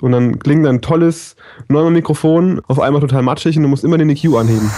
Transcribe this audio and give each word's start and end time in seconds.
Und 0.00 0.12
dann 0.12 0.38
klingt 0.38 0.66
ein 0.66 0.80
tolles 0.80 1.36
Neumann-Mikrofon 1.68 2.62
auf 2.66 2.80
einmal 2.80 3.02
total 3.02 3.20
matschig 3.22 3.56
und 3.56 3.62
du 3.64 3.68
musst 3.68 3.84
immer 3.84 3.98
den 3.98 4.08
EQ 4.08 4.34
anheben. 4.36 4.70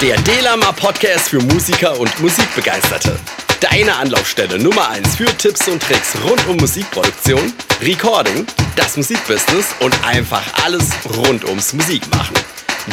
Der 0.00 0.16
Delama 0.18 0.70
Podcast 0.72 1.30
für 1.30 1.40
Musiker 1.40 1.98
und 1.98 2.20
Musikbegeisterte. 2.20 3.16
Deine 3.60 3.96
Anlaufstelle 3.96 4.62
Nummer 4.62 4.90
1 4.90 5.16
für 5.16 5.24
Tipps 5.24 5.66
und 5.66 5.82
Tricks 5.82 6.14
rund 6.24 6.46
um 6.46 6.56
Musikproduktion, 6.58 7.52
Recording, 7.82 8.46
das 8.76 8.96
Musikbusiness 8.96 9.74
und 9.80 9.92
einfach 10.06 10.42
alles 10.64 10.88
rund 11.16 11.44
ums 11.46 11.72
Musikmachen. 11.72 12.36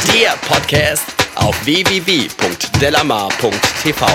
Der 0.08 0.32
Podcast 0.48 1.04
auf 1.36 1.56
www.delamar.tv. 1.66 4.06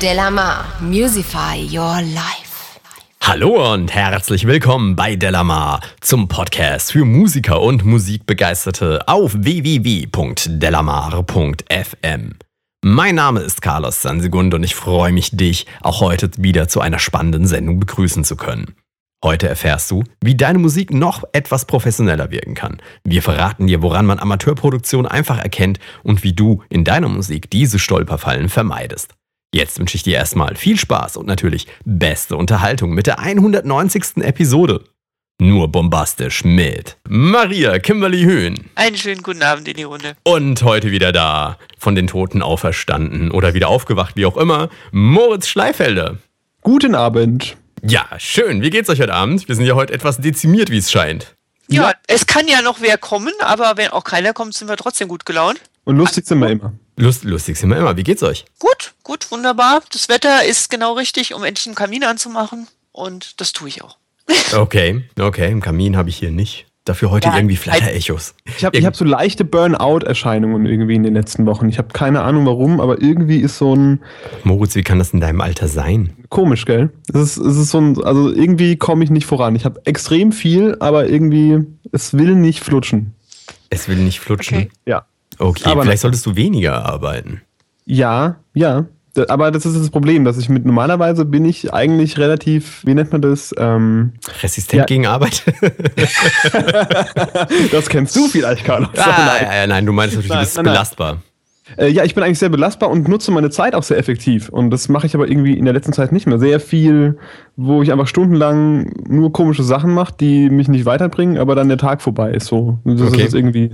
Delamar, 0.00 0.64
Musify 0.80 1.68
Your 1.70 2.00
Life. 2.02 2.45
Hallo 3.20 3.74
und 3.74 3.92
herzlich 3.92 4.46
willkommen 4.46 4.94
bei 4.94 5.16
Delamar 5.16 5.80
zum 6.00 6.28
Podcast 6.28 6.92
für 6.92 7.04
Musiker 7.04 7.60
und 7.60 7.84
Musikbegeisterte 7.84 9.08
auf 9.08 9.34
www.delamar.fm. 9.36 12.34
Mein 12.84 13.14
Name 13.16 13.40
ist 13.40 13.62
Carlos 13.62 14.00
Sansigund 14.00 14.54
und 14.54 14.62
ich 14.62 14.76
freue 14.76 15.12
mich, 15.12 15.36
dich 15.36 15.66
auch 15.80 16.00
heute 16.00 16.30
wieder 16.36 16.68
zu 16.68 16.80
einer 16.80 17.00
spannenden 17.00 17.48
Sendung 17.48 17.80
begrüßen 17.80 18.22
zu 18.22 18.36
können. 18.36 18.76
Heute 19.24 19.48
erfährst 19.48 19.90
du, 19.90 20.04
wie 20.22 20.36
deine 20.36 20.60
Musik 20.60 20.92
noch 20.92 21.24
etwas 21.32 21.64
professioneller 21.64 22.30
wirken 22.30 22.54
kann. 22.54 22.80
Wir 23.02 23.22
verraten 23.22 23.66
dir, 23.66 23.82
woran 23.82 24.06
man 24.06 24.20
Amateurproduktion 24.20 25.04
einfach 25.04 25.38
erkennt 25.38 25.80
und 26.04 26.22
wie 26.22 26.32
du 26.32 26.62
in 26.68 26.84
deiner 26.84 27.08
Musik 27.08 27.50
diese 27.50 27.80
Stolperfallen 27.80 28.48
vermeidest. 28.48 29.14
Jetzt 29.56 29.78
wünsche 29.78 29.96
ich 29.96 30.02
dir 30.02 30.16
erstmal 30.16 30.54
viel 30.54 30.78
Spaß 30.78 31.16
und 31.16 31.26
natürlich 31.26 31.66
beste 31.86 32.36
Unterhaltung 32.36 32.90
mit 32.90 33.06
der 33.06 33.20
190. 33.20 34.18
Episode. 34.18 34.84
Nur 35.40 35.68
bombastisch 35.68 36.44
mit 36.44 36.98
Maria 37.08 37.78
Kimberly 37.78 38.24
Höhn. 38.24 38.66
Einen 38.74 38.98
schönen 38.98 39.22
guten 39.22 39.42
Abend 39.42 39.66
in 39.66 39.78
die 39.78 39.84
Runde. 39.84 40.14
Und 40.24 40.62
heute 40.62 40.90
wieder 40.90 41.10
da, 41.10 41.56
von 41.78 41.94
den 41.94 42.06
Toten 42.06 42.42
auferstanden 42.42 43.30
oder 43.30 43.54
wieder 43.54 43.68
aufgewacht, 43.68 44.14
wie 44.16 44.26
auch 44.26 44.36
immer, 44.36 44.68
Moritz 44.92 45.48
Schleifelder. 45.48 46.18
Guten 46.60 46.94
Abend. 46.94 47.56
Ja, 47.82 48.06
schön. 48.18 48.60
Wie 48.60 48.68
geht's 48.68 48.90
euch 48.90 49.00
heute 49.00 49.14
Abend? 49.14 49.48
Wir 49.48 49.54
sind 49.54 49.64
ja 49.64 49.74
heute 49.74 49.94
etwas 49.94 50.18
dezimiert, 50.18 50.70
wie 50.70 50.76
es 50.76 50.92
scheint. 50.92 51.34
Ja, 51.68 51.84
ja, 51.84 51.92
es 52.08 52.26
kann 52.26 52.46
ja 52.46 52.60
noch 52.60 52.82
wer 52.82 52.98
kommen, 52.98 53.32
aber 53.40 53.78
wenn 53.78 53.88
auch 53.88 54.04
keiner 54.04 54.34
kommt, 54.34 54.52
sind 54.52 54.68
wir 54.68 54.76
trotzdem 54.76 55.08
gut 55.08 55.24
gelaunt. 55.24 55.62
Und 55.84 55.96
lustig 55.96 56.26
sind 56.26 56.40
wir 56.40 56.50
immer. 56.50 56.74
Lust, 56.96 57.24
lustig 57.24 57.58
sind 57.58 57.68
wir 57.68 57.76
immer. 57.76 57.96
Wie 57.96 58.02
geht's 58.02 58.22
euch? 58.22 58.46
Gut, 58.58 58.94
gut, 59.02 59.30
wunderbar. 59.30 59.82
Das 59.92 60.08
Wetter 60.08 60.44
ist 60.44 60.70
genau 60.70 60.94
richtig, 60.94 61.34
um 61.34 61.44
endlich 61.44 61.66
einen 61.66 61.74
Kamin 61.74 62.04
anzumachen. 62.04 62.68
Und 62.92 63.40
das 63.40 63.52
tue 63.52 63.68
ich 63.68 63.82
auch. 63.82 63.98
okay, 64.56 65.04
okay. 65.20 65.46
Einen 65.46 65.60
Kamin 65.60 65.96
habe 65.96 66.08
ich 66.08 66.16
hier 66.16 66.30
nicht. 66.30 66.66
Dafür 66.86 67.10
heute 67.10 67.28
ja, 67.28 67.36
irgendwie 67.36 67.56
Flatter-Echos. 67.56 68.34
Ich 68.44 68.64
habe 68.64 68.80
hab 68.80 68.94
so 68.94 69.04
leichte 69.04 69.44
Burnout-Erscheinungen 69.44 70.66
irgendwie 70.66 70.94
in 70.94 71.02
den 71.02 71.14
letzten 71.14 71.44
Wochen. 71.44 71.68
Ich 71.68 71.78
habe 71.78 71.88
keine 71.92 72.22
Ahnung 72.22 72.46
warum, 72.46 72.80
aber 72.80 73.02
irgendwie 73.02 73.40
ist 73.40 73.58
so 73.58 73.74
ein. 73.74 74.00
Moritz, 74.44 74.76
wie 74.76 74.84
kann 74.84 74.98
das 75.00 75.12
in 75.12 75.20
deinem 75.20 75.40
Alter 75.40 75.66
sein? 75.66 76.16
Komisch, 76.28 76.64
gell? 76.64 76.90
Es 77.12 77.20
ist, 77.20 77.36
es 77.38 77.56
ist 77.56 77.70
so 77.70 77.78
ein. 77.78 78.02
Also 78.04 78.32
irgendwie 78.32 78.76
komme 78.76 79.02
ich 79.02 79.10
nicht 79.10 79.26
voran. 79.26 79.56
Ich 79.56 79.64
habe 79.64 79.82
extrem 79.84 80.30
viel, 80.30 80.76
aber 80.78 81.08
irgendwie. 81.08 81.64
Es 81.90 82.14
will 82.14 82.36
nicht 82.36 82.62
flutschen. 82.62 83.14
Es 83.68 83.88
will 83.88 83.96
nicht 83.96 84.20
flutschen? 84.20 84.58
Okay. 84.58 84.70
Ja. 84.86 85.06
Okay, 85.38 85.68
aber 85.70 85.82
vielleicht 85.82 86.02
solltest 86.02 86.24
du 86.26 86.36
weniger 86.36 86.84
arbeiten. 86.84 87.42
Ja, 87.84 88.36
ja. 88.54 88.86
Aber 89.28 89.50
das 89.50 89.64
ist 89.64 89.78
das 89.78 89.88
Problem, 89.88 90.24
dass 90.24 90.36
ich 90.36 90.50
mit 90.50 90.66
normalerweise 90.66 91.24
bin 91.24 91.46
ich 91.46 91.72
eigentlich 91.72 92.18
relativ, 92.18 92.84
wie 92.84 92.92
nennt 92.92 93.12
man 93.12 93.22
das? 93.22 93.54
Ähm, 93.56 94.12
Resistent 94.42 94.80
ja. 94.80 94.84
gegen 94.84 95.06
Arbeit. 95.06 95.42
das 97.72 97.88
kennst 97.88 98.14
du 98.14 98.28
vielleicht, 98.28 98.64
Carlos. 98.64 98.90
Ah, 98.98 99.24
nein. 99.26 99.42
Ja, 99.42 99.54
ja, 99.54 99.66
nein, 99.66 99.86
du 99.86 99.92
meinst 99.92 100.16
natürlich, 100.16 100.32
du 100.32 100.38
bist 100.38 100.56
nein, 100.56 100.66
nein, 100.66 100.74
belastbar. 100.74 101.22
Äh, 101.76 101.88
ja, 101.88 102.04
ich 102.04 102.14
bin 102.14 102.22
eigentlich 102.22 102.38
sehr 102.38 102.48
belastbar 102.48 102.90
und 102.90 103.08
nutze 103.08 103.32
meine 103.32 103.50
Zeit 103.50 103.74
auch 103.74 103.82
sehr 103.82 103.98
effektiv. 103.98 104.48
Und 104.48 104.70
das 104.70 104.88
mache 104.88 105.06
ich 105.06 105.14
aber 105.14 105.28
irgendwie 105.28 105.54
in 105.54 105.64
der 105.64 105.74
letzten 105.74 105.92
Zeit 105.92 106.12
nicht 106.12 106.26
mehr. 106.26 106.38
Sehr 106.38 106.60
viel, 106.60 107.18
wo 107.56 107.82
ich 107.82 107.90
einfach 107.90 108.06
stundenlang 108.06 108.92
nur 109.08 109.32
komische 109.32 109.64
Sachen 109.64 109.92
mache, 109.92 110.14
die 110.18 110.50
mich 110.50 110.68
nicht 110.68 110.84
weiterbringen, 110.84 111.38
aber 111.38 111.54
dann 111.54 111.68
der 111.68 111.78
Tag 111.78 112.02
vorbei 112.02 112.30
ist 112.32 112.46
so. 112.46 112.78
Das 112.84 113.00
okay. 113.00 113.24
ist 113.24 113.34
irgendwie 113.34 113.72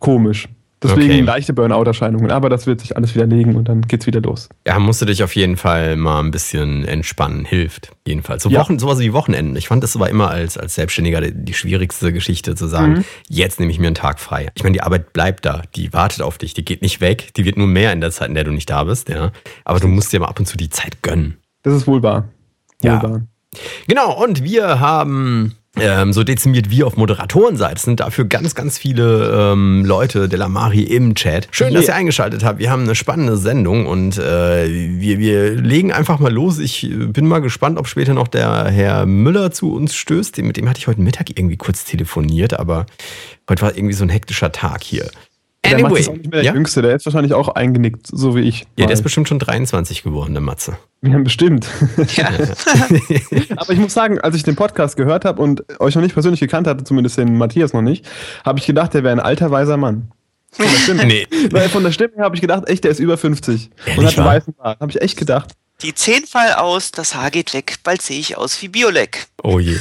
komisch. 0.00 0.48
Deswegen 0.80 1.10
okay. 1.10 1.20
leichte 1.20 1.52
Burnout-Erscheinungen, 1.52 2.30
aber 2.30 2.48
das 2.48 2.66
wird 2.66 2.80
sich 2.80 2.96
alles 2.96 3.12
wieder 3.14 3.26
legen 3.26 3.56
und 3.56 3.68
dann 3.68 3.82
geht's 3.82 4.06
wieder 4.06 4.20
los. 4.20 4.48
Ja, 4.64 4.78
musst 4.78 5.02
du 5.02 5.06
dich 5.06 5.24
auf 5.24 5.34
jeden 5.34 5.56
Fall 5.56 5.96
mal 5.96 6.20
ein 6.20 6.30
bisschen 6.30 6.84
entspannen, 6.84 7.44
hilft 7.44 7.90
jedenfalls. 8.06 8.44
So 8.44 8.48
ja. 8.48 8.60
Wochen, 8.60 8.78
sowas 8.78 9.00
wie 9.00 9.12
Wochenenden. 9.12 9.56
Ich 9.56 9.66
fand 9.66 9.82
das 9.82 9.96
aber 9.96 10.08
immer 10.08 10.30
als, 10.30 10.56
als 10.56 10.76
Selbstständiger 10.76 11.20
die, 11.20 11.32
die 11.34 11.54
schwierigste 11.54 12.12
Geschichte 12.12 12.54
zu 12.54 12.68
sagen, 12.68 12.92
mhm. 12.92 13.04
jetzt 13.28 13.58
nehme 13.58 13.72
ich 13.72 13.80
mir 13.80 13.88
einen 13.88 13.96
Tag 13.96 14.20
frei. 14.20 14.50
Ich 14.54 14.62
meine, 14.62 14.74
die 14.74 14.82
Arbeit 14.82 15.12
bleibt 15.12 15.44
da, 15.44 15.62
die 15.74 15.92
wartet 15.92 16.22
auf 16.22 16.38
dich, 16.38 16.54
die 16.54 16.64
geht 16.64 16.80
nicht 16.80 17.00
weg, 17.00 17.34
die 17.34 17.44
wird 17.44 17.56
nur 17.56 17.66
mehr 17.66 17.92
in 17.92 18.00
der 18.00 18.12
Zeit, 18.12 18.28
in 18.28 18.36
der 18.36 18.44
du 18.44 18.52
nicht 18.52 18.70
da 18.70 18.84
bist, 18.84 19.08
ja. 19.08 19.32
Aber 19.64 19.80
du 19.80 19.88
musst 19.88 20.12
dir 20.12 20.20
mal 20.20 20.28
ab 20.28 20.38
und 20.38 20.46
zu 20.46 20.56
die 20.56 20.70
Zeit 20.70 21.02
gönnen. 21.02 21.38
Das 21.64 21.74
ist 21.74 21.88
wohl 21.88 22.04
wahr. 22.04 22.28
Wohl 22.82 22.90
ja. 22.90 23.02
Wahr. 23.02 23.22
Genau, 23.88 24.22
und 24.22 24.44
wir 24.44 24.78
haben 24.78 25.56
ähm, 25.76 26.12
so 26.12 26.24
dezimiert 26.24 26.70
wie 26.70 26.82
auf 26.82 26.96
Moderatorenseite. 26.96 27.80
Sind 27.80 28.00
dafür 28.00 28.24
ganz, 28.24 28.54
ganz 28.54 28.78
viele 28.78 29.52
ähm, 29.52 29.84
Leute, 29.84 30.28
Delamari 30.28 30.82
im 30.82 31.14
Chat. 31.14 31.48
Schön, 31.50 31.74
dass 31.74 31.88
ihr 31.88 31.94
eingeschaltet 31.94 32.44
habt. 32.44 32.58
Wir 32.58 32.70
haben 32.70 32.82
eine 32.82 32.94
spannende 32.94 33.36
Sendung 33.36 33.86
und 33.86 34.18
äh, 34.18 34.68
wir, 34.68 35.18
wir 35.18 35.54
legen 35.54 35.92
einfach 35.92 36.18
mal 36.18 36.32
los. 36.32 36.58
Ich 36.58 36.88
bin 36.90 37.26
mal 37.26 37.40
gespannt, 37.40 37.78
ob 37.78 37.86
später 37.86 38.14
noch 38.14 38.28
der 38.28 38.66
Herr 38.66 39.06
Müller 39.06 39.50
zu 39.50 39.72
uns 39.72 39.94
stößt. 39.94 40.38
Mit 40.38 40.56
dem 40.56 40.68
hatte 40.68 40.78
ich 40.78 40.86
heute 40.86 41.00
Mittag 41.00 41.30
irgendwie 41.38 41.56
kurz 41.56 41.84
telefoniert, 41.84 42.58
aber 42.58 42.86
heute 43.48 43.62
war 43.62 43.76
irgendwie 43.76 43.94
so 43.94 44.04
ein 44.04 44.10
hektischer 44.10 44.52
Tag 44.52 44.82
hier. 44.82 45.10
Anyway. 45.74 45.82
Der 45.82 45.90
Matze 45.90 46.00
ist 46.00 46.08
auch 46.08 46.12
nicht 46.14 46.30
mehr 46.30 46.42
der 46.42 46.44
ja? 46.44 46.54
Jüngste, 46.54 46.82
der 46.82 46.96
ist 46.96 47.06
wahrscheinlich 47.06 47.34
auch 47.34 47.48
eingenickt, 47.48 48.06
so 48.06 48.34
wie 48.36 48.40
ich. 48.40 48.66
Ja, 48.76 48.86
der 48.86 48.94
ist 48.94 49.02
bestimmt 49.02 49.28
schon 49.28 49.38
23 49.38 50.02
geworden, 50.02 50.34
der 50.34 50.40
Matze. 50.40 50.76
Ja, 51.02 51.18
bestimmt. 51.18 51.68
Ja. 52.16 52.28
Aber 53.56 53.72
ich 53.72 53.78
muss 53.78 53.94
sagen, 53.94 54.20
als 54.20 54.34
ich 54.34 54.42
den 54.42 54.56
Podcast 54.56 54.96
gehört 54.96 55.24
habe 55.24 55.40
und 55.40 55.64
euch 55.80 55.94
noch 55.94 56.02
nicht 56.02 56.14
persönlich 56.14 56.40
gekannt 56.40 56.66
hatte, 56.66 56.84
zumindest 56.84 57.18
den 57.18 57.36
Matthias 57.36 57.72
noch 57.72 57.82
nicht, 57.82 58.08
habe 58.44 58.58
ich 58.58 58.66
gedacht, 58.66 58.94
der 58.94 59.04
wäre 59.04 59.12
ein 59.12 59.20
alter, 59.20 59.50
weiser 59.50 59.76
Mann. 59.76 60.10
Von 60.50 60.66
der 60.66 60.78
Stimme. 60.78 61.04
nee. 61.06 61.26
Weil 61.50 61.68
von 61.68 61.84
der 61.84 61.92
Stimme 61.92 62.14
her 62.16 62.24
habe 62.24 62.34
ich 62.34 62.40
gedacht, 62.40 62.68
echt, 62.68 62.84
der 62.84 62.90
ist 62.90 63.00
über 63.00 63.16
50. 63.16 63.70
Ehrlich 63.86 63.98
und 63.98 64.06
hat 64.06 64.18
einen 64.18 64.26
weißen 64.26 64.54
Bart. 64.54 64.80
Habe 64.80 64.90
ich 64.90 65.00
echt 65.00 65.16
gedacht. 65.16 65.52
Die 65.80 65.94
10 65.94 66.26
fall 66.26 66.54
aus, 66.54 66.90
das 66.90 67.14
Haar 67.14 67.30
geht 67.30 67.54
weg, 67.54 67.76
bald 67.84 68.02
sehe 68.02 68.18
ich 68.18 68.36
aus 68.36 68.60
wie 68.60 68.66
Biolek. 68.66 69.28
Oh 69.44 69.60
je. 69.60 69.76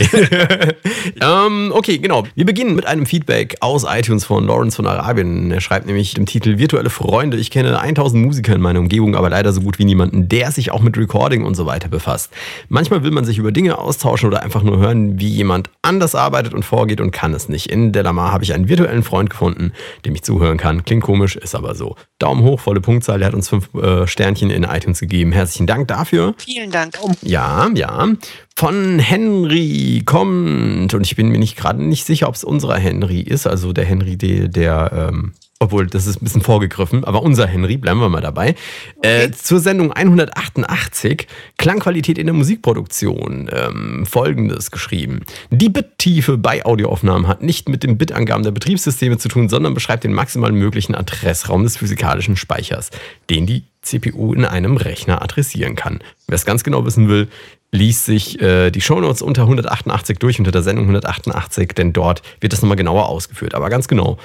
ähm, 1.20 1.72
okay, 1.74 1.98
genau. 1.98 2.24
Wir 2.36 2.46
beginnen 2.46 2.76
mit 2.76 2.86
einem 2.86 3.08
Feedback 3.08 3.58
aus 3.62 3.84
iTunes 3.84 4.24
von 4.24 4.46
Lawrence 4.46 4.76
von 4.76 4.86
Arabien. 4.86 5.50
Er 5.50 5.60
schreibt 5.60 5.88
nämlich 5.88 6.16
im 6.16 6.28
Titel 6.28 6.60
Virtuelle 6.60 6.92
Freunde. 6.92 7.38
Ich 7.38 7.50
kenne 7.50 7.80
1000 7.80 8.24
Musiker 8.24 8.54
in 8.54 8.62
meiner 8.62 8.78
Umgebung, 8.78 9.16
aber 9.16 9.32
leider 9.32 9.52
so 9.52 9.62
gut 9.62 9.80
wie 9.80 9.86
niemanden, 9.86 10.30
der 10.30 10.52
sich 10.52 10.70
auch 10.70 10.82
mit 10.82 10.96
Recording 10.96 11.44
und 11.44 11.56
so 11.56 11.66
weiter 11.66 11.88
befasst. 11.88 12.32
Manchmal 12.70 13.02
will 13.02 13.10
man 13.10 13.26
sich 13.26 13.40
über 13.40 13.52
Dinge 13.52 13.80
austauschen 13.80 14.30
oder 14.30 14.44
einfach 14.44 14.62
nur 14.62 14.78
hören, 14.78 15.20
wie 15.20 15.30
jemand 15.30 15.72
anders 15.82 16.14
arbeitet 16.14 16.54
und 16.54 16.62
vorgeht 16.62 17.02
und 17.02 17.10
kann 17.10 17.34
es 17.34 17.50
nicht. 17.50 17.72
In 17.72 17.92
Delamar 17.92 18.32
habe 18.32 18.44
ich 18.44 18.54
einen 18.54 18.70
virtuellen 18.70 19.02
Freund 19.02 19.32
gefunden, 19.32 19.72
dem 20.06 20.14
ich 20.14 20.22
zuhören 20.22 20.58
kann. 20.58 20.86
Klingt 20.86 21.02
komisch, 21.02 21.36
ist 21.36 21.56
aber 21.56 21.74
so. 21.74 21.96
Daumen 22.20 22.44
hoch, 22.44 22.60
volle 22.60 22.82
Punktzahl. 22.82 23.20
Der 23.20 23.28
hat 23.28 23.36
uns 23.36 23.50
fünf 23.50 23.74
äh, 23.76 24.08
Sternchen 24.08 24.50
in 24.50 24.64
iTunes 24.64 25.00
gegeben. 25.00 25.32
Herzlichen 25.32 25.68
Dank 25.68 25.88
dafür. 25.88 26.34
Vielen 26.38 26.72
Dank. 26.72 26.98
Ja, 27.22 27.70
ja 27.76 28.08
von 28.56 28.98
Henry 28.98 30.02
kommt, 30.04 30.94
und 30.96 31.06
ich 31.06 31.16
bin 31.16 31.30
mir 31.30 31.38
nicht 31.38 31.58
gerade 31.58 31.84
nicht 31.84 32.06
sicher, 32.06 32.28
ob 32.28 32.34
es 32.34 32.44
unserer 32.44 32.80
Henry 32.80 33.20
ist, 33.20 33.46
also 33.46 33.72
der 33.72 33.86
Henry, 33.86 34.18
der, 34.18 34.48
der 34.48 35.10
ähm, 35.12 35.34
obwohl 35.60 35.88
das 35.88 36.06
ist 36.06 36.22
ein 36.22 36.24
bisschen 36.24 36.42
vorgegriffen, 36.42 37.04
aber 37.04 37.24
unser 37.24 37.48
Henry, 37.48 37.78
bleiben 37.78 38.00
wir 38.00 38.10
mal 38.10 38.22
dabei. 38.22 38.50
Äh, 38.50 38.54
okay. 38.98 39.24
Äh, 39.26 39.32
zur 39.32 39.60
Sendung 39.60 39.92
188, 39.92 41.28
Klangqualität 41.58 42.18
in 42.18 42.28
der 42.28 42.34
Musikproduktion, 42.34 43.50
ähm, 43.52 44.06
folgendes 44.06 44.72
geschrieben. 44.72 45.22
Die 45.50 45.70
Bittiefe 45.70 46.38
bei 46.38 46.66
Audioaufnahmen 46.66 47.28
hat 47.28 47.42
nicht 47.42 47.70
mit 47.70 47.84
den 47.84 47.98
Bitangaben 47.98 48.44
der 48.44 48.52
Betriebssysteme 48.52 49.18
zu 49.18 49.30
tun, 49.30 49.50
sondern 49.50 49.74
beschreibt 49.74 50.04
den 50.04 50.14
maximal 50.14 50.52
möglichen 50.52 50.96
Adressraum 50.96 51.64
des 51.64 51.78
physikalischen 51.78 52.36
Speichers, 52.36 52.92
den 53.30 53.46
die 53.46 53.64
CPU 53.82 54.34
in 54.34 54.46
einem 54.46 54.78
Rechner 54.78 55.22
adressieren 55.22 55.76
kann. 55.76 56.00
Wer 56.28 56.36
es 56.36 56.46
ganz 56.46 56.64
genau 56.64 56.86
wissen 56.86 57.08
will, 57.08 57.30
liest 57.72 58.06
sich 58.06 58.42
äh, 58.42 58.72
die 58.72 58.82
Shownotes 58.82 59.22
unter 59.22 59.44
188 59.44 60.18
durch, 60.20 60.40
unter 60.40 60.52
der 60.52 60.64
Sendung 60.64 60.86
188, 60.86 61.70
denn 61.70 61.94
dort 61.94 62.22
wird 62.40 62.54
das 62.54 62.62
nochmal 62.62 62.78
genauer 62.78 63.10
ausgeführt. 63.10 63.56
Aber 63.56 63.70
ganz 63.70 63.88
genau, 63.88 64.18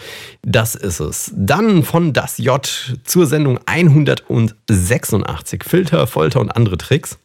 das 0.42 0.74
ist 0.74 1.00
es. 1.00 1.32
Dann 1.34 1.82
von 1.82 2.12
das 2.12 2.38
J 2.38 2.64
zur 3.04 3.26
Sendung 3.26 3.58
186, 3.66 5.64
Filter, 5.64 6.06
Folter 6.06 6.40
und 6.40 6.50
andere 6.56 6.78
Tricks. 6.78 7.18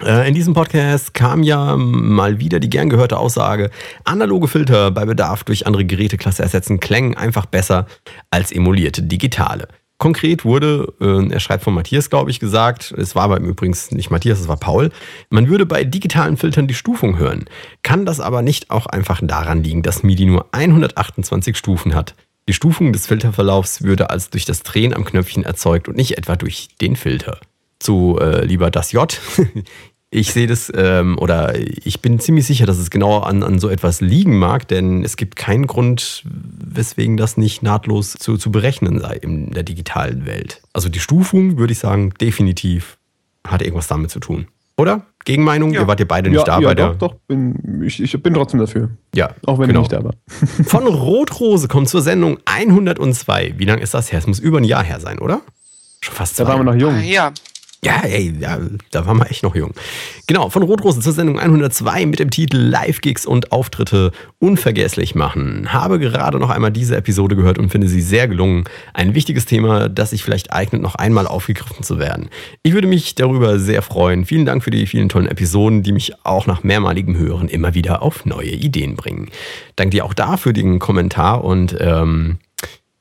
Äh, 0.00 0.26
in 0.28 0.34
diesem 0.34 0.54
Podcast 0.54 1.12
kam 1.12 1.42
ja 1.42 1.76
mal 1.76 2.38
wieder 2.38 2.60
die 2.60 2.70
gern 2.70 2.88
gehörte 2.88 3.18
Aussage, 3.18 3.70
analoge 4.04 4.48
Filter 4.48 4.90
bei 4.90 5.04
Bedarf 5.04 5.44
durch 5.44 5.66
andere 5.66 5.84
Geräteklasse 5.84 6.42
ersetzen 6.42 6.80
klängen 6.80 7.16
einfach 7.16 7.46
besser 7.46 7.86
als 8.30 8.52
emulierte 8.52 9.02
digitale. 9.02 9.68
Konkret 10.02 10.44
wurde, 10.44 10.92
äh, 11.00 11.32
er 11.32 11.38
schreibt 11.38 11.62
von 11.62 11.74
Matthias, 11.74 12.10
glaube 12.10 12.32
ich, 12.32 12.40
gesagt, 12.40 12.92
es 12.98 13.14
war 13.14 13.22
aber 13.22 13.38
übrigens 13.38 13.92
nicht 13.92 14.10
Matthias, 14.10 14.40
es 14.40 14.48
war 14.48 14.56
Paul, 14.56 14.90
man 15.30 15.46
würde 15.46 15.64
bei 15.64 15.84
digitalen 15.84 16.36
Filtern 16.36 16.66
die 16.66 16.74
Stufung 16.74 17.18
hören. 17.18 17.44
Kann 17.84 18.04
das 18.04 18.18
aber 18.18 18.42
nicht 18.42 18.72
auch 18.72 18.86
einfach 18.86 19.20
daran 19.22 19.62
liegen, 19.62 19.84
dass 19.84 20.02
MIDI 20.02 20.26
nur 20.26 20.46
128 20.50 21.56
Stufen 21.56 21.94
hat? 21.94 22.16
Die 22.48 22.52
Stufung 22.52 22.92
des 22.92 23.06
Filterverlaufs 23.06 23.82
würde 23.82 24.10
also 24.10 24.26
durch 24.32 24.44
das 24.44 24.64
Drehen 24.64 24.92
am 24.92 25.04
Knöpfchen 25.04 25.44
erzeugt 25.44 25.86
und 25.86 25.96
nicht 25.96 26.18
etwa 26.18 26.34
durch 26.34 26.70
den 26.80 26.96
Filter. 26.96 27.38
Zu 27.78 28.18
äh, 28.20 28.44
lieber 28.44 28.72
das 28.72 28.90
J. 28.90 29.16
Ich 30.14 30.34
sehe 30.34 30.46
das, 30.46 30.70
ähm, 30.76 31.16
oder 31.18 31.54
ich 31.56 32.02
bin 32.02 32.20
ziemlich 32.20 32.46
sicher, 32.46 32.66
dass 32.66 32.76
es 32.76 32.90
genau 32.90 33.20
an, 33.20 33.42
an 33.42 33.58
so 33.58 33.70
etwas 33.70 34.02
liegen 34.02 34.38
mag, 34.38 34.68
denn 34.68 35.02
es 35.04 35.16
gibt 35.16 35.36
keinen 35.36 35.66
Grund, 35.66 36.24
weswegen 36.26 37.16
das 37.16 37.38
nicht 37.38 37.62
nahtlos 37.62 38.12
zu, 38.12 38.36
zu 38.36 38.52
berechnen 38.52 39.00
sei 39.00 39.14
in 39.16 39.52
der 39.52 39.62
digitalen 39.62 40.26
Welt. 40.26 40.60
Also 40.74 40.90
die 40.90 41.00
Stufung, 41.00 41.56
würde 41.56 41.72
ich 41.72 41.78
sagen, 41.78 42.12
definitiv 42.20 42.98
hat 43.48 43.62
irgendwas 43.62 43.86
damit 43.86 44.10
zu 44.10 44.20
tun. 44.20 44.48
Oder? 44.76 45.06
Gegenmeinung? 45.24 45.72
Ja. 45.72 45.80
Ihr 45.80 45.86
wart 45.86 46.00
ja 46.00 46.06
beide 46.06 46.28
nicht 46.28 46.40
ja, 46.40 46.44
da 46.44 46.60
ja, 46.60 46.68
bei 46.68 46.74
doch, 46.74 46.88
der. 46.90 46.94
doch, 47.08 47.14
bin, 47.26 47.82
ich, 47.82 48.02
ich 48.02 48.22
bin 48.22 48.34
trotzdem 48.34 48.60
dafür. 48.60 48.90
Ja, 49.14 49.30
Auch 49.46 49.58
wenn 49.58 49.68
genau. 49.68 49.80
ich 49.80 49.88
nicht 49.88 49.92
da 49.98 50.04
war. 50.04 50.12
Von 50.66 50.86
Rotrose 50.86 51.68
kommt 51.68 51.88
zur 51.88 52.02
Sendung 52.02 52.38
102. 52.44 53.54
Wie 53.56 53.64
lange 53.64 53.80
ist 53.80 53.94
das 53.94 54.12
her? 54.12 54.18
Es 54.18 54.26
muss 54.26 54.40
über 54.40 54.58
ein 54.58 54.64
Jahr 54.64 54.84
her 54.84 55.00
sein, 55.00 55.18
oder? 55.20 55.40
Schon 56.02 56.14
fast 56.14 56.38
Da 56.38 56.44
zwei. 56.44 56.52
waren 56.52 56.66
wir 56.66 56.72
noch 56.74 56.78
jung. 56.78 57.02
Ja, 57.02 57.32
Ja, 57.84 58.02
ey, 58.04 58.32
ja, 58.38 58.60
da 58.92 59.06
waren 59.06 59.18
wir 59.18 59.28
echt 59.28 59.42
noch 59.42 59.56
jung. 59.56 59.72
Genau, 60.28 60.50
von 60.50 60.62
Rotrose 60.62 61.00
zur 61.00 61.12
Sendung 61.12 61.40
102 61.40 62.06
mit 62.06 62.20
dem 62.20 62.30
Titel 62.30 62.56
Live-Gigs 62.56 63.26
und 63.26 63.50
Auftritte 63.50 64.12
unvergesslich 64.38 65.16
machen. 65.16 65.72
Habe 65.72 65.98
gerade 65.98 66.38
noch 66.38 66.50
einmal 66.50 66.70
diese 66.70 66.96
Episode 66.96 67.34
gehört 67.34 67.58
und 67.58 67.70
finde 67.70 67.88
sie 67.88 68.00
sehr 68.00 68.28
gelungen. 68.28 68.66
Ein 68.94 69.16
wichtiges 69.16 69.46
Thema, 69.46 69.88
das 69.88 70.10
sich 70.10 70.22
vielleicht 70.22 70.52
eignet, 70.52 70.80
noch 70.80 70.94
einmal 70.94 71.26
aufgegriffen 71.26 71.82
zu 71.82 71.98
werden. 71.98 72.28
Ich 72.62 72.72
würde 72.72 72.86
mich 72.86 73.16
darüber 73.16 73.58
sehr 73.58 73.82
freuen. 73.82 74.26
Vielen 74.26 74.46
Dank 74.46 74.62
für 74.62 74.70
die 74.70 74.86
vielen 74.86 75.08
tollen 75.08 75.26
Episoden, 75.26 75.82
die 75.82 75.90
mich 75.90 76.12
auch 76.24 76.46
nach 76.46 76.62
mehrmaligem 76.62 77.16
Hören 77.16 77.48
immer 77.48 77.74
wieder 77.74 78.02
auf 78.02 78.24
neue 78.24 78.50
Ideen 78.50 78.94
bringen. 78.94 79.28
Danke 79.74 79.96
dir 79.96 80.04
auch 80.04 80.14
dafür 80.14 80.52
den 80.52 80.78
Kommentar 80.78 81.42
und 81.42 81.76
ähm, 81.80 82.38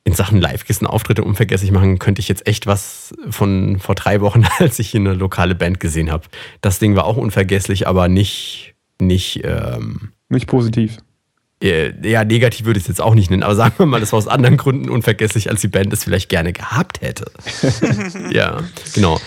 in 0.04 0.14
Sachen 0.14 0.42
Live-Kissen 0.42 0.88
Auftritte 0.88 1.24
unvergesslich 1.24 1.72
machen, 1.72 2.00
könnte 2.00 2.22
ich 2.22 2.28
jetzt 2.28 2.48
echt 2.48 2.66
was 2.66 3.14
von 3.30 3.80
vor 3.80 3.96
drei 3.96 4.22
Wochen, 4.22 4.44
als 4.60 4.80
ich 4.80 4.90
hier 4.90 5.00
eine 5.00 5.14
lokale 5.14 5.56
Band 5.56 5.80
gesehen 5.80 6.12
habe. 6.12 6.24
Das 6.62 6.80
Ding 6.80 6.96
war 6.96 7.06
auch 7.06 7.18
unvergesslich, 7.18 7.88
aber 7.88 8.08
nicht, 8.08 8.74
nicht, 9.00 9.42
ähm, 9.44 10.12
Nicht 10.30 10.48
positiv. 10.48 10.98
äh, 11.64 11.92
ja, 12.08 12.24
negativ 12.24 12.66
würde 12.66 12.80
ich 12.80 12.86
es 12.86 12.88
jetzt 12.88 13.02
auch 13.02 13.14
nicht 13.14 13.30
nennen, 13.30 13.44
aber 13.44 13.54
sagen 13.56 13.76
wir 13.78 13.86
mal, 13.86 14.00
das 14.00 14.12
war 14.12 14.18
aus 14.18 14.28
anderen 14.28 14.58
Gründen 14.58 14.90
unvergesslich, 14.90 15.50
als 15.52 15.62
die 15.62 15.68
Band 15.68 15.94
es 15.94 16.04
vielleicht 16.04 16.30
gerne 16.30 16.52
gehabt 16.52 17.02
hätte. 17.02 17.32
ja, 18.32 18.62
genau. 18.96 19.20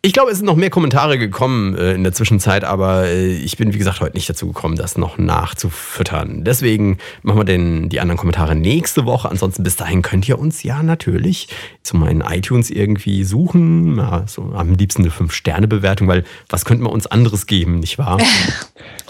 Ich 0.00 0.12
glaube, 0.12 0.30
es 0.30 0.36
sind 0.36 0.46
noch 0.46 0.54
mehr 0.54 0.70
Kommentare 0.70 1.18
gekommen 1.18 1.74
äh, 1.76 1.94
in 1.94 2.04
der 2.04 2.12
Zwischenzeit, 2.12 2.62
aber 2.62 3.06
äh, 3.06 3.32
ich 3.32 3.56
bin, 3.56 3.74
wie 3.74 3.78
gesagt, 3.78 4.00
heute 4.00 4.16
nicht 4.16 4.30
dazu 4.30 4.46
gekommen, 4.46 4.76
das 4.76 4.96
noch 4.96 5.18
nachzufüttern. 5.18 6.44
Deswegen 6.44 6.98
machen 7.22 7.40
wir 7.40 7.44
den, 7.44 7.88
die 7.88 7.98
anderen 7.98 8.16
Kommentare 8.16 8.54
nächste 8.54 9.06
Woche. 9.06 9.28
Ansonsten 9.28 9.64
bis 9.64 9.74
dahin 9.74 10.02
könnt 10.02 10.28
ihr 10.28 10.38
uns 10.38 10.62
ja 10.62 10.84
natürlich 10.84 11.48
zu 11.82 11.96
meinen 11.96 12.20
iTunes 12.20 12.70
irgendwie 12.70 13.24
suchen. 13.24 13.96
Ja, 13.96 14.22
so 14.28 14.52
am 14.54 14.74
liebsten 14.74 15.02
eine 15.02 15.10
5-Sterne-Bewertung, 15.10 16.06
weil 16.06 16.22
was 16.48 16.64
könnten 16.64 16.84
wir 16.84 16.92
uns 16.92 17.08
anderes 17.08 17.46
geben, 17.46 17.80
nicht 17.80 17.98
wahr? 17.98 18.18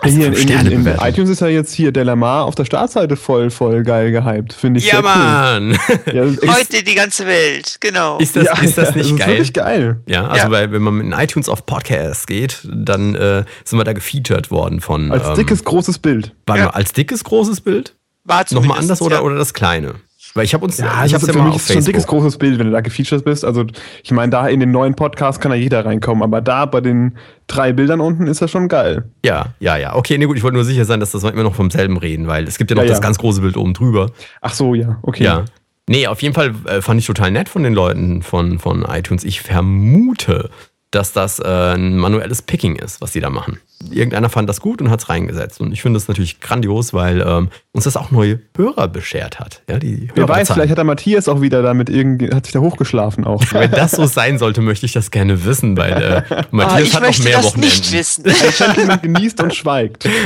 Also 0.00 0.17
hier 0.17 0.26
in, 0.29 0.49
in, 0.49 0.87
in, 0.87 0.96
iTunes 1.00 1.29
ist 1.29 1.40
ja 1.40 1.49
jetzt 1.49 1.73
hier 1.75 1.90
Delamar 1.90 2.44
auf 2.44 2.55
der 2.55 2.64
Startseite 2.64 3.17
voll, 3.17 3.50
voll 3.50 3.82
geil 3.82 4.12
gehypt. 4.12 4.52
Finde 4.52 4.79
ich 4.79 4.87
Ja, 4.87 4.93
sehr 4.93 5.02
Mann! 5.02 5.70
cool. 5.88 6.14
Ja, 6.14 6.25
das 6.25 6.37
ist, 6.37 6.56
heute 6.56 6.85
die 6.85 6.94
ganze 6.94 7.26
Welt, 7.26 7.79
genau. 7.81 8.19
Ist 8.19 8.37
das, 8.37 8.44
ja, 8.44 8.52
ist 8.61 8.79
das 8.79 8.90
ja, 8.90 8.96
nicht 8.96 9.11
ist 9.11 9.19
geil? 9.19 9.29
wirklich 9.29 9.52
geil. 9.52 10.00
Ja, 10.06 10.29
also 10.29 10.44
Ja. 10.46 10.50
Weil, 10.52 10.77
wenn 10.84 10.96
man 10.96 11.00
in 11.00 11.12
iTunes 11.12 11.48
auf 11.48 11.66
Podcasts 11.66 12.26
geht, 12.26 12.66
dann 12.72 13.14
äh, 13.14 13.44
sind 13.64 13.78
wir 13.78 13.84
da 13.84 13.92
gefeatured 13.92 14.50
worden 14.50 14.80
von. 14.80 15.10
Als 15.12 15.28
ähm, 15.28 15.34
dickes, 15.34 15.64
großes 15.64 15.98
Bild. 15.98 16.34
Warte 16.46 16.60
Ja. 16.60 16.66
mal, 16.66 16.72
als 16.75 16.92
dickes 16.92 17.25
großes 17.25 17.60
Bild? 17.60 17.94
War 18.25 18.44
Nochmal 18.50 18.78
anders 18.78 19.00
oder, 19.00 19.16
ja. 19.16 19.22
oder 19.22 19.36
das 19.36 19.54
kleine? 19.54 19.94
Weil 20.34 20.44
ich 20.44 20.52
habe 20.52 20.64
uns, 20.64 20.76
Ja, 20.78 20.86
ich 20.86 21.14
also 21.14 21.14
hab's 21.14 21.26
ja 21.26 21.32
für 21.32 21.38
mal 21.38 21.44
mich 21.46 21.54
auf 21.54 21.60
ist 21.62 21.62
es 21.62 21.69
schon 21.72 21.76
ein 21.82 21.84
dickes, 21.86 22.02
Facebook. 22.04 22.20
großes 22.20 22.38
Bild, 22.38 22.58
wenn 22.58 22.66
du 22.66 22.72
da 22.72 22.80
gefeatured 22.82 23.25
bist. 23.25 23.44
Also, 23.44 23.64
ich 24.04 24.10
meine, 24.10 24.30
da 24.30 24.46
in 24.46 24.60
den 24.60 24.70
neuen 24.70 24.94
Podcast 24.94 25.40
kann 25.40 25.50
ja 25.50 25.56
jeder 25.56 25.84
reinkommen, 25.86 26.22
aber 26.22 26.40
da 26.42 26.66
bei 26.66 26.80
den 26.82 27.16
drei 27.46 27.72
Bildern 27.72 28.00
unten 28.00 28.26
ist 28.26 28.42
das 28.42 28.50
schon 28.50 28.69
geil. 28.69 29.04
Ja, 29.25 29.46
ja, 29.58 29.76
ja. 29.78 29.96
Okay, 29.96 30.19
nee, 30.19 30.26
gut, 30.26 30.36
ich 30.36 30.42
wollte 30.42 30.54
nur 30.56 30.64
sicher 30.64 30.84
sein, 30.84 31.00
dass 31.00 31.12
das 31.12 31.22
wir 31.22 31.32
immer 31.32 31.42
noch 31.44 31.54
vom 31.54 31.70
selben 31.70 31.96
reden, 31.96 32.26
weil 32.26 32.46
es 32.46 32.58
gibt 32.58 32.70
ja 32.70 32.76
noch 32.76 32.82
Ja, 32.82 32.90
das 32.90 32.98
ja. 32.98 33.02
ganz 33.02 33.19
große 33.19 33.40
Bild 33.40 33.56
oben 33.56 33.72
drüber. 33.72 34.10
Ach 34.42 34.52
so, 34.52 34.75
ja, 34.75 34.98
okay. 35.02 35.25
Ja. 35.25 35.44
Nee, 35.88 36.06
auf 36.06 36.23
jeden 36.23 36.35
Fall 36.35 36.55
äh, 36.67 36.82
fand 36.82 37.00
ich 37.00 37.06
total 37.06 37.31
nett 37.31 37.49
von 37.49 37.62
den 37.62 37.73
Leuten 37.75 38.23
von, 38.23 38.58
von 38.58 38.82
iTunes. 38.82 39.25
Ich 39.25 39.40
vermute, 39.40 40.50
dass 40.90 41.12
das 41.12 41.38
äh, 41.40 41.75
ein 41.75 41.96
manuelles 41.96 42.43
Picking 42.43 42.76
ist, 42.76 43.00
was 43.00 43.12
sie 43.12 43.20
da 43.20 43.31
machen. 43.31 43.58
Irgendeiner 43.90 44.28
fand 44.28 44.48
das 44.48 44.60
gut 44.60 44.82
und 44.82 44.90
hat 44.90 45.00
es 45.00 45.08
reingesetzt. 45.08 45.60
Und 45.60 45.70
ich 45.72 45.82
finde 45.82 45.98
das 45.98 46.08
natürlich 46.08 46.40
grandios, 46.40 46.92
weil 46.92 47.20
ähm, 47.20 47.48
uns 47.72 47.84
das 47.84 47.96
auch 47.96 48.10
neue 48.10 48.40
Hörer 48.56 48.88
beschert 48.88 49.38
hat. 49.38 49.62
Ja, 49.70 49.78
die 49.78 50.08
Wer 50.16 50.28
weiß, 50.28 50.50
vielleicht 50.52 50.70
hat 50.70 50.78
der 50.78 50.84
Matthias 50.84 51.28
auch 51.28 51.40
wieder 51.40 51.62
damit 51.62 51.88
irgendwie, 51.88 52.30
hat 52.34 52.46
sich 52.46 52.52
da 52.52 52.58
hochgeschlafen 52.58 53.25
auch. 53.25 53.40
Wenn 53.52 53.70
das 53.70 53.92
so 53.92 54.06
sein 54.06 54.38
sollte, 54.38 54.62
möchte 54.62 54.84
ich 54.84 54.92
das 54.92 55.12
gerne 55.12 55.44
wissen, 55.44 55.76
weil 55.76 55.92
äh, 55.92 56.22
Ah, 56.34 56.44
Matthias 56.50 56.88
ich 56.88 56.94
hat 56.94 57.02
noch 57.02 57.08
möchte 57.08 57.22
mehr 57.25 57.36
das 57.36 57.44
Wochenenden. 57.46 57.69
nicht 57.70 57.92
wissen. 57.92 58.25
Gentleman 58.58 59.00
genießt 59.00 59.42
und 59.42 59.54
schweigt. 59.54 60.08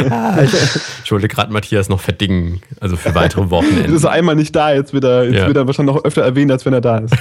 Ich 1.05 1.13
wollte 1.13 1.29
gerade 1.29 1.53
Matthias 1.53 1.89
noch 1.89 2.01
verdingen, 2.01 2.63
also 2.81 2.97
für 2.97 3.15
weitere 3.15 3.51
Wochenenden. 3.51 3.95
ist 3.95 4.05
einmal 4.07 4.35
nicht 4.35 4.55
da, 4.57 4.73
jetzt 4.73 4.93
wird 4.93 5.05
er, 5.05 5.25
jetzt 5.25 5.35
Ja. 5.37 5.47
wird 5.47 5.57
er 5.57 5.67
wahrscheinlich 5.67 5.95
noch 5.95 6.05
öfter 6.05 6.23
erwähnt, 6.23 6.51
als 6.51 6.65
wenn 6.65 6.73
er 6.73 6.81
da 6.81 6.99
ist. 6.99 7.15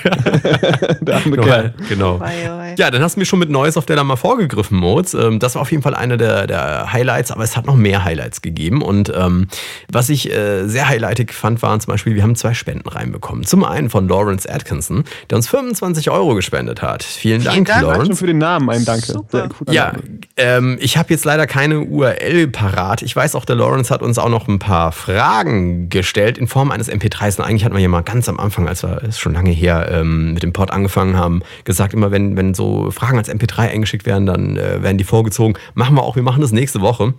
der 1.01 1.15
arme 1.17 1.37
Kerl. 1.37 1.73
Genau. 1.89 2.19
Wei. 2.19 2.75
Ja, 2.77 2.89
dann 2.91 3.01
hast 3.01 3.15
du 3.15 3.19
mir 3.19 3.25
schon 3.25 3.39
mit 3.39 3.49
Neues 3.49 3.77
auf 3.77 3.85
der 3.85 3.95
da 3.97 4.03
mal 4.03 4.15
vorgegriffen, 4.15 4.77
Moritz. 4.77 5.13
Ähm, 5.13 5.39
das 5.39 5.55
war 5.55 5.61
auf 5.63 5.71
jeden 5.71 5.83
Fall 5.83 5.95
einer 5.95 6.17
der, 6.21 6.47
der 6.47 6.93
Highlights, 6.93 7.31
aber 7.31 7.43
es 7.43 7.57
hat 7.57 7.65
noch 7.65 7.75
mehr 7.75 8.03
Highlights 8.03 8.41
gegeben. 8.41 8.81
Und 8.81 9.11
ähm, 9.15 9.47
was 9.91 10.09
ich 10.09 10.31
äh, 10.31 10.67
sehr 10.67 10.87
highlightig 10.87 11.33
fand, 11.33 11.61
waren 11.61 11.79
zum 11.79 11.91
Beispiel, 11.91 12.15
wir 12.15 12.23
haben 12.23 12.35
zwei 12.35 12.53
Spenden 12.53 12.87
reinbekommen. 12.87 13.45
Zum 13.45 13.63
einen 13.63 13.89
von 13.89 14.07
Lawrence 14.07 14.49
Atkinson, 14.49 15.03
der 15.29 15.37
uns 15.37 15.49
25 15.49 16.09
Euro 16.09 16.35
gespendet 16.35 16.81
hat. 16.81 17.03
Vielen 17.03 17.43
Dank, 17.43 17.53
Vielen 17.53 17.65
Dank. 17.65 17.81
Schon 17.81 17.91
Lawrence. 17.91 18.15
für 18.15 18.27
den 18.27 18.37
Namen 18.37 18.69
ein 18.69 18.85
Danke. 18.85 19.11
Super. 19.11 19.49
Ja, 19.69 19.93
ähm, 20.37 20.77
ich 20.79 20.97
habe 20.97 21.09
jetzt 21.09 21.25
leider 21.25 21.47
keine 21.47 21.81
URL 21.81 22.47
parat. 22.47 23.01
Ich 23.01 23.15
weiß 23.15 23.35
auch, 23.35 23.45
der 23.45 23.55
Lawrence 23.55 23.93
hat 23.93 24.01
uns 24.01 24.17
auch 24.17 24.29
noch 24.29 24.47
ein 24.47 24.59
paar 24.59 24.91
Fragen 24.91 25.89
gestellt 25.89 26.37
in 26.37 26.47
Form 26.47 26.71
eines 26.71 26.89
MP3s. 26.91 27.39
Und 27.39 27.45
eigentlich 27.45 27.65
hatten 27.65 27.75
wir 27.75 27.81
ja 27.81 27.87
mal 27.87 28.01
ganz 28.01 28.29
am 28.29 28.39
Anfang, 28.39 28.67
als 28.67 28.83
wir, 28.83 29.01
ist 29.03 29.19
schon 29.19 29.33
lange 29.33 29.51
her, 29.51 29.89
ähm, 29.91 30.33
mit 30.33 30.43
dem 30.43 30.53
Pod 30.53 30.71
angefangen 30.71 31.17
haben, 31.17 31.41
gesagt, 31.63 31.93
immer 31.93 32.11
wenn, 32.11 32.37
wenn 32.37 32.53
so 32.53 32.91
Fragen 32.91 33.17
als 33.17 33.29
MP3 33.29 33.69
eingeschickt 33.69 34.05
werden, 34.05 34.25
dann 34.25 34.57
äh, 34.57 34.81
werden 34.81 34.97
die 34.97 35.03
vorgezogen. 35.03 35.55
Machen 35.73 35.95
wir 35.95 36.03
auch, 36.03 36.10
wir 36.15 36.23
machen 36.23 36.41
das 36.41 36.51
nächste 36.51 36.81
Woche. 36.81 37.13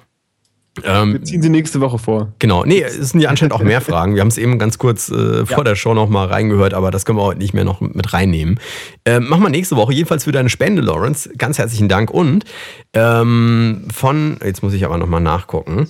Ähm, 0.85 1.13
Wir 1.13 1.23
ziehen 1.23 1.43
sie 1.43 1.51
nächste 1.51 1.81
Woche 1.81 1.99
vor. 1.99 2.33
Genau, 2.39 2.65
nee, 2.65 2.83
es 2.83 3.11
sind 3.11 3.21
ja 3.21 3.29
anscheinend 3.29 3.53
auch 3.53 3.63
mehr 3.63 3.81
Fragen. 3.83 4.15
Wir 4.15 4.23
haben 4.23 4.29
es 4.29 4.39
eben 4.39 4.59
ganz 4.59 4.79
kurz 4.79 5.11
äh, 5.11 5.45
vor 5.45 5.65
der 5.65 5.75
Show 5.77 5.93
noch 5.93 6.09
mal 6.09 6.27
reingehört, 6.27 6.73
aber 6.73 6.91
das 6.91 7.05
können 7.05 7.19
wir 7.19 7.25
heute 7.25 7.39
nicht 7.39 7.53
mehr 7.53 7.65
noch 7.65 7.81
mit 7.81 8.13
reinnehmen. 8.15 8.59
Ähm, 9.05 9.29
machen 9.29 9.43
wir 9.43 9.51
nächste 9.51 9.77
Woche, 9.77 9.93
jedenfalls 9.93 10.25
für 10.25 10.33
deine 10.33 10.49
Spende, 10.49 10.81
Lawrence. 10.81 11.31
Ganz 11.37 11.59
herzlichen 11.59 11.89
Dank. 11.89 12.11
Und 12.11 12.45
ähm, 12.95 13.87
von, 13.93 14.39
jetzt 14.43 14.63
muss 14.63 14.73
ich 14.73 14.87
aber 14.87 14.97
noch 14.97 15.09
mal 15.09 15.21
nachgucken, 15.21 15.89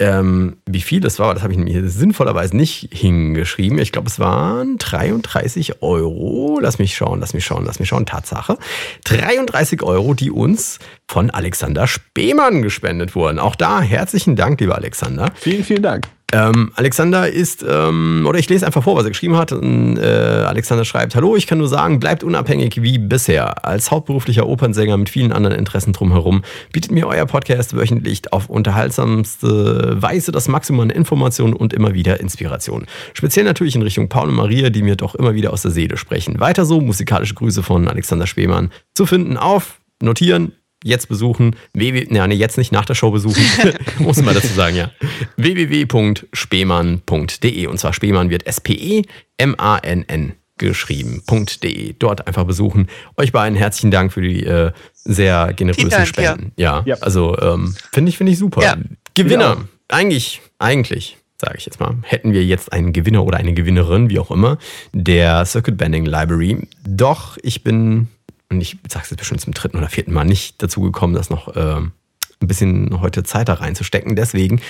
ähm, 0.00 0.56
wie 0.66 0.80
viel 0.80 1.00
das 1.00 1.18
war, 1.18 1.34
das 1.34 1.42
habe 1.42 1.52
ich 1.52 1.58
mir 1.58 1.88
sinnvollerweise 1.88 2.56
nicht 2.56 2.88
hingeschrieben. 2.90 3.78
Ich 3.78 3.92
glaube, 3.92 4.08
es 4.08 4.18
waren 4.18 4.78
33 4.78 5.82
Euro. 5.82 6.58
Lass 6.60 6.78
mich 6.78 6.96
schauen, 6.96 7.20
lass 7.20 7.34
mich 7.34 7.44
schauen, 7.44 7.66
lass 7.66 7.78
mich 7.78 7.88
schauen. 7.90 8.06
Tatsache. 8.06 8.56
33 9.04 9.82
Euro, 9.82 10.14
die 10.14 10.30
uns 10.30 10.78
von 11.06 11.30
Alexander 11.30 11.86
Spemann 11.86 12.62
gespendet 12.62 13.14
wurden. 13.14 13.38
Auch 13.38 13.54
da 13.54 13.82
herzlichen 13.82 14.36
Dank, 14.36 14.58
lieber 14.60 14.76
Alexander. 14.76 15.30
Vielen, 15.34 15.64
vielen 15.64 15.82
Dank. 15.82 16.08
Ähm, 16.32 16.70
Alexander 16.76 17.28
ist, 17.28 17.64
ähm, 17.68 18.24
oder 18.28 18.38
ich 18.38 18.48
lese 18.48 18.64
einfach 18.64 18.84
vor, 18.84 18.96
was 18.96 19.04
er 19.04 19.10
geschrieben 19.10 19.36
hat. 19.36 19.52
Und, 19.52 19.96
äh, 19.96 20.44
Alexander 20.46 20.84
schreibt, 20.84 21.14
Hallo, 21.14 21.36
ich 21.36 21.46
kann 21.46 21.58
nur 21.58 21.68
sagen, 21.68 21.98
bleibt 21.98 22.22
unabhängig 22.22 22.82
wie 22.82 22.98
bisher. 22.98 23.66
Als 23.66 23.90
hauptberuflicher 23.90 24.46
Opernsänger 24.46 24.96
mit 24.96 25.10
vielen 25.10 25.32
anderen 25.32 25.56
Interessen 25.56 25.92
drumherum 25.92 26.42
bietet 26.72 26.92
mir 26.92 27.08
euer 27.08 27.26
Podcast 27.26 27.76
wöchentlich 27.76 28.32
auf 28.32 28.48
unterhaltsamste 28.48 30.00
Weise 30.00 30.30
das 30.30 30.48
Maximum 30.48 30.80
an 30.80 30.90
Informationen 30.90 31.54
und 31.54 31.72
immer 31.72 31.94
wieder 31.94 32.20
Inspiration. 32.20 32.86
Speziell 33.12 33.44
natürlich 33.44 33.74
in 33.74 33.82
Richtung 33.82 34.08
Paul 34.08 34.28
und 34.28 34.36
Maria, 34.36 34.70
die 34.70 34.82
mir 34.82 34.96
doch 34.96 35.14
immer 35.14 35.34
wieder 35.34 35.52
aus 35.52 35.62
der 35.62 35.72
Seele 35.72 35.96
sprechen. 35.96 36.38
Weiter 36.38 36.64
so, 36.64 36.80
musikalische 36.80 37.34
Grüße 37.34 37.62
von 37.62 37.88
Alexander 37.88 38.26
Spemann 38.26 38.70
zu 38.94 39.06
finden 39.06 39.36
auf, 39.36 39.80
notieren, 40.00 40.52
jetzt 40.84 41.08
besuchen, 41.08 41.56
www, 41.74 42.14
ja, 42.14 42.26
nee, 42.26 42.34
jetzt 42.34 42.58
nicht 42.58 42.72
nach 42.72 42.84
der 42.84 42.94
Show 42.94 43.10
besuchen, 43.10 43.42
muss 43.98 44.22
man 44.22 44.34
dazu 44.34 44.48
sagen, 44.48 44.76
ja. 44.76 44.90
www.spemann.de 45.36 47.66
und 47.66 47.78
zwar 47.78 47.92
Spemann 47.92 48.30
wird 48.30 48.46
S-P-E-M-A-N-N 48.46 50.32
geschrieben.de. 50.58 51.94
Dort 51.98 52.26
einfach 52.26 52.44
besuchen. 52.44 52.88
Euch 53.16 53.32
beiden 53.32 53.56
herzlichen 53.56 53.90
Dank 53.90 54.12
für 54.12 54.20
die 54.20 54.44
äh, 54.44 54.72
sehr 54.92 55.54
generösen 55.54 55.88
Dank, 55.88 56.06
Spenden. 56.06 56.52
Ja, 56.56 56.82
Ja. 56.84 56.96
also 57.00 57.38
ähm, 57.38 57.74
finde 57.92 58.10
ich, 58.10 58.18
finde 58.18 58.32
ich 58.32 58.38
super. 58.38 58.62
Ja. 58.62 58.76
Gewinner, 59.14 59.52
auch. 59.56 59.60
eigentlich, 59.88 60.42
eigentlich 60.58 61.16
sage 61.40 61.56
ich 61.56 61.64
jetzt 61.64 61.80
mal, 61.80 61.94
hätten 62.02 62.32
wir 62.32 62.44
jetzt 62.44 62.72
einen 62.72 62.92
Gewinner 62.92 63.24
oder 63.24 63.38
eine 63.38 63.54
Gewinnerin, 63.54 64.10
wie 64.10 64.18
auch 64.18 64.30
immer, 64.30 64.58
der 64.92 65.44
Circuit 65.46 65.78
Bending 65.78 66.04
Library. 66.04 66.68
Doch 66.86 67.38
ich 67.42 67.64
bin, 67.64 68.08
und 68.50 68.60
ich 68.60 68.78
sage 68.88 69.04
es 69.04 69.10
jetzt 69.10 69.18
bestimmt 69.18 69.40
zum 69.40 69.54
dritten 69.54 69.78
oder 69.78 69.88
vierten 69.88 70.12
Mal, 70.12 70.24
nicht 70.24 70.62
dazu 70.62 70.80
gekommen, 70.80 71.14
das 71.14 71.30
noch 71.30 71.54
äh, 71.56 71.76
ein 71.76 71.92
bisschen 72.40 73.00
heute 73.00 73.22
Zeit 73.22 73.48
da 73.48 73.54
reinzustecken. 73.54 74.16
Deswegen 74.16 74.60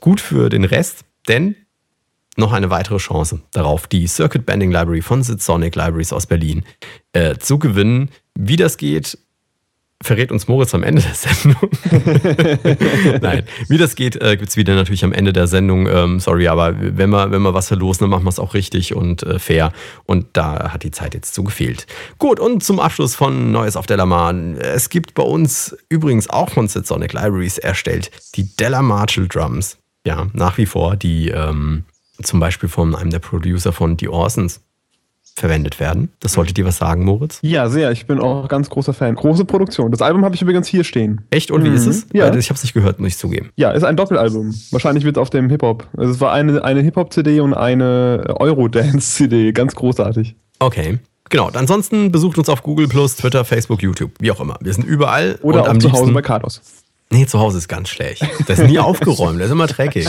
gut 0.00 0.20
für 0.20 0.48
den 0.48 0.64
Rest, 0.64 1.04
denn 1.28 1.56
noch 2.36 2.52
eine 2.52 2.70
weitere 2.70 2.98
Chance 2.98 3.40
darauf, 3.52 3.86
die 3.86 4.06
Circuit 4.06 4.44
Bending 4.44 4.70
Library 4.70 5.02
von 5.02 5.22
Sonic 5.22 5.74
Libraries 5.74 6.12
aus 6.12 6.26
Berlin 6.26 6.64
äh, 7.12 7.36
zu 7.36 7.58
gewinnen. 7.58 8.10
Wie 8.34 8.56
das 8.56 8.76
geht, 8.76 9.18
verrät 10.02 10.30
uns 10.30 10.46
Moritz 10.46 10.74
am 10.74 10.82
Ende 10.82 11.02
der 11.02 11.14
Sendung. 11.14 11.70
Nein, 13.22 13.44
wie 13.68 13.78
das 13.78 13.94
geht, 13.94 14.20
äh, 14.20 14.36
gibt 14.36 14.50
es 14.50 14.56
wieder 14.56 14.74
natürlich 14.74 15.04
am 15.04 15.12
Ende 15.12 15.32
der 15.32 15.46
Sendung. 15.46 15.86
Ähm, 15.86 16.20
sorry, 16.20 16.48
aber 16.48 16.74
wenn 16.78 17.10
wir, 17.10 17.30
wenn 17.30 17.42
wir 17.42 17.54
was 17.54 17.68
verlosen, 17.68 18.04
dann 18.04 18.10
machen 18.10 18.24
wir 18.24 18.30
es 18.30 18.38
auch 18.38 18.54
richtig 18.54 18.94
und 18.94 19.22
äh, 19.22 19.38
fair. 19.38 19.72
Und 20.04 20.26
da 20.34 20.72
hat 20.72 20.82
die 20.82 20.90
Zeit 20.90 21.14
jetzt 21.14 21.34
zu 21.34 21.44
gefehlt. 21.44 21.86
Gut, 22.18 22.40
und 22.40 22.62
zum 22.62 22.78
Abschluss 22.78 23.14
von 23.14 23.52
Neues 23.52 23.76
auf 23.76 23.86
Delamar. 23.86 24.34
Es 24.34 24.88
gibt 24.90 25.14
bei 25.14 25.22
uns 25.22 25.76
übrigens 25.88 26.28
auch 26.28 26.50
von 26.50 26.68
Sonic 26.68 27.12
Libraries 27.12 27.58
erstellt 27.58 28.10
die 28.34 28.54
Delamar 28.56 29.06
Drums. 29.06 29.78
Ja, 30.06 30.26
nach 30.34 30.58
wie 30.58 30.66
vor, 30.66 30.96
die 30.96 31.28
ähm, 31.30 31.84
zum 32.22 32.40
Beispiel 32.40 32.68
von 32.68 32.94
einem 32.94 33.10
der 33.10 33.18
Producer 33.18 33.72
von 33.72 33.96
The 33.98 34.08
Orsons 34.08 34.60
verwendet 35.36 35.78
werden. 35.78 36.10
Das 36.20 36.32
sollte 36.32 36.54
dir 36.54 36.64
was 36.64 36.78
sagen, 36.78 37.04
Moritz? 37.04 37.38
Ja, 37.42 37.68
sehr. 37.68 37.92
Ich 37.92 38.06
bin 38.06 38.18
auch 38.18 38.48
ganz 38.48 38.70
großer 38.70 38.94
Fan. 38.94 39.14
Große 39.14 39.44
Produktion. 39.44 39.90
Das 39.90 40.02
Album 40.02 40.24
habe 40.24 40.34
ich 40.34 40.42
übrigens 40.42 40.66
hier 40.66 40.82
stehen. 40.82 41.20
Echt? 41.30 41.50
Und 41.50 41.64
wie 41.64 41.68
ist 41.68 41.86
es? 41.86 42.06
Ja. 42.12 42.34
Ich 42.34 42.48
habe 42.48 42.56
es 42.56 42.62
nicht 42.62 42.72
gehört, 42.72 42.98
muss 42.98 43.08
ich 43.08 43.18
zugeben. 43.18 43.50
Ja, 43.56 43.70
ist 43.70 43.84
ein 43.84 43.96
Doppelalbum. 43.96 44.54
Wahrscheinlich 44.70 45.04
wird 45.04 45.16
es 45.16 45.20
auf 45.20 45.30
dem 45.30 45.50
Hip-Hop. 45.50 45.86
Also 45.96 46.12
es 46.12 46.20
war 46.20 46.32
eine, 46.32 46.64
eine 46.64 46.80
Hip-Hop-CD 46.80 47.40
und 47.40 47.54
eine 47.54 48.34
Eurodance-CD. 48.40 49.52
Ganz 49.52 49.74
großartig. 49.74 50.36
Okay. 50.58 50.98
Genau. 51.28 51.50
Ansonsten 51.52 52.12
besucht 52.12 52.38
uns 52.38 52.48
auf 52.48 52.62
Google 52.62 52.88
Twitter, 52.88 53.44
Facebook, 53.44 53.82
YouTube, 53.82 54.12
wie 54.20 54.30
auch 54.30 54.40
immer. 54.40 54.56
Wir 54.60 54.72
sind 54.72 54.84
überall. 54.84 55.38
Oder 55.42 55.58
und 55.58 55.66
auch 55.66 55.70
am 55.70 55.80
zu 55.80 55.92
Hause 55.92 56.12
bei 56.12 56.22
Kados. 56.22 56.62
Nee, 57.10 57.26
zu 57.26 57.38
Hause 57.38 57.58
ist 57.58 57.68
ganz 57.68 57.88
schlecht. 57.88 58.22
Das 58.48 58.58
ist 58.58 58.66
nie 58.68 58.78
aufgeräumt, 58.80 59.38
das 59.38 59.46
ist 59.46 59.52
immer 59.52 59.68
dreckig. 59.68 60.06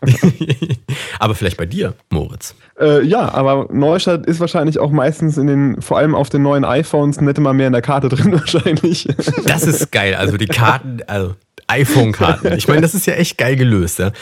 Aber 1.18 1.34
vielleicht 1.34 1.56
bei 1.56 1.66
dir, 1.66 1.94
Moritz. 2.10 2.54
Äh, 2.78 3.04
ja, 3.04 3.32
aber 3.32 3.68
Neustadt 3.72 4.26
ist 4.26 4.38
wahrscheinlich 4.38 4.78
auch 4.78 4.90
meistens 4.90 5.38
in 5.38 5.46
den, 5.46 5.82
vor 5.82 5.98
allem 5.98 6.14
auf 6.14 6.28
den 6.28 6.42
neuen 6.42 6.64
iPhones, 6.64 7.20
nicht 7.20 7.38
immer 7.38 7.52
mehr 7.54 7.66
in 7.66 7.72
der 7.72 7.82
Karte 7.82 8.08
drin 8.08 8.32
wahrscheinlich. 8.38 9.08
Das 9.46 9.62
ist 9.64 9.90
geil. 9.90 10.14
Also 10.14 10.36
die 10.36 10.46
Karten, 10.46 10.98
also 11.06 11.34
iPhone-Karten. 11.68 12.52
Ich 12.52 12.68
meine, 12.68 12.82
das 12.82 12.94
ist 12.94 13.06
ja 13.06 13.14
echt 13.14 13.38
geil 13.38 13.56
gelöst. 13.56 13.98
Ja? 13.98 14.12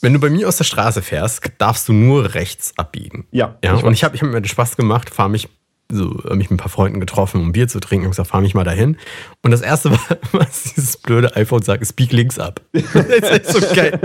Wenn 0.00 0.12
du 0.12 0.18
bei 0.18 0.30
mir 0.30 0.48
aus 0.48 0.56
der 0.56 0.64
Straße 0.64 1.00
fährst, 1.00 1.42
darfst 1.58 1.88
du 1.88 1.92
nur 1.92 2.34
rechts 2.34 2.72
abbiegen. 2.76 3.26
Ja, 3.30 3.56
Ja, 3.64 3.76
ich 3.76 3.84
und 3.84 3.92
ich 3.92 4.04
habe 4.04 4.16
ich 4.16 4.22
hab 4.22 4.28
mir 4.28 4.40
den 4.40 4.48
Spaß 4.48 4.76
gemacht, 4.76 5.10
fahre 5.10 5.30
mich 5.30 5.48
so, 5.90 6.22
hab 6.24 6.36
mich 6.36 6.50
mit 6.50 6.52
ein 6.52 6.56
paar 6.56 6.70
Freunden 6.70 7.00
getroffen, 7.00 7.40
um 7.40 7.52
Bier 7.52 7.68
zu 7.68 7.80
trinken 7.80 8.06
und 8.06 8.12
gesagt, 8.12 8.30
fahr 8.30 8.40
mich 8.40 8.54
mal 8.54 8.64
dahin. 8.64 8.96
Und 9.42 9.50
das 9.50 9.60
erste, 9.60 9.92
was 10.32 10.74
dieses 10.74 10.96
blöde 10.96 11.36
iPhone 11.36 11.62
sagt, 11.62 11.82
ist 11.82 11.90
Speak 11.90 12.12
links 12.12 12.38
ab. 12.38 12.60
Das 12.72 13.38
ist 13.38 13.52
so 13.52 13.74
geil. 13.74 13.98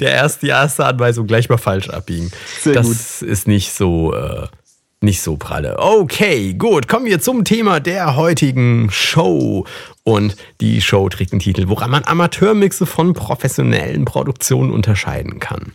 Der 0.00 0.12
erste, 0.12 0.46
die 0.46 0.50
erste 0.50 0.86
Anweisung 0.86 1.26
gleich 1.26 1.48
mal 1.48 1.58
falsch 1.58 1.90
abbiegen. 1.90 2.30
Sehr 2.60 2.74
das 2.74 3.22
ist 3.22 3.46
nicht 3.46 3.72
so, 3.72 4.14
äh, 4.14 4.46
nicht 5.02 5.20
so 5.20 5.36
pralle. 5.36 5.78
Okay, 5.78 6.54
gut. 6.54 6.88
Kommen 6.88 7.06
wir 7.06 7.20
zum 7.20 7.44
Thema 7.44 7.80
der 7.80 8.16
heutigen 8.16 8.90
Show. 8.90 9.66
Und 10.04 10.36
die 10.60 10.80
Show 10.80 11.08
trägt 11.08 11.32
den 11.32 11.40
Titel, 11.40 11.68
woran 11.68 11.90
man 11.90 12.04
Amateurmixe 12.04 12.86
von 12.86 13.12
professionellen 13.12 14.04
Produktionen 14.04 14.70
unterscheiden 14.70 15.40
kann. 15.40 15.72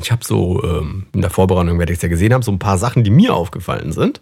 Ich 0.00 0.10
habe 0.12 0.24
so 0.24 0.62
ähm, 0.62 1.06
in 1.14 1.20
der 1.20 1.30
Vorbereitung, 1.30 1.78
werde 1.78 1.92
ich 1.92 1.98
es 1.98 2.02
ja 2.02 2.08
gesehen 2.08 2.32
haben, 2.32 2.42
so 2.42 2.52
ein 2.52 2.58
paar 2.58 2.78
Sachen, 2.78 3.04
die 3.04 3.10
mir 3.10 3.34
aufgefallen 3.34 3.92
sind, 3.92 4.20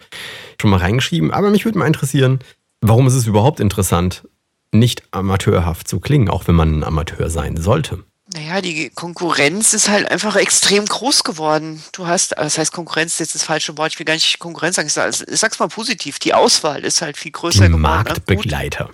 schon 0.60 0.70
mal 0.70 0.78
reingeschrieben. 0.78 1.30
Aber 1.30 1.50
mich 1.50 1.64
würde 1.64 1.78
mal 1.78 1.86
interessieren, 1.86 2.40
warum 2.80 3.06
ist 3.06 3.14
es 3.14 3.26
überhaupt 3.26 3.60
interessant, 3.60 4.26
nicht 4.72 5.02
amateurhaft 5.12 5.88
zu 5.88 6.00
klingen, 6.00 6.28
auch 6.28 6.46
wenn 6.48 6.54
man 6.54 6.78
ein 6.78 6.84
Amateur 6.84 7.28
sein 7.30 7.56
sollte? 7.56 8.04
Naja, 8.32 8.60
die 8.60 8.90
Konkurrenz 8.90 9.74
ist 9.74 9.88
halt 9.88 10.08
einfach 10.08 10.36
extrem 10.36 10.84
groß 10.86 11.24
geworden. 11.24 11.82
Du 11.92 12.06
hast, 12.06 12.30
das 12.38 12.58
heißt 12.58 12.70
Konkurrenz 12.70 13.14
ist 13.14 13.18
jetzt 13.18 13.34
das 13.34 13.42
falsche 13.42 13.76
Wort, 13.76 13.92
ich 13.92 13.98
will 13.98 14.06
gar 14.06 14.14
nicht 14.14 14.38
Konkurrenz 14.38 14.76
sagen, 14.76 14.86
ich 14.86 14.92
sag- 14.92 15.12
ich 15.28 15.40
sag's 15.40 15.58
mal 15.58 15.66
positiv, 15.66 16.20
die 16.20 16.32
Auswahl 16.32 16.84
ist 16.84 17.02
halt 17.02 17.16
viel 17.16 17.32
größer 17.32 17.64
Die 17.64 17.72
geworden. 17.72 17.82
ne? 17.82 17.88
Gut, 17.88 18.06
Marktbegleiter. 18.06 18.90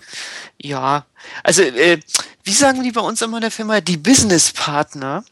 Ja, 0.61 1.05
also 1.43 1.63
äh, 1.63 2.01
wie 2.45 2.53
sagen 2.53 2.83
die 2.83 2.93
bei 2.93 3.01
uns 3.01 3.21
immer 3.23 3.39
in 3.39 3.43
der 3.43 3.51
Firma, 3.51 3.81
die 3.81 3.97
Businesspartner. 3.97 5.25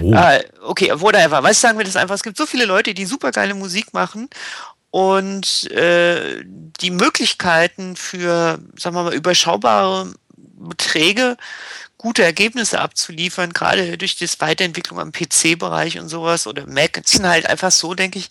Oh. 0.00 0.12
Äh, 0.12 0.44
okay, 0.62 0.92
whatever. 0.94 1.42
Was 1.42 1.60
sagen 1.60 1.78
wir 1.78 1.84
das 1.84 1.96
einfach? 1.96 2.14
Es 2.14 2.22
gibt 2.22 2.36
so 2.36 2.46
viele 2.46 2.64
Leute, 2.64 2.94
die 2.94 3.06
super 3.06 3.30
geile 3.30 3.54
Musik 3.54 3.92
machen 3.92 4.28
und 4.90 5.70
äh, 5.70 6.42
die 6.44 6.90
Möglichkeiten 6.90 7.96
für, 7.96 8.58
sagen 8.76 8.96
wir 8.96 9.04
mal, 9.04 9.14
überschaubare 9.14 10.12
Beträge 10.36 11.36
gute 12.00 12.24
Ergebnisse 12.24 12.80
abzuliefern, 12.80 13.52
gerade 13.52 13.98
durch 13.98 14.16
das 14.16 14.40
Weiterentwicklung 14.40 14.98
am 14.98 15.12
PC-Bereich 15.12 15.98
und 15.98 16.08
sowas 16.08 16.46
oder 16.46 16.66
Mac, 16.66 16.98
sind 17.04 17.26
halt 17.26 17.44
einfach 17.44 17.70
so, 17.70 17.92
denke 17.92 18.18
ich, 18.18 18.28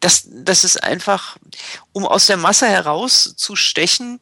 dass, 0.00 0.26
dass 0.28 0.64
es 0.64 0.76
einfach, 0.76 1.36
um 1.92 2.04
aus 2.06 2.26
der 2.26 2.38
Masse 2.38 2.66
herauszustechen, 2.66 4.18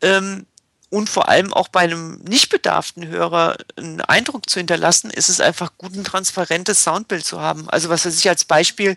ähm, 0.00 0.46
und 0.92 1.08
vor 1.08 1.30
allem 1.30 1.54
auch 1.54 1.68
bei 1.68 1.80
einem 1.80 2.20
nicht 2.28 2.50
bedarften 2.50 3.08
Hörer 3.08 3.56
einen 3.78 4.02
Eindruck 4.02 4.50
zu 4.50 4.60
hinterlassen, 4.60 5.10
ist 5.10 5.30
es 5.30 5.40
einfach 5.40 5.72
gut, 5.78 5.94
ein 5.94 6.04
transparentes 6.04 6.84
Soundbild 6.84 7.24
zu 7.24 7.40
haben. 7.40 7.66
Also 7.70 7.88
was 7.88 8.04
weiß 8.04 8.18
ich 8.18 8.28
als 8.28 8.44
Beispiel, 8.44 8.96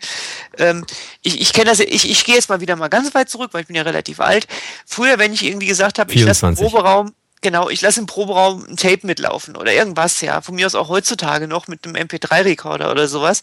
ähm, 0.57 0.85
ich, 1.21 1.39
ich 1.39 1.53
kenne 1.53 1.69
das, 1.69 1.79
ich, 1.79 2.11
ich 2.11 2.25
gehe 2.25 2.35
jetzt 2.35 2.49
mal 2.49 2.59
wieder 2.59 2.75
mal 2.75 2.89
ganz 2.89 3.15
weit 3.15 3.29
zurück, 3.29 3.51
weil 3.53 3.61
ich 3.61 3.67
bin 3.67 3.77
ja 3.77 3.83
relativ 3.83 4.19
alt. 4.19 4.45
Früher, 4.85 5.17
wenn 5.19 5.31
ich 5.31 5.45
irgendwie 5.45 5.67
gesagt 5.67 5.97
habe, 5.97 6.11
ich 6.11 6.19
lasse 6.25 6.45
im 6.45 6.57
24. 6.57 6.65
Proberaum, 6.65 7.13
genau, 7.41 7.69
ich 7.69 7.81
lasse 7.81 7.99
im 7.99 8.05
Proberaum 8.05 8.65
ein 8.65 8.77
Tape 8.77 9.05
mitlaufen 9.05 9.55
oder 9.55 9.73
irgendwas, 9.73 10.21
ja, 10.21 10.41
von 10.41 10.55
mir 10.55 10.65
aus 10.65 10.75
auch 10.75 10.89
heutzutage 10.89 11.47
noch 11.47 11.67
mit 11.67 11.85
einem 11.85 11.95
MP3-Rekorder 11.95 12.91
oder 12.91 13.07
sowas, 13.07 13.41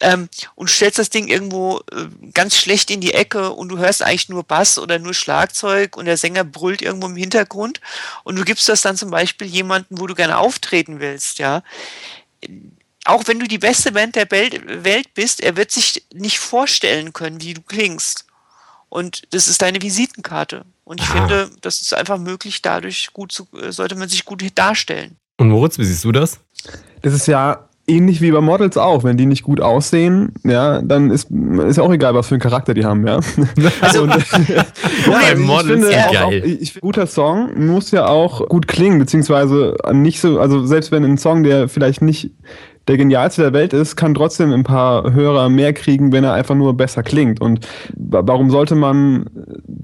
ähm, 0.00 0.28
und 0.54 0.70
stellst 0.70 0.98
das 0.98 1.10
Ding 1.10 1.28
irgendwo 1.28 1.80
äh, 1.92 2.06
ganz 2.34 2.56
schlecht 2.56 2.90
in 2.90 3.00
die 3.00 3.14
Ecke 3.14 3.50
und 3.50 3.68
du 3.68 3.78
hörst 3.78 4.02
eigentlich 4.02 4.28
nur 4.28 4.44
Bass 4.44 4.78
oder 4.78 4.98
nur 4.98 5.14
Schlagzeug 5.14 5.96
und 5.96 6.04
der 6.04 6.16
Sänger 6.16 6.44
brüllt 6.44 6.82
irgendwo 6.82 7.06
im 7.06 7.16
Hintergrund 7.16 7.80
und 8.24 8.36
du 8.36 8.44
gibst 8.44 8.68
das 8.68 8.82
dann 8.82 8.96
zum 8.96 9.10
Beispiel 9.10 9.46
jemanden, 9.46 9.98
wo 9.98 10.06
du 10.06 10.14
gerne 10.14 10.38
auftreten 10.38 11.00
willst, 11.00 11.38
ja. 11.38 11.62
Auch 13.06 13.26
wenn 13.26 13.40
du 13.40 13.48
die 13.48 13.58
beste 13.58 13.92
Band 13.92 14.16
der 14.16 14.30
Welt 14.30 14.60
Welt 14.84 15.14
bist, 15.14 15.40
er 15.40 15.56
wird 15.56 15.70
sich 15.70 16.04
nicht 16.12 16.38
vorstellen 16.38 17.12
können, 17.12 17.40
wie 17.40 17.54
du 17.54 17.62
klingst. 17.62 18.26
Und 18.90 19.22
das 19.32 19.48
ist 19.48 19.62
deine 19.62 19.80
Visitenkarte. 19.80 20.66
Und 20.90 21.00
ich 21.00 21.08
Ah. 21.10 21.12
finde, 21.12 21.50
das 21.60 21.80
ist 21.80 21.94
einfach 21.94 22.18
möglich, 22.18 22.62
dadurch 22.62 23.10
gut 23.12 23.30
zu, 23.30 23.46
äh, 23.56 23.70
sollte 23.70 23.94
man 23.94 24.08
sich 24.08 24.24
gut 24.24 24.42
darstellen. 24.56 25.14
Und 25.38 25.48
Moritz, 25.50 25.78
wie 25.78 25.84
siehst 25.84 26.02
du 26.04 26.10
das? 26.10 26.40
Das 27.02 27.14
ist 27.14 27.28
ja 27.28 27.68
ähnlich 27.86 28.20
wie 28.20 28.32
bei 28.32 28.40
Models 28.40 28.76
auch. 28.76 29.04
Wenn 29.04 29.16
die 29.16 29.26
nicht 29.26 29.44
gut 29.44 29.60
aussehen, 29.60 30.32
ja, 30.42 30.82
dann 30.82 31.12
ist, 31.12 31.28
ist 31.30 31.76
ja 31.76 31.84
auch 31.84 31.92
egal, 31.92 32.14
was 32.14 32.26
für 32.26 32.34
einen 32.34 32.42
Charakter 32.42 32.74
die 32.74 32.84
haben, 32.84 33.06
ja. 33.06 33.20
Also, 33.80 34.02
Und, 34.02 34.10
bei 35.06 35.32
ich 35.32 35.38
Models, 35.38 35.86
finde 35.86 36.06
auch, 36.08 36.12
geil. 36.12 36.24
Auch, 36.24 36.32
ich 36.32 36.72
finde, 36.72 36.80
guter 36.80 37.06
Song 37.06 37.66
muss 37.66 37.92
ja 37.92 38.06
auch 38.06 38.48
gut 38.48 38.66
klingen, 38.66 38.98
beziehungsweise 38.98 39.76
nicht 39.92 40.20
so, 40.20 40.40
also 40.40 40.66
selbst 40.66 40.90
wenn 40.90 41.04
ein 41.04 41.18
Song, 41.18 41.44
der 41.44 41.68
vielleicht 41.68 42.02
nicht 42.02 42.32
der 42.88 42.96
genialste 42.96 43.42
der 43.42 43.52
Welt 43.52 43.72
ist, 43.72 43.96
kann 43.96 44.14
trotzdem 44.14 44.52
ein 44.52 44.64
paar 44.64 45.12
Hörer 45.12 45.48
mehr 45.48 45.72
kriegen, 45.72 46.12
wenn 46.12 46.24
er 46.24 46.32
einfach 46.32 46.54
nur 46.54 46.76
besser 46.76 47.02
klingt. 47.02 47.40
Und 47.40 47.66
wa- 47.96 48.22
warum 48.24 48.50
sollte 48.50 48.74
man 48.74 49.26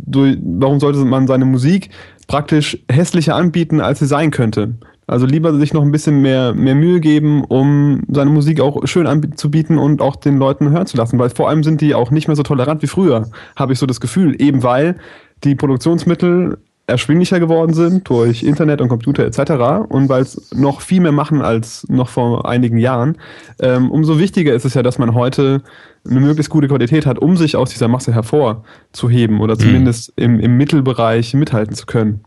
warum 0.07 0.81
sollte 0.81 1.05
man 1.05 1.27
seine 1.27 1.45
Musik 1.45 1.91
praktisch 2.27 2.79
hässlicher 2.91 3.35
anbieten, 3.37 3.81
als 3.81 3.99
sie 3.99 4.07
sein 4.07 4.31
könnte? 4.31 4.75
Also 5.09 5.25
lieber 5.25 5.55
sich 5.57 5.73
noch 5.73 5.83
ein 5.83 5.93
bisschen 5.93 6.21
mehr, 6.21 6.53
mehr 6.53 6.75
Mühe 6.75 6.99
geben, 6.99 7.45
um 7.45 8.03
seine 8.09 8.31
Musik 8.31 8.61
auch 8.61 8.85
schön 8.89 9.07
anzubieten 9.07 9.79
und 9.79 10.03
auch 10.03 10.17
den 10.17 10.37
Leuten 10.37 10.71
hören 10.71 10.87
zu 10.87 10.97
lassen. 10.97 11.19
Weil 11.21 11.31
vor 11.31 11.49
allem 11.49 11.63
sind 11.63 11.81
die 11.81 11.95
auch 11.95 12.11
nicht 12.11 12.27
mehr 12.27 12.35
so 12.35 12.43
tolerant 12.43 12.83
wie 12.83 12.89
früher, 12.89 13.29
habe 13.55 13.73
ich 13.73 13.79
so 13.79 13.87
das 13.87 14.01
Gefühl. 14.01 14.35
Eben 14.43 14.65
weil 14.65 14.97
die 15.45 15.55
Produktionsmittel 15.55 16.59
erschwinglicher 16.87 17.41
geworden 17.41 17.75
sind 17.75 18.09
durch 18.09 18.43
Internet 18.43 18.81
und 18.81 18.89
Computer 18.89 19.25
etc. 19.25 19.89
und 19.89 20.09
weil 20.09 20.23
es 20.23 20.53
noch 20.53 20.81
viel 20.81 21.01
mehr 21.01 21.13
machen 21.13 21.43
als 21.43 21.87
noch 21.89 22.09
vor 22.09 22.49
einigen 22.49 22.79
Jahren. 22.79 23.19
Ähm, 23.61 23.91
umso 23.91 24.19
wichtiger 24.19 24.55
ist 24.55 24.65
es 24.65 24.75
ja, 24.75 24.83
dass 24.83 24.99
man 24.99 25.15
heute 25.15 25.63
eine 26.09 26.21
möglichst 26.21 26.51
gute 26.51 26.69
Qualität 26.69 27.05
hat, 27.05 27.19
um 27.19 27.37
sich 27.37 27.57
aus 27.57 27.71
dieser 27.71 27.89
Masse 27.89 28.13
hervorzuheben 28.15 29.41
oder 29.41 29.59
zumindest 29.59 30.13
im, 30.17 30.39
im 30.39 30.57
Mittelbereich 30.57 31.35
mithalten 31.35 31.75
zu 31.75 31.87
können. 31.87 32.25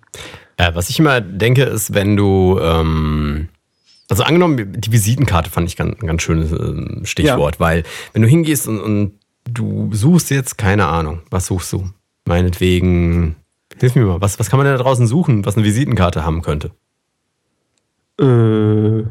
Ja, 0.60 0.76
was 0.76 0.90
ich 0.90 1.00
immer 1.00 1.22
denke, 1.22 1.64
ist, 1.64 1.94
wenn 1.94 2.18
du, 2.18 2.60
ähm, 2.62 3.48
also 4.10 4.24
angenommen, 4.24 4.74
die 4.76 4.92
Visitenkarte 4.92 5.50
fand 5.50 5.70
ich 5.70 5.78
ganz, 5.78 6.02
ein 6.02 6.08
ganz 6.08 6.22
schönes 6.22 6.52
ähm, 6.52 7.02
Stichwort, 7.06 7.62
weil 7.62 7.84
wenn 8.12 8.24
du 8.24 8.28
hingehst 8.28 8.68
und, 8.68 8.82
und 8.82 9.14
du 9.50 9.90
suchst 9.94 10.32
jetzt, 10.32 10.58
keine 10.58 10.88
Ahnung, 10.88 11.22
was 11.30 11.46
suchst 11.46 11.72
du? 11.72 11.90
Meinetwegen, 12.26 13.38
hilf 13.80 13.96
mir 13.96 14.06
mal, 14.06 14.22
was, 14.22 14.40
was 14.40 14.50
kann 14.50 14.58
man 14.58 14.66
denn 14.66 14.78
da 14.78 14.84
draußen 14.84 15.08
suchen, 15.08 15.46
was 15.46 15.56
eine 15.56 15.66
Visitenkarte 15.66 16.26
haben 16.26 16.42
könnte? 16.42 16.72
Äh, 18.20 19.04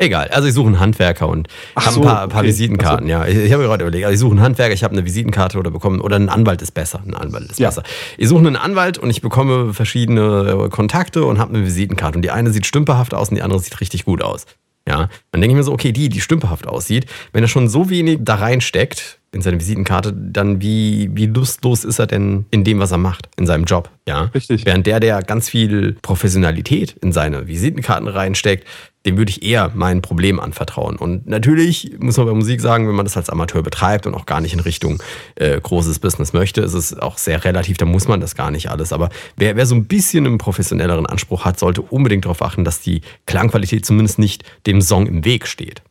Egal, 0.00 0.28
also 0.28 0.46
ich 0.46 0.54
suche 0.54 0.68
einen 0.68 0.78
Handwerker 0.78 1.28
und 1.28 1.48
habe 1.74 1.90
so, 1.90 2.00
ein 2.02 2.06
paar, 2.06 2.28
paar 2.28 2.38
okay. 2.42 2.48
Visitenkarten. 2.48 3.08
Ja, 3.08 3.26
ich, 3.26 3.36
ich 3.36 3.52
habe 3.52 3.64
mir 3.64 3.68
gerade 3.68 3.82
überlegt, 3.82 4.04
also 4.04 4.14
ich 4.14 4.20
suche 4.20 4.30
einen 4.30 4.42
Handwerker, 4.42 4.72
ich 4.72 4.84
habe 4.84 4.92
eine 4.92 5.04
Visitenkarte 5.04 5.58
oder 5.58 5.72
bekomme 5.72 6.00
oder 6.00 6.14
ein 6.14 6.28
Anwalt 6.28 6.62
ist 6.62 6.70
besser, 6.70 7.02
ein 7.04 7.14
Anwalt 7.14 7.50
ist 7.50 7.58
Ja. 7.58 7.68
besser. 7.70 7.82
Ich 8.16 8.28
suche 8.28 8.46
einen 8.46 8.54
Anwalt 8.54 8.98
und 8.98 9.10
ich 9.10 9.22
bekomme 9.22 9.74
verschiedene 9.74 10.68
Kontakte 10.70 11.24
und 11.24 11.40
habe 11.40 11.52
eine 11.56 11.66
Visitenkarte 11.66 12.16
und 12.16 12.22
die 12.22 12.30
eine 12.30 12.52
sieht 12.52 12.64
stümperhaft 12.64 13.12
aus 13.12 13.30
und 13.30 13.34
die 13.34 13.42
andere 13.42 13.58
sieht 13.58 13.80
richtig 13.80 14.04
gut 14.04 14.22
aus. 14.22 14.46
Ja, 14.88 15.10
dann 15.32 15.42
denke 15.42 15.52
ich 15.52 15.56
mir 15.56 15.62
so, 15.62 15.72
okay, 15.72 15.92
die, 15.92 16.08
die 16.08 16.22
stümperhaft 16.22 16.66
aussieht, 16.66 17.06
wenn 17.32 17.44
er 17.44 17.48
schon 17.48 17.68
so 17.68 17.90
wenig 17.90 18.20
da 18.22 18.36
reinsteckt 18.36 19.18
in 19.32 19.42
seine 19.42 19.60
Visitenkarte, 19.60 20.14
dann 20.14 20.62
wie, 20.62 21.10
wie 21.12 21.26
lustlos 21.26 21.84
ist 21.84 21.98
er 21.98 22.06
denn 22.06 22.46
in 22.50 22.64
dem, 22.64 22.78
was 22.78 22.90
er 22.90 22.96
macht, 22.96 23.28
in 23.36 23.46
seinem 23.46 23.64
Job? 23.64 23.90
Ja, 24.08 24.30
Richtig. 24.34 24.64
Während 24.64 24.86
der, 24.86 25.00
der 25.00 25.22
ganz 25.22 25.50
viel 25.50 25.98
Professionalität 26.00 26.96
in 27.02 27.12
seine 27.12 27.46
Visitenkarten 27.46 28.08
reinsteckt, 28.08 28.66
dem 29.06 29.16
würde 29.16 29.30
ich 29.30 29.42
eher 29.42 29.70
mein 29.74 30.02
Problem 30.02 30.40
anvertrauen. 30.40 30.96
Und 30.96 31.26
natürlich 31.26 31.96
muss 31.98 32.16
man 32.16 32.26
bei 32.26 32.34
Musik 32.34 32.60
sagen, 32.60 32.88
wenn 32.88 32.94
man 32.94 33.06
das 33.06 33.16
als 33.16 33.30
Amateur 33.30 33.62
betreibt 33.62 34.06
und 34.06 34.14
auch 34.14 34.26
gar 34.26 34.40
nicht 34.40 34.52
in 34.52 34.60
Richtung 34.60 35.02
äh, 35.36 35.60
großes 35.60 36.00
Business 36.00 36.32
möchte, 36.32 36.60
ist 36.60 36.74
es 36.74 36.98
auch 36.98 37.16
sehr 37.16 37.44
relativ, 37.44 37.76
da 37.76 37.84
muss 37.84 38.08
man 38.08 38.20
das 38.20 38.34
gar 38.34 38.50
nicht 38.50 38.70
alles. 38.70 38.92
Aber 38.92 39.08
wer, 39.36 39.56
wer 39.56 39.66
so 39.66 39.74
ein 39.74 39.86
bisschen 39.86 40.26
einen 40.26 40.38
professionelleren 40.38 41.06
Anspruch 41.06 41.44
hat, 41.44 41.58
sollte 41.58 41.82
unbedingt 41.82 42.24
darauf 42.24 42.42
achten, 42.42 42.64
dass 42.64 42.80
die 42.80 43.02
Klangqualität 43.26 43.86
zumindest 43.86 44.18
nicht 44.18 44.44
dem 44.66 44.80
Song 44.80 45.06
im 45.06 45.24
Weg 45.24 45.46
steht. 45.46 45.82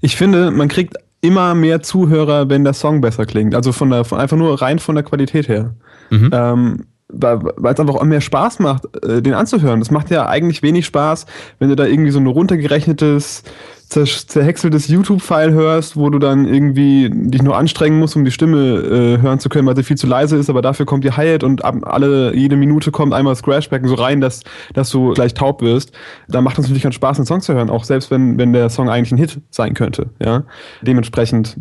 Ich 0.00 0.16
finde, 0.16 0.50
man 0.50 0.68
kriegt 0.68 0.96
immer 1.22 1.54
mehr 1.54 1.82
Zuhörer, 1.82 2.48
wenn 2.48 2.64
der 2.64 2.72
Song 2.72 3.00
besser 3.00 3.26
klingt. 3.26 3.54
Also 3.54 3.72
von 3.72 3.90
der, 3.90 4.04
von, 4.04 4.18
einfach 4.18 4.36
nur 4.36 4.60
rein 4.60 4.78
von 4.78 4.94
der 4.94 5.04
Qualität 5.04 5.48
her. 5.48 5.74
Mhm. 6.10 6.30
Ähm, 6.32 6.86
weil 7.12 7.72
es 7.72 7.80
einfach 7.80 7.94
auch 7.96 8.04
mehr 8.04 8.20
Spaß 8.20 8.58
macht, 8.58 8.84
äh, 9.04 9.22
den 9.22 9.34
anzuhören. 9.34 9.80
Das 9.80 9.90
macht 9.90 10.10
ja 10.10 10.28
eigentlich 10.28 10.62
wenig 10.62 10.86
Spaß, 10.86 11.26
wenn 11.58 11.68
du 11.68 11.76
da 11.76 11.86
irgendwie 11.86 12.10
so 12.10 12.18
ein 12.18 12.26
runtergerechnetes, 12.26 13.42
zer 13.88 14.04
zerhäckseltes 14.04 14.88
YouTube-File 14.88 15.52
hörst, 15.52 15.96
wo 15.96 16.10
du 16.10 16.18
dann 16.18 16.46
irgendwie 16.46 17.10
dich 17.10 17.42
nur 17.42 17.56
anstrengen 17.56 17.98
musst, 17.98 18.16
um 18.16 18.24
die 18.24 18.30
Stimme 18.30 18.58
äh, 18.58 19.22
hören 19.22 19.40
zu 19.40 19.48
können, 19.48 19.66
weil 19.66 19.76
sie 19.76 19.82
viel 19.82 19.96
zu 19.96 20.06
leise 20.06 20.36
ist, 20.36 20.48
aber 20.48 20.62
dafür 20.62 20.86
kommt 20.86 21.04
die 21.04 21.12
Hi-Hat 21.12 21.42
und 21.42 21.64
ab 21.64 21.76
alle, 21.82 22.34
jede 22.36 22.56
Minute 22.56 22.90
kommt 22.92 23.12
einmal 23.12 23.32
das 23.32 23.42
Crashback 23.42 23.86
so 23.86 23.94
rein, 23.94 24.20
dass, 24.20 24.42
dass 24.74 24.90
du 24.90 25.12
gleich 25.12 25.34
taub 25.34 25.62
wirst. 25.62 25.92
Da 26.28 26.40
macht 26.40 26.58
es 26.58 26.64
natürlich 26.64 26.82
keinen 26.82 26.92
Spaß, 26.92 27.18
einen 27.18 27.26
Song 27.26 27.40
zu 27.40 27.54
hören, 27.54 27.70
auch 27.70 27.84
selbst 27.84 28.10
wenn, 28.10 28.38
wenn 28.38 28.52
der 28.52 28.68
Song 28.70 28.88
eigentlich 28.88 29.12
ein 29.12 29.18
Hit 29.18 29.40
sein 29.50 29.74
könnte. 29.74 30.10
Ja? 30.22 30.44
Dementsprechend 30.82 31.58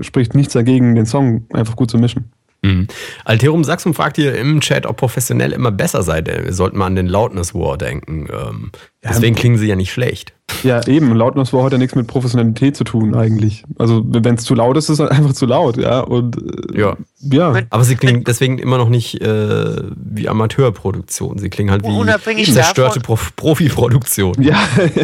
spricht 0.00 0.34
nichts 0.34 0.52
dagegen, 0.52 0.94
den 0.94 1.06
Song 1.06 1.46
einfach 1.52 1.76
gut 1.76 1.90
zu 1.90 1.98
mischen. 1.98 2.30
Mhm. 2.62 2.88
Alterum 3.24 3.62
Saxum 3.62 3.94
fragt 3.94 4.16
hier 4.16 4.36
im 4.36 4.60
Chat, 4.60 4.86
ob 4.86 4.96
professionell 4.96 5.52
immer 5.52 5.70
besser 5.70 6.02
sei. 6.02 6.24
Wir 6.24 6.52
sollten 6.52 6.78
mal 6.78 6.86
an 6.86 6.96
den 6.96 7.06
Loudness 7.06 7.54
War 7.54 7.78
denken. 7.78 8.26
Ähm, 8.30 8.72
deswegen 9.04 9.36
klingen 9.36 9.58
sie 9.58 9.66
ja 9.66 9.76
nicht 9.76 9.92
schlecht. 9.92 10.32
Ja, 10.62 10.84
eben. 10.88 11.14
Lautness 11.14 11.52
war 11.52 11.62
heute 11.62 11.76
nichts 11.78 11.94
mit 11.94 12.06
Professionalität 12.06 12.74
zu 12.76 12.82
tun, 12.82 13.14
eigentlich. 13.14 13.64
Also, 13.78 14.02
wenn 14.06 14.34
es 14.36 14.44
zu 14.44 14.54
laut 14.54 14.76
ist, 14.78 14.88
ist 14.88 14.98
es 14.98 15.08
einfach 15.10 15.34
zu 15.34 15.44
laut, 15.46 15.76
ja. 15.76 16.00
Und 16.00 16.36
äh, 16.74 16.80
Ja. 16.80 16.96
ja. 17.20 17.60
Aber 17.70 17.84
sie 17.84 17.96
klingen 17.96 18.24
deswegen 18.24 18.58
immer 18.58 18.78
noch 18.78 18.88
nicht 18.88 19.20
äh, 19.20 19.76
wie 19.94 20.26
Amateurproduktion. 20.28 21.38
Sie 21.38 21.50
klingen 21.50 21.70
halt 21.70 21.84
wie 21.84 21.88
Unabhängig 21.88 22.52
zerstörte 22.52 23.00
davon- 23.00 23.02
Prof 23.02 23.36
Profi-Produktion. 23.36 24.42
Ja, 24.42 24.58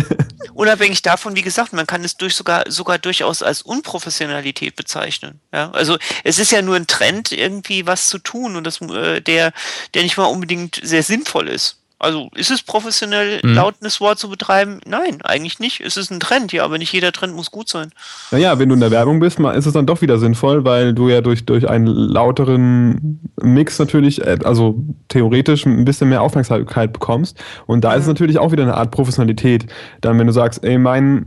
Unabhängig 0.54 1.02
davon, 1.02 1.36
wie 1.36 1.42
gesagt, 1.42 1.72
man 1.72 1.86
kann 1.86 2.04
es 2.04 2.16
durch 2.16 2.34
sogar, 2.34 2.64
sogar 2.70 2.98
durchaus 2.98 3.42
als 3.42 3.62
Unprofessionalität 3.62 4.76
bezeichnen. 4.76 5.40
Ja, 5.52 5.70
also 5.72 5.96
es 6.24 6.38
ist 6.38 6.52
ja 6.52 6.62
nur 6.62 6.76
ein 6.76 6.86
Trend, 6.86 7.32
irgendwie 7.32 7.86
was 7.86 8.08
zu 8.08 8.18
tun 8.18 8.56
und 8.56 8.64
das, 8.64 8.80
äh, 8.80 9.20
der, 9.20 9.52
der 9.94 10.02
nicht 10.02 10.16
mal 10.16 10.24
unbedingt 10.24 10.80
sehr 10.82 11.02
sinnvoll 11.02 11.48
ist. 11.48 11.80
Also 12.04 12.28
ist 12.34 12.50
es 12.50 12.62
professionell, 12.62 13.40
Mhm. 13.42 13.54
Loudness 13.54 14.00
War 14.00 14.16
zu 14.16 14.28
betreiben? 14.28 14.80
Nein, 14.86 15.18
eigentlich 15.22 15.58
nicht. 15.58 15.80
Es 15.80 15.96
ist 15.96 16.10
ein 16.10 16.20
Trend, 16.20 16.52
ja, 16.52 16.64
aber 16.64 16.78
nicht 16.78 16.92
jeder 16.92 17.12
Trend 17.12 17.34
muss 17.34 17.50
gut 17.50 17.68
sein. 17.68 17.90
naja, 18.30 18.58
wenn 18.58 18.68
du 18.68 18.74
in 18.74 18.80
der 18.80 18.90
Werbung 18.90 19.20
bist, 19.20 19.38
ist 19.40 19.66
es 19.66 19.72
dann 19.72 19.86
doch 19.86 20.00
wieder 20.02 20.18
sinnvoll, 20.18 20.64
weil 20.64 20.94
du 20.94 21.08
ja 21.08 21.20
durch, 21.20 21.44
durch 21.44 21.68
einen 21.68 21.86
lauteren 21.86 23.20
Mix 23.42 23.78
natürlich, 23.78 24.20
äh, 24.24 24.38
also 24.44 24.76
theoretisch 25.08 25.66
ein 25.66 25.84
bisschen 25.84 26.08
mehr 26.08 26.22
Aufmerksamkeit 26.22 26.92
bekommst. 26.92 27.38
Und 27.66 27.82
da 27.84 27.94
ist 27.94 28.02
es 28.02 28.08
natürlich 28.08 28.38
auch 28.38 28.52
wieder 28.52 28.62
eine 28.64 28.74
Art 28.74 28.90
Professionalität. 28.90 29.66
Dann, 30.00 30.18
wenn 30.18 30.26
du 30.26 30.32
sagst, 30.32 30.64
ey, 30.64 30.78
mein, 30.78 31.26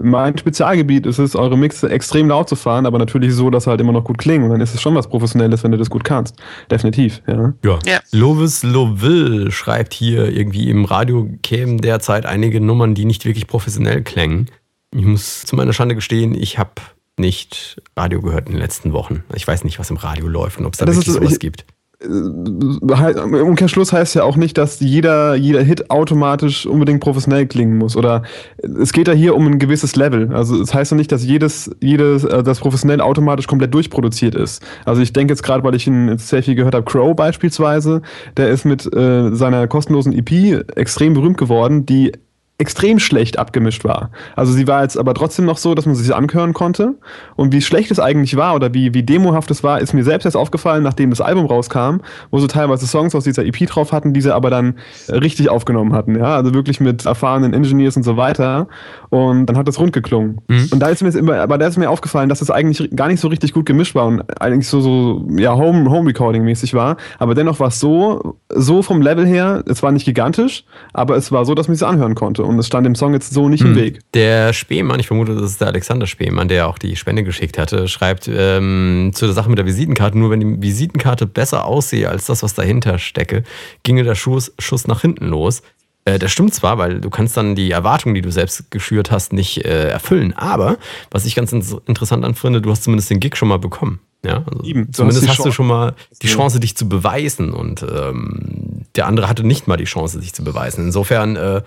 mein 0.00 0.36
Spezialgebiet 0.38 1.06
ist 1.06 1.18
es, 1.18 1.34
eure 1.36 1.58
Mixe 1.58 1.90
extrem 1.90 2.28
laut 2.28 2.48
zu 2.48 2.56
fahren, 2.56 2.86
aber 2.86 2.98
natürlich 2.98 3.34
so, 3.34 3.50
dass 3.50 3.64
sie 3.64 3.70
halt 3.70 3.80
immer 3.80 3.92
noch 3.92 4.04
gut 4.04 4.18
klingen. 4.18 4.44
Und 4.44 4.50
dann 4.50 4.60
ist 4.60 4.74
es 4.74 4.80
schon 4.80 4.94
was 4.94 5.08
Professionelles, 5.08 5.64
wenn 5.64 5.72
du 5.72 5.78
das 5.78 5.90
gut 5.90 6.04
kannst. 6.04 6.36
Definitiv, 6.70 7.22
ja. 7.26 7.52
Ja. 7.64 7.78
Ja. 7.84 7.98
Lovis 8.12 8.62
Loville 8.62 9.50
schreibt 9.50 9.92
hier 9.94 10.13
irgendwie 10.16 10.70
im 10.70 10.84
Radio 10.84 11.28
kämen 11.42 11.78
derzeit 11.78 12.26
einige 12.26 12.60
Nummern, 12.60 12.94
die 12.94 13.04
nicht 13.04 13.24
wirklich 13.24 13.46
professionell 13.46 14.02
klängen. 14.02 14.50
Ich 14.94 15.04
muss 15.04 15.42
zu 15.42 15.56
meiner 15.56 15.72
Schande 15.72 15.94
gestehen, 15.94 16.34
ich 16.34 16.58
habe 16.58 16.72
nicht 17.18 17.80
Radio 17.96 18.20
gehört 18.22 18.46
in 18.46 18.52
den 18.54 18.60
letzten 18.60 18.92
Wochen. 18.92 19.22
Ich 19.34 19.46
weiß 19.46 19.64
nicht, 19.64 19.78
was 19.78 19.90
im 19.90 19.96
Radio 19.96 20.26
läuft 20.28 20.58
und 20.58 20.66
ob 20.66 20.72
es 20.74 20.78
da 20.78 20.84
Das 20.86 20.96
wirklich 20.96 21.08
ist- 21.08 21.14
sowas 21.14 21.32
ich- 21.34 21.38
gibt. 21.40 21.64
Im 22.04 23.34
Umkehrschluss 23.34 23.92
heißt 23.92 24.14
ja 24.14 24.24
auch 24.24 24.36
nicht, 24.36 24.58
dass 24.58 24.80
jeder, 24.80 25.34
jeder 25.34 25.62
Hit 25.62 25.90
automatisch 25.90 26.66
unbedingt 26.66 27.00
professionell 27.00 27.46
klingen 27.46 27.78
muss. 27.78 27.96
Oder 27.96 28.22
es 28.62 28.92
geht 28.92 29.08
ja 29.08 29.14
hier 29.14 29.34
um 29.34 29.46
ein 29.46 29.58
gewisses 29.58 29.96
Level. 29.96 30.34
Also 30.34 30.60
es 30.60 30.74
heißt 30.74 30.92
ja 30.92 30.96
nicht, 30.96 31.12
dass 31.12 31.24
jedes, 31.24 31.70
jedes, 31.80 32.24
äh, 32.24 32.42
das 32.42 32.60
professionell 32.60 33.00
automatisch 33.00 33.46
komplett 33.46 33.72
durchproduziert 33.74 34.34
ist. 34.34 34.62
Also 34.84 35.02
ich 35.02 35.12
denke 35.12 35.32
jetzt 35.32 35.42
gerade, 35.42 35.64
weil 35.64 35.74
ich 35.74 35.86
ihn 35.86 36.18
sehr 36.18 36.42
viel 36.42 36.54
gehört 36.54 36.74
habe, 36.74 36.84
Crow 36.84 37.14
beispielsweise, 37.16 38.02
der 38.36 38.50
ist 38.50 38.64
mit 38.64 38.92
äh, 38.94 39.34
seiner 39.34 39.66
kostenlosen 39.66 40.12
EP 40.12 40.64
extrem 40.76 41.14
berühmt 41.14 41.38
geworden, 41.38 41.86
die 41.86 42.12
extrem 42.56 43.00
schlecht 43.00 43.36
abgemischt 43.36 43.84
war. 43.84 44.10
Also 44.36 44.52
sie 44.52 44.68
war 44.68 44.82
jetzt 44.82 44.96
aber 44.96 45.12
trotzdem 45.14 45.44
noch 45.44 45.58
so, 45.58 45.74
dass 45.74 45.86
man 45.86 45.96
sie 45.96 46.04
sich 46.04 46.14
anhören 46.14 46.52
konnte. 46.52 46.94
Und 47.34 47.52
wie 47.52 47.60
schlecht 47.60 47.90
es 47.90 47.98
eigentlich 47.98 48.36
war 48.36 48.54
oder 48.54 48.72
wie, 48.72 48.94
wie 48.94 49.02
demohaft 49.02 49.50
es 49.50 49.64
war, 49.64 49.80
ist 49.80 49.92
mir 49.92 50.04
selbst 50.04 50.24
erst 50.24 50.36
aufgefallen, 50.36 50.84
nachdem 50.84 51.10
das 51.10 51.20
Album 51.20 51.46
rauskam, 51.46 51.96
wo 52.30 52.38
so 52.38 52.46
teilweise 52.46 52.86
Songs 52.86 53.14
aus 53.16 53.24
dieser 53.24 53.44
EP 53.44 53.66
drauf 53.66 53.90
hatten, 53.90 54.12
die 54.12 54.20
sie 54.20 54.32
aber 54.32 54.50
dann 54.50 54.76
richtig 55.08 55.48
aufgenommen 55.48 55.92
hatten. 55.94 56.16
Ja, 56.16 56.36
also 56.36 56.54
wirklich 56.54 56.78
mit 56.78 57.04
erfahrenen 57.04 57.54
Engineers 57.54 57.96
und 57.96 58.04
so 58.04 58.16
weiter. 58.16 58.68
Und 59.10 59.46
dann 59.46 59.56
hat 59.56 59.66
das 59.66 59.80
rund 59.80 59.92
geklungen. 59.92 60.40
Mhm. 60.46 60.68
Und 60.70 60.78
da 60.78 60.88
ist 60.88 61.02
mir 61.02 61.08
jetzt 61.08 61.16
immer, 61.16 61.40
aber 61.40 61.58
da 61.58 61.66
ist 61.66 61.76
mir 61.76 61.90
aufgefallen, 61.90 62.28
dass 62.28 62.40
es 62.40 62.52
eigentlich 62.52 62.88
gar 62.94 63.08
nicht 63.08 63.20
so 63.20 63.26
richtig 63.26 63.52
gut 63.52 63.66
gemischt 63.66 63.96
war 63.96 64.06
und 64.06 64.22
eigentlich 64.40 64.68
so, 64.68 64.80
so 64.80 65.26
ja, 65.36 65.56
Home, 65.56 65.90
Home 65.90 66.08
Recording 66.08 66.44
mäßig 66.44 66.72
war. 66.72 66.98
Aber 67.18 67.34
dennoch 67.34 67.58
war 67.58 67.68
es 67.68 67.80
so, 67.80 68.36
so 68.48 68.82
vom 68.82 69.02
Level 69.02 69.26
her, 69.26 69.64
es 69.66 69.82
war 69.82 69.90
nicht 69.90 70.04
gigantisch, 70.04 70.64
aber 70.92 71.16
es 71.16 71.32
war 71.32 71.44
so, 71.44 71.56
dass 71.56 71.66
man 71.66 71.74
es 71.74 71.82
anhören 71.82 72.14
konnte. 72.14 72.43
Und 72.44 72.58
es 72.58 72.66
stand 72.66 72.86
dem 72.86 72.94
Song 72.94 73.12
jetzt 73.14 73.32
so 73.32 73.48
nicht 73.48 73.62
im 73.62 73.68
Hm. 73.68 73.76
Weg. 73.76 74.00
Der 74.14 74.52
Spemann, 74.52 75.00
ich 75.00 75.06
vermute, 75.06 75.34
das 75.34 75.50
ist 75.52 75.60
der 75.60 75.68
Alexander 75.68 76.06
Spemann, 76.06 76.48
der 76.48 76.68
auch 76.68 76.78
die 76.78 76.96
Spende 76.96 77.24
geschickt 77.24 77.58
hatte, 77.58 77.88
schreibt 77.88 78.28
ähm, 78.32 79.10
zu 79.14 79.26
der 79.26 79.34
Sache 79.34 79.48
mit 79.48 79.58
der 79.58 79.66
Visitenkarte, 79.66 80.18
nur 80.18 80.30
wenn 80.30 80.40
die 80.40 80.62
Visitenkarte 80.62 81.26
besser 81.26 81.64
aussehe 81.64 82.08
als 82.08 82.26
das, 82.26 82.42
was 82.42 82.54
dahinter 82.54 82.98
stecke, 82.98 83.42
ginge 83.82 84.02
der 84.04 84.14
Schuss, 84.14 84.52
Schuss 84.58 84.86
nach 84.86 85.00
hinten 85.00 85.26
los. 85.26 85.62
Äh, 86.04 86.18
das 86.18 86.32
stimmt 86.32 86.54
zwar, 86.54 86.76
weil 86.78 87.00
du 87.00 87.10
kannst 87.10 87.36
dann 87.36 87.54
die 87.54 87.70
Erwartungen, 87.70 88.14
die 88.14 88.20
du 88.22 88.30
selbst 88.30 88.70
geschürt 88.70 89.10
hast, 89.10 89.32
nicht 89.32 89.64
äh, 89.64 89.88
erfüllen. 89.88 90.34
Aber 90.36 90.76
was 91.10 91.24
ich 91.24 91.34
ganz 91.34 91.52
ins- 91.52 91.76
interessant 91.86 92.24
anfinde, 92.24 92.60
du 92.60 92.70
hast 92.70 92.84
zumindest 92.84 93.10
den 93.10 93.20
Gig 93.20 93.36
schon 93.36 93.48
mal 93.48 93.58
bekommen. 93.58 94.00
Ja, 94.24 94.42
also 94.50 94.64
Eben, 94.64 94.90
zumindest 94.90 95.28
hast 95.28 95.38
hast, 95.38 95.44
du 95.46 95.52
schon 95.52 95.66
mal 95.66 95.94
die. 96.22 96.28
Chance, 96.28 96.58
dich 96.58 96.74
zu 96.76 96.88
beweisen. 96.88 97.52
Und 97.52 97.82
ähm, 97.82 98.84
der 98.96 99.06
andere 99.06 99.28
hatte 99.28 99.44
nicht 99.46 99.68
mal 99.68 99.76
die 99.76 99.84
Chance, 99.84 100.18
sich 100.18 100.32
zu 100.32 100.42
beweisen. 100.42 100.86
Insofern 100.86 101.36
äh, 101.36 101.60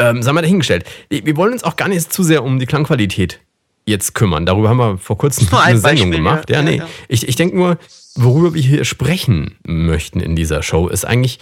ähm, 0.00 0.22
sei 0.22 0.32
mal 0.32 0.42
dahingestellt. 0.42 0.84
Wir 1.08 1.36
wollen 1.36 1.52
uns 1.52 1.62
auch 1.64 1.76
gar 1.76 1.88
nicht 1.88 2.12
zu 2.12 2.22
sehr 2.22 2.42
um 2.42 2.58
die 2.58 2.66
Klangqualität 2.66 3.40
jetzt 3.86 4.14
kümmern. 4.14 4.46
Darüber 4.46 4.68
haben 4.68 4.76
wir 4.78 4.98
vor 4.98 5.18
kurzem 5.18 5.48
Nur 5.50 5.60
ein 5.60 5.70
eine 5.70 5.78
Sendung 5.78 6.10
Beispiel, 6.10 6.16
gemacht. 6.24 6.50
ja. 6.50 6.56
Ja, 6.56 6.62
Ja, 6.64 6.70
nee. 6.70 6.76
ja. 6.78 6.88
Ich, 7.08 7.26
ich 7.28 7.36
denke 7.36 7.56
nur, 7.56 7.78
worüber 8.14 8.54
wir 8.54 8.62
hier 8.62 8.84
sprechen 8.84 9.56
möchten 9.64 10.20
in 10.20 10.36
dieser 10.36 10.62
Show, 10.62 10.88
ist 10.88 11.04
eigentlich 11.04 11.38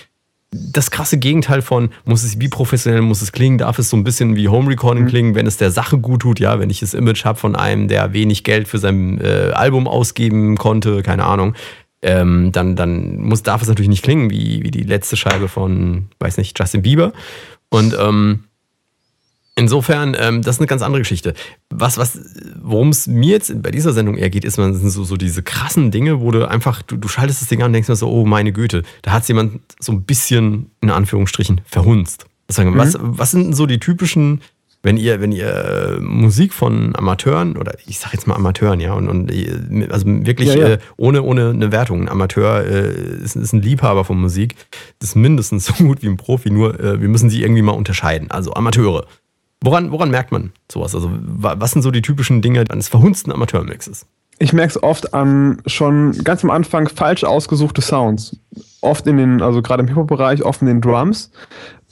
das 0.51 0.90
krasse 0.90 1.18
Gegenteil 1.18 1.61
von, 1.61 1.90
muss 2.07 2.23
es, 2.23 2.40
wie 2.40 2.49
professionell 2.49 3.03
muss 3.03 3.21
es 3.21 3.33
klingen, 3.33 3.59
darf 3.59 3.79
es 3.79 3.90
so 3.90 3.99
ein 3.99 4.05
bisschen 4.05 4.35
wie 4.35 4.49
Home 4.49 4.71
Recording 4.71 5.05
Mhm. 5.05 5.09
klingen, 5.09 5.35
wenn 5.35 5.47
es 5.47 5.59
der 5.59 5.71
Sache 5.71 5.99
gut 5.99 6.23
tut, 6.23 6.40
ja, 6.40 6.59
wenn 6.59 6.71
ich 6.71 6.81
das 6.81 6.94
Image 6.94 7.27
habe 7.27 7.38
von 7.38 7.55
einem, 7.55 7.87
der 7.88 8.14
wenig 8.14 8.44
Geld 8.44 8.66
für 8.66 8.79
sein 8.79 9.21
äh, 9.21 9.51
Album 9.53 9.87
ausgeben 9.87 10.57
konnte, 10.57 11.03
keine 11.03 11.25
Ahnung, 11.25 11.55
ähm, 12.01 12.51
dann, 12.53 12.77
dann 12.77 13.18
muss, 13.18 13.42
darf 13.42 13.61
es 13.61 13.68
natürlich 13.68 13.90
nicht 13.90 14.05
klingen 14.05 14.31
wie, 14.31 14.62
wie 14.62 14.71
die 14.71 14.85
letzte 14.85 15.16
Scheibe 15.18 15.49
von, 15.49 16.07
weiß 16.21 16.38
nicht, 16.38 16.59
Justin 16.59 16.81
Bieber. 16.81 17.12
Und 17.68 17.94
ähm, 18.01 18.44
Insofern, 19.59 20.16
ähm, 20.16 20.40
das 20.42 20.57
ist 20.57 20.61
eine 20.61 20.68
ganz 20.68 20.83
andere 20.83 21.01
Geschichte. 21.01 21.35
Was, 21.68 21.99
was, 21.99 22.21
worum 22.62 22.90
es 22.90 23.09
mir 23.09 23.31
jetzt 23.31 23.61
bei 23.61 23.73
dieser 23.73 23.92
Sendung 23.92 24.16
eher 24.16 24.31
geht, 24.31 24.44
ist, 24.44 24.57
man 24.57 24.73
sind 24.73 24.88
so, 24.90 25.03
so 25.03 25.16
diese 25.16 25.42
krassen 25.42 25.90
Dinge, 25.90 26.21
wo 26.21 26.31
du 26.31 26.49
einfach, 26.49 26.81
du, 26.83 26.97
du 26.97 27.09
schaltest 27.09 27.42
das 27.42 27.49
Ding 27.49 27.61
an 27.62 27.66
und 27.66 27.73
denkst 27.73 27.88
mir 27.88 27.97
so, 27.97 28.09
oh 28.09 28.25
meine 28.25 28.53
Güte, 28.53 28.85
da 29.03 29.11
hat 29.11 29.27
jemand 29.27 29.61
so 29.81 29.90
ein 29.90 30.05
bisschen, 30.05 30.71
in 30.81 30.90
Anführungsstrichen, 30.90 31.61
verhunzt. 31.64 32.27
Wir, 32.47 32.77
was, 32.77 32.97
was 33.01 33.33
sind 33.33 33.47
denn 33.47 33.53
so 33.53 33.66
die 33.66 33.81
typischen, 33.81 34.42
wenn 34.85 34.97
ihr, 34.97 35.21
wenn 35.21 35.33
ihr 35.33 35.53
äh, 35.53 36.01
Musik 36.01 36.55
von 36.55 36.94
Amateuren, 36.94 37.57
oder 37.57 37.75
ich 37.85 37.99
sag 37.99 38.12
jetzt 38.12 38.29
mal 38.29 38.37
Amateuren, 38.37 38.79
ja, 38.79 38.92
und, 38.92 39.09
und 39.09 39.33
äh, 39.33 39.88
also 39.90 40.07
wirklich 40.07 40.51
Ja, 40.51 40.55
ja. 40.55 40.68
Äh, 40.75 40.79
ohne, 40.97 41.23
ohne 41.25 41.51
eine 41.51 41.73
Wertung. 41.73 42.03
Ein 42.03 42.09
Amateur 42.09 42.64
äh, 42.64 42.92
ist, 43.25 43.35
ist 43.35 43.53
ein 43.53 43.61
Liebhaber 43.61 44.05
von 44.05 44.21
Musik, 44.21 44.55
ist 45.03 45.16
mindestens 45.16 45.66
so 45.66 45.73
gut 45.85 46.01
wie 46.03 46.07
ein 46.07 46.16
Profi, 46.16 46.49
nur 46.49 46.79
äh, 46.79 47.01
wir 47.01 47.09
müssen 47.09 47.29
sie 47.29 47.42
irgendwie 47.42 47.62
mal 47.62 47.73
unterscheiden. 47.73 48.31
Also 48.31 48.55
Amateure. 48.55 49.05
Woran, 49.62 49.90
woran 49.90 50.11
merkt 50.11 50.31
man 50.33 50.53
sowas? 50.71 50.94
Also, 50.94 51.11
was 51.12 51.73
sind 51.73 51.83
so 51.83 51.90
die 51.90 52.03
typischen 52.03 52.42
Dinge 52.42 52.64
eines 52.68 52.88
verhunzten 52.88 53.33
Amateurmixes? 53.33 54.07
Ich 54.38 54.53
merke 54.53 54.71
es 54.71 54.83
oft 54.83 55.14
an 55.14 55.61
schon 55.66 56.12
ganz 56.23 56.44
am 56.44 56.51
Anfang 56.51 56.88
falsch 56.88 57.25
ausgesuchte 57.25 57.81
Sounds. 57.83 58.37
Oft 58.81 59.07
in 59.09 59.16
den, 59.16 59.42
also 59.42 59.62
gerade 59.62 59.83
im 59.83 59.88
Hip-Hop-Bereich, 59.88 60.44
oft 60.44 60.61
in 60.62 60.68
den 60.68 60.81
Drums, 60.81 61.33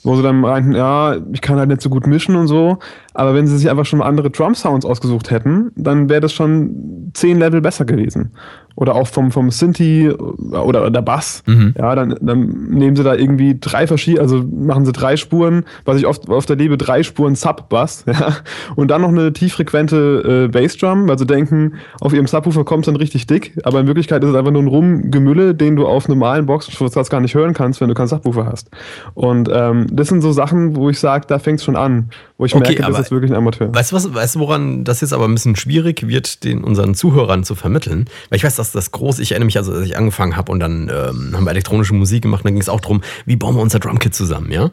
wo 0.03 0.15
sie 0.15 0.23
dann 0.23 0.39
meinten, 0.39 0.71
ja, 0.71 1.17
ich 1.33 1.41
kann 1.41 1.57
halt 1.57 1.67
nicht 1.67 1.81
so 1.81 1.89
gut 1.89 2.07
mischen 2.07 2.37
und 2.37 2.47
so. 2.47 2.77
Aber 3.13 3.33
wenn 3.33 3.47
sie 3.47 3.57
sich 3.57 3.69
einfach 3.69 3.85
schon 3.85 4.01
andere 4.01 4.29
Drum-Sounds 4.29 4.85
ausgesucht 4.85 5.29
hätten, 5.29 5.71
dann 5.75 6.07
wäre 6.07 6.21
das 6.21 6.31
schon 6.31 7.11
zehn 7.13 7.37
Level 7.37 7.59
besser 7.59 7.83
gewesen 7.83 8.31
oder 8.77 8.93
auch 8.93 9.07
vom, 9.07 9.31
vom 9.31 9.49
Sinti 9.49 10.09
oder, 10.09 10.81
oder 10.81 10.91
der 10.91 11.01
Bass. 11.01 11.41
Mhm. 11.47 11.73
Ja, 11.77 11.95
dann, 11.95 12.15
dann 12.21 12.69
nehmen 12.69 12.95
sie 12.95 13.03
da 13.03 13.15
irgendwie 13.15 13.57
drei 13.59 13.87
verschiedene, 13.87 14.21
also 14.21 14.43
machen 14.43 14.85
sie 14.85 14.91
drei 14.91 15.17
Spuren, 15.17 15.65
was 15.83 15.97
ich 15.97 16.05
oft, 16.05 16.29
oft 16.29 16.49
erlebe, 16.49 16.77
drei 16.77 17.01
Spuren 17.01 17.33
Sub-Bass, 17.33 18.05
ja, 18.07 18.37
und 18.75 18.89
dann 18.89 19.01
noch 19.01 19.09
eine 19.09 19.33
tieffrequente 19.33 20.45
äh, 20.45 20.47
Bassdrum, 20.47 21.07
weil 21.09 21.17
sie 21.17 21.25
denken, 21.25 21.73
auf 22.01 22.13
ihrem 22.13 22.27
Subwoofer 22.27 22.63
kommt 22.65 22.85
es 22.85 22.93
dann 22.93 22.97
richtig 22.97 23.25
dick, 23.25 23.57
aber 23.63 23.79
in 23.79 23.87
Wirklichkeit 23.87 24.23
ist 24.23 24.29
es 24.29 24.35
einfach 24.35 24.51
nur 24.51 24.61
ein 24.61 24.67
Rumgemülle, 24.67 25.55
den 25.55 25.75
du 25.75 25.87
auf 25.87 26.07
normalen 26.07 26.45
Boxen 26.45 26.71
fast 26.71 27.09
gar 27.09 27.19
nicht 27.19 27.33
hören 27.33 27.55
kannst, 27.55 27.81
wenn 27.81 27.87
du 27.87 27.95
keinen 27.95 28.07
Subwoofer 28.07 28.45
hast. 28.45 28.69
Und 29.15 29.49
ähm, 29.51 29.87
das 29.91 30.09
sind 30.09 30.21
so 30.21 30.31
Sachen, 30.31 30.75
wo 30.75 30.91
ich 30.91 30.99
sage, 30.99 31.25
da 31.27 31.39
fängt 31.39 31.59
es 31.59 31.65
schon 31.65 31.75
an, 31.75 32.11
wo 32.37 32.45
ich 32.45 32.53
okay, 32.53 32.75
merke, 32.75 32.91
das 32.91 32.99
ist 33.07 33.11
wirklich 33.11 33.31
ein 33.31 33.37
Amateur. 33.37 33.73
Weißt 33.73 33.91
du 33.91 33.95
was, 33.95 34.13
weißt 34.13 34.35
du, 34.35 34.39
woran 34.39 34.83
das 34.83 35.01
jetzt 35.01 35.13
aber 35.13 35.25
ein 35.25 35.33
bisschen 35.33 35.55
schwierig 35.55 36.07
wird, 36.07 36.43
den 36.43 36.63
unseren 36.63 36.93
Zuhörern 36.93 37.43
zu 37.43 37.55
vermitteln? 37.55 38.05
Weil 38.29 38.37
ich 38.37 38.43
weiß, 38.43 38.55
dass 38.55 38.66
das, 38.67 38.85
das 38.85 38.91
groß. 38.91 39.19
Ich 39.19 39.31
erinnere 39.31 39.45
mich 39.45 39.57
also, 39.57 39.73
als 39.73 39.85
ich 39.85 39.97
angefangen 39.97 40.35
habe 40.35 40.51
und 40.51 40.59
dann 40.59 40.89
ähm, 40.89 41.35
haben 41.35 41.43
wir 41.43 41.51
elektronische 41.51 41.93
Musik 41.93 42.23
gemacht. 42.23 42.41
Und 42.41 42.45
dann 42.45 42.53
ging 42.53 42.61
es 42.61 42.69
auch 42.69 42.81
darum, 42.81 43.01
wie 43.25 43.35
bauen 43.35 43.55
wir 43.55 43.61
unser 43.61 43.79
Drumkit 43.79 44.13
zusammen, 44.13 44.51
ja? 44.51 44.69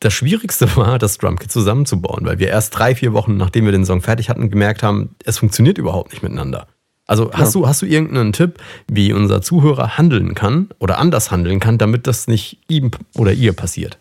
Das 0.00 0.12
Schwierigste 0.12 0.76
war, 0.76 0.98
das 0.98 1.18
Drumkit 1.18 1.50
zusammenzubauen, 1.50 2.26
weil 2.26 2.38
wir 2.38 2.48
erst 2.48 2.76
drei, 2.76 2.94
vier 2.94 3.12
Wochen, 3.12 3.36
nachdem 3.36 3.64
wir 3.64 3.72
den 3.72 3.84
Song 3.84 4.02
fertig 4.02 4.28
hatten, 4.28 4.50
gemerkt 4.50 4.82
haben, 4.82 5.14
es 5.24 5.38
funktioniert 5.38 5.78
überhaupt 5.78 6.12
nicht 6.12 6.22
miteinander. 6.22 6.66
Also 7.06 7.32
hast, 7.32 7.54
ja. 7.54 7.60
du, 7.60 7.68
hast 7.68 7.82
du 7.82 7.86
irgendeinen 7.86 8.32
Tipp, 8.32 8.58
wie 8.88 9.12
unser 9.12 9.40
Zuhörer 9.40 9.96
handeln 9.96 10.34
kann 10.34 10.70
oder 10.80 10.98
anders 10.98 11.30
handeln 11.30 11.60
kann, 11.60 11.78
damit 11.78 12.06
das 12.06 12.26
nicht 12.26 12.58
ihm 12.68 12.90
oder 13.14 13.32
ihr 13.32 13.52
passiert? 13.52 13.98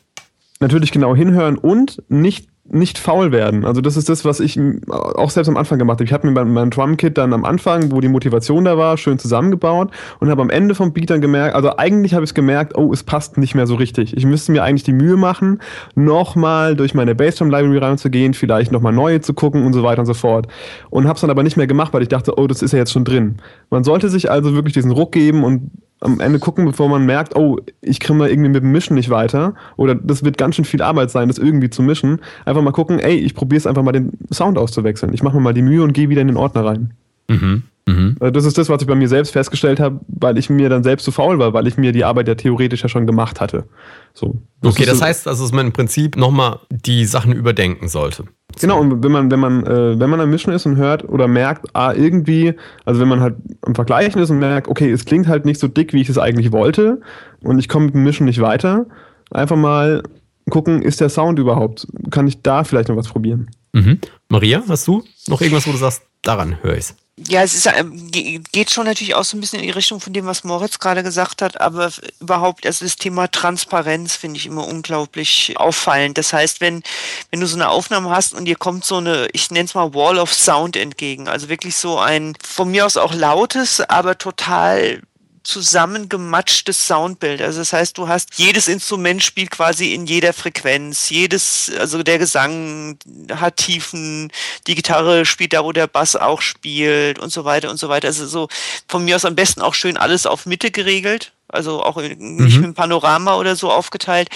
Natürlich 0.59 0.91
genau 0.91 1.15
hinhören 1.15 1.57
und 1.57 2.01
nicht 2.09 2.47
nicht 2.67 2.97
faul 2.97 3.31
werden. 3.31 3.63
Also 3.63 3.79
das 3.79 3.95
ist 3.95 4.09
das, 4.09 4.25
was 4.25 4.39
ich 4.39 4.59
auch 4.89 5.29
selbst 5.29 5.49
am 5.49 5.57
Anfang 5.57 5.77
gemacht 5.77 5.97
habe. 5.97 6.05
Ich 6.05 6.13
habe 6.13 6.27
mir 6.27 6.33
mein, 6.33 6.51
mein 6.51 6.69
Drumkit 6.71 7.15
dann 7.17 7.31
am 7.31 7.45
Anfang, 7.45 7.91
wo 7.91 8.01
die 8.01 8.07
Motivation 8.07 8.65
da 8.65 8.75
war, 8.75 8.97
schön 8.97 9.19
zusammengebaut 9.19 9.91
und 10.19 10.29
habe 10.29 10.41
am 10.41 10.49
Ende 10.49 10.73
vom 10.73 10.91
Beat 10.91 11.11
dann 11.11 11.21
gemerkt, 11.21 11.55
also 11.55 11.77
eigentlich 11.77 12.15
habe 12.15 12.23
ich 12.23 12.31
es 12.31 12.33
gemerkt, 12.33 12.75
oh, 12.75 12.91
es 12.91 13.03
passt 13.03 13.37
nicht 13.37 13.53
mehr 13.53 13.67
so 13.67 13.75
richtig. 13.75 14.17
Ich 14.17 14.25
müsste 14.25 14.51
mir 14.51 14.63
eigentlich 14.63 14.83
die 14.83 14.93
Mühe 14.93 15.15
machen, 15.15 15.61
nochmal 15.93 16.75
durch 16.75 16.95
meine 16.95 17.13
Bassdrum 17.13 17.51
Library 17.51 17.77
reinzugehen, 17.77 18.33
vielleicht 18.33 18.71
nochmal 18.71 18.93
neue 18.93 19.21
zu 19.21 19.35
gucken 19.35 19.63
und 19.63 19.73
so 19.73 19.83
weiter 19.83 19.99
und 19.99 20.07
so 20.07 20.15
fort. 20.15 20.47
Und 20.89 21.05
habe 21.05 21.15
es 21.15 21.21
dann 21.21 21.29
aber 21.29 21.43
nicht 21.43 21.57
mehr 21.57 21.67
gemacht, 21.67 21.93
weil 21.93 22.01
ich 22.01 22.09
dachte, 22.09 22.33
oh, 22.37 22.47
das 22.47 22.63
ist 22.63 22.71
ja 22.71 22.79
jetzt 22.79 22.91
schon 22.91 23.05
drin. 23.05 23.37
Man 23.69 23.83
sollte 23.83 24.09
sich 24.09 24.31
also 24.31 24.55
wirklich 24.55 24.73
diesen 24.73 24.91
Ruck 24.91 25.11
geben 25.11 25.43
und 25.43 25.69
am 26.05 26.19
Ende 26.19 26.39
gucken, 26.39 26.65
bevor 26.65 26.87
man 26.87 27.05
merkt, 27.05 27.35
oh, 27.35 27.59
ich 27.81 27.99
kriege 27.99 28.17
mal 28.17 28.29
irgendwie 28.29 28.49
mit 28.49 28.63
dem 28.63 28.71
Mischen 28.71 28.95
nicht 28.95 29.09
weiter 29.09 29.55
oder 29.75 29.95
das 29.95 30.23
wird 30.23 30.37
ganz 30.37 30.55
schön 30.55 30.65
viel 30.65 30.81
Arbeit 30.81 31.11
sein, 31.11 31.27
das 31.27 31.37
irgendwie 31.37 31.69
zu 31.69 31.81
mischen. 31.81 32.21
Einfach 32.45 32.61
mal 32.61 32.71
gucken, 32.71 32.99
ey, 32.99 33.15
ich 33.15 33.35
probiere 33.35 33.57
es 33.57 33.67
einfach 33.67 33.83
mal 33.83 33.91
den 33.91 34.13
Sound 34.31 34.57
auszuwechseln. 34.57 35.13
Ich 35.13 35.23
mache 35.23 35.35
mir 35.35 35.41
mal 35.41 35.53
die 35.53 35.61
Mühe 35.61 35.83
und 35.83 35.93
gehe 35.93 36.09
wieder 36.09 36.21
in 36.21 36.27
den 36.27 36.37
Ordner 36.37 36.65
rein. 36.65 36.93
Mhm. 37.27 37.63
Mhm. 37.87 38.17
Äh, 38.19 38.31
das 38.31 38.45
ist 38.45 38.57
das, 38.57 38.69
was 38.69 38.81
ich 38.81 38.87
bei 38.87 38.95
mir 38.95 39.07
selbst 39.07 39.31
festgestellt 39.31 39.79
habe, 39.79 39.99
weil 40.07 40.37
ich 40.37 40.49
mir 40.49 40.69
dann 40.69 40.83
selbst 40.83 41.03
zu 41.03 41.11
faul 41.11 41.37
war, 41.37 41.53
weil 41.53 41.67
ich 41.67 41.77
mir 41.77 41.91
die 41.91 42.03
Arbeit 42.03 42.27
ja 42.27 42.35
theoretisch 42.35 42.81
ja 42.81 42.89
schon 42.89 43.05
gemacht 43.05 43.39
hatte. 43.39 43.65
So. 44.13 44.41
Das 44.61 44.73
okay, 44.73 44.85
das 44.85 44.99
so 44.99 45.05
heißt, 45.05 45.25
dass 45.27 45.51
man 45.51 45.67
im 45.67 45.73
Prinzip 45.73 46.17
nochmal 46.17 46.59
die 46.69 47.05
Sachen 47.05 47.31
überdenken 47.33 47.87
sollte. 47.87 48.25
Genau, 48.59 48.79
und 48.79 49.03
wenn 49.03 49.11
man, 49.11 49.29
wenn 49.29 49.39
man, 49.39 49.65
äh, 49.65 49.99
wenn 49.99 50.09
man 50.09 50.19
am 50.19 50.29
Mischen 50.29 50.53
ist 50.53 50.65
und 50.65 50.77
hört 50.77 51.07
oder 51.07 51.27
merkt, 51.27 51.67
ah, 51.73 51.93
irgendwie, 51.93 52.53
also 52.85 53.01
wenn 53.01 53.07
man 53.07 53.19
halt 53.19 53.35
am 53.61 53.75
Vergleichen 53.75 54.21
ist 54.21 54.29
und 54.29 54.39
merkt, 54.39 54.67
okay, 54.67 54.89
es 54.89 55.05
klingt 55.05 55.27
halt 55.27 55.45
nicht 55.45 55.59
so 55.59 55.67
dick, 55.67 55.93
wie 55.93 56.01
ich 56.01 56.09
es 56.09 56.17
eigentlich 56.17 56.51
wollte, 56.51 57.01
und 57.43 57.59
ich 57.59 57.67
komme 57.67 57.87
mit 57.87 57.95
dem 57.95 58.03
Mischen 58.03 58.25
nicht 58.25 58.41
weiter, 58.41 58.85
einfach 59.29 59.57
mal 59.57 60.03
gucken, 60.49 60.81
ist 60.81 61.01
der 61.01 61.09
Sound 61.09 61.37
überhaupt? 61.37 61.87
Kann 62.11 62.27
ich 62.27 62.41
da 62.41 62.63
vielleicht 62.63 62.89
noch 62.89 62.95
was 62.95 63.09
probieren? 63.09 63.49
Mhm. 63.73 63.99
Maria, 64.29 64.63
hast 64.67 64.87
du 64.87 65.03
noch 65.27 65.41
irgendwas, 65.41 65.67
wo 65.67 65.71
du 65.71 65.77
sagst, 65.77 66.03
daran 66.21 66.63
höre 66.63 66.73
ich 66.73 66.79
es? 66.79 66.95
Ja, 67.17 67.43
es 67.43 67.55
ist, 67.55 67.65
ähm, 67.67 68.11
geht 68.11 68.71
schon 68.71 68.85
natürlich 68.85 69.15
auch 69.15 69.23
so 69.23 69.37
ein 69.37 69.39
bisschen 69.39 69.59
in 69.59 69.65
die 69.65 69.71
Richtung 69.71 70.01
von 70.01 70.11
dem, 70.11 70.25
was 70.25 70.43
Moritz 70.43 70.79
gerade 70.79 71.01
gesagt 71.01 71.41
hat, 71.41 71.61
aber 71.61 71.89
überhaupt, 72.19 72.65
also 72.65 72.83
das 72.83 72.97
Thema 72.97 73.31
Transparenz 73.31 74.15
finde 74.17 74.37
ich 74.37 74.45
immer 74.45 74.67
unglaublich 74.67 75.53
auffallend. 75.55 76.17
Das 76.17 76.33
heißt, 76.33 76.59
wenn, 76.59 76.83
wenn 77.31 77.39
du 77.39 77.47
so 77.47 77.55
eine 77.55 77.69
Aufnahme 77.69 78.09
hast 78.09 78.33
und 78.33 78.43
dir 78.45 78.57
kommt 78.57 78.83
so 78.83 78.97
eine, 78.97 79.29
ich 79.31 79.49
nenne 79.49 79.63
es 79.63 79.75
mal 79.75 79.93
Wall 79.93 80.19
of 80.19 80.33
Sound 80.33 80.75
entgegen, 80.75 81.29
also 81.29 81.47
wirklich 81.47 81.77
so 81.77 81.97
ein, 81.99 82.35
von 82.43 82.69
mir 82.69 82.85
aus 82.85 82.97
auch 82.97 83.13
lautes, 83.13 83.79
aber 83.79 84.17
total 84.17 85.01
zusammengematschtes 85.45 86.87
Soundbild. 86.87 87.41
Also 87.41 87.59
das 87.59 87.71
heißt, 87.71 87.97
du 87.97 88.07
hast 88.07 88.37
jedes 88.37 88.67
Instrument 88.67 89.23
spielt 89.23 89.51
quasi 89.51 89.93
in 89.93 90.05
jeder 90.05 90.33
Frequenz. 90.33 91.09
Jedes, 91.09 91.71
also 91.79 92.03
der 92.03 92.17
Gesang 92.17 92.97
hat 93.31 93.57
Tiefen, 93.57 94.31
die 94.67 94.75
Gitarre 94.75 95.25
spielt 95.25 95.53
da, 95.53 95.63
wo 95.63 95.71
der 95.71 95.87
Bass 95.87 96.15
auch 96.15 96.41
spielt 96.41 97.19
und 97.19 97.31
so 97.31 97.45
weiter 97.45 97.69
und 97.69 97.77
so 97.77 97.89
weiter. 97.89 98.07
Also 98.07 98.25
so 98.27 98.47
von 98.87 99.05
mir 99.05 99.15
aus 99.15 99.25
am 99.25 99.35
besten 99.35 99.61
auch 99.61 99.75
schön 99.75 99.97
alles 99.97 100.25
auf 100.25 100.45
Mitte 100.45 100.71
geregelt 100.71 101.34
also 101.47 101.83
auch 101.83 101.97
nicht 101.97 102.19
mhm. 102.19 102.43
mit 102.43 102.53
einem 102.55 102.73
Panorama 102.73 103.35
oder 103.35 103.55
so 103.55 103.71
aufgeteilt. 103.71 104.29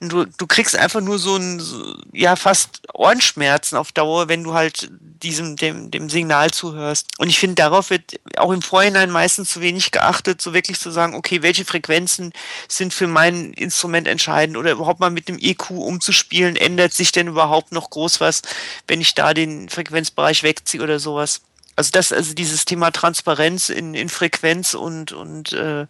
Du, 0.00 0.24
du 0.24 0.46
kriegst 0.46 0.76
einfach 0.76 1.00
nur 1.00 1.18
so 1.18 1.36
ein, 1.36 1.60
so, 1.60 1.96
ja, 2.12 2.36
fast 2.36 2.82
Ohrenschmerzen 2.94 3.76
auf 3.76 3.92
Dauer, 3.92 4.28
wenn 4.28 4.44
du 4.44 4.54
halt 4.54 4.90
diesem, 5.00 5.56
dem, 5.56 5.90
dem 5.90 6.10
Signal 6.10 6.50
zuhörst. 6.50 7.08
Und 7.18 7.28
ich 7.28 7.38
finde, 7.38 7.56
darauf 7.56 7.90
wird 7.90 8.20
auch 8.36 8.52
im 8.52 8.62
Vorhinein 8.62 9.10
meistens 9.10 9.50
zu 9.50 9.60
wenig 9.60 9.90
geachtet, 9.90 10.40
so 10.40 10.54
wirklich 10.54 10.78
zu 10.80 10.90
sagen, 10.90 11.14
okay, 11.14 11.42
welche 11.42 11.64
Frequenzen 11.64 12.32
sind 12.68 12.94
für 12.94 13.06
mein 13.06 13.52
Instrument 13.52 14.08
entscheidend 14.08 14.56
oder 14.56 14.72
überhaupt 14.72 15.00
mal 15.00 15.10
mit 15.10 15.28
dem 15.28 15.38
EQ 15.38 15.70
umzuspielen, 15.70 16.56
ändert 16.56 16.92
sich 16.92 17.12
denn 17.12 17.28
überhaupt 17.28 17.72
noch 17.72 17.90
groß 17.90 18.20
was, 18.20 18.42
wenn 18.86 19.00
ich 19.00 19.14
da 19.14 19.34
den 19.34 19.68
Frequenzbereich 19.68 20.42
wegziehe 20.42 20.82
oder 20.82 20.98
sowas. 20.98 21.42
Also 21.74 21.90
das, 21.92 22.12
also 22.12 22.34
dieses 22.34 22.66
Thema 22.66 22.90
Transparenz 22.90 23.70
in, 23.70 23.94
in 23.94 24.08
Frequenz 24.10 24.74
und, 24.74 25.12
und 25.12 25.52
äh, 25.54 25.86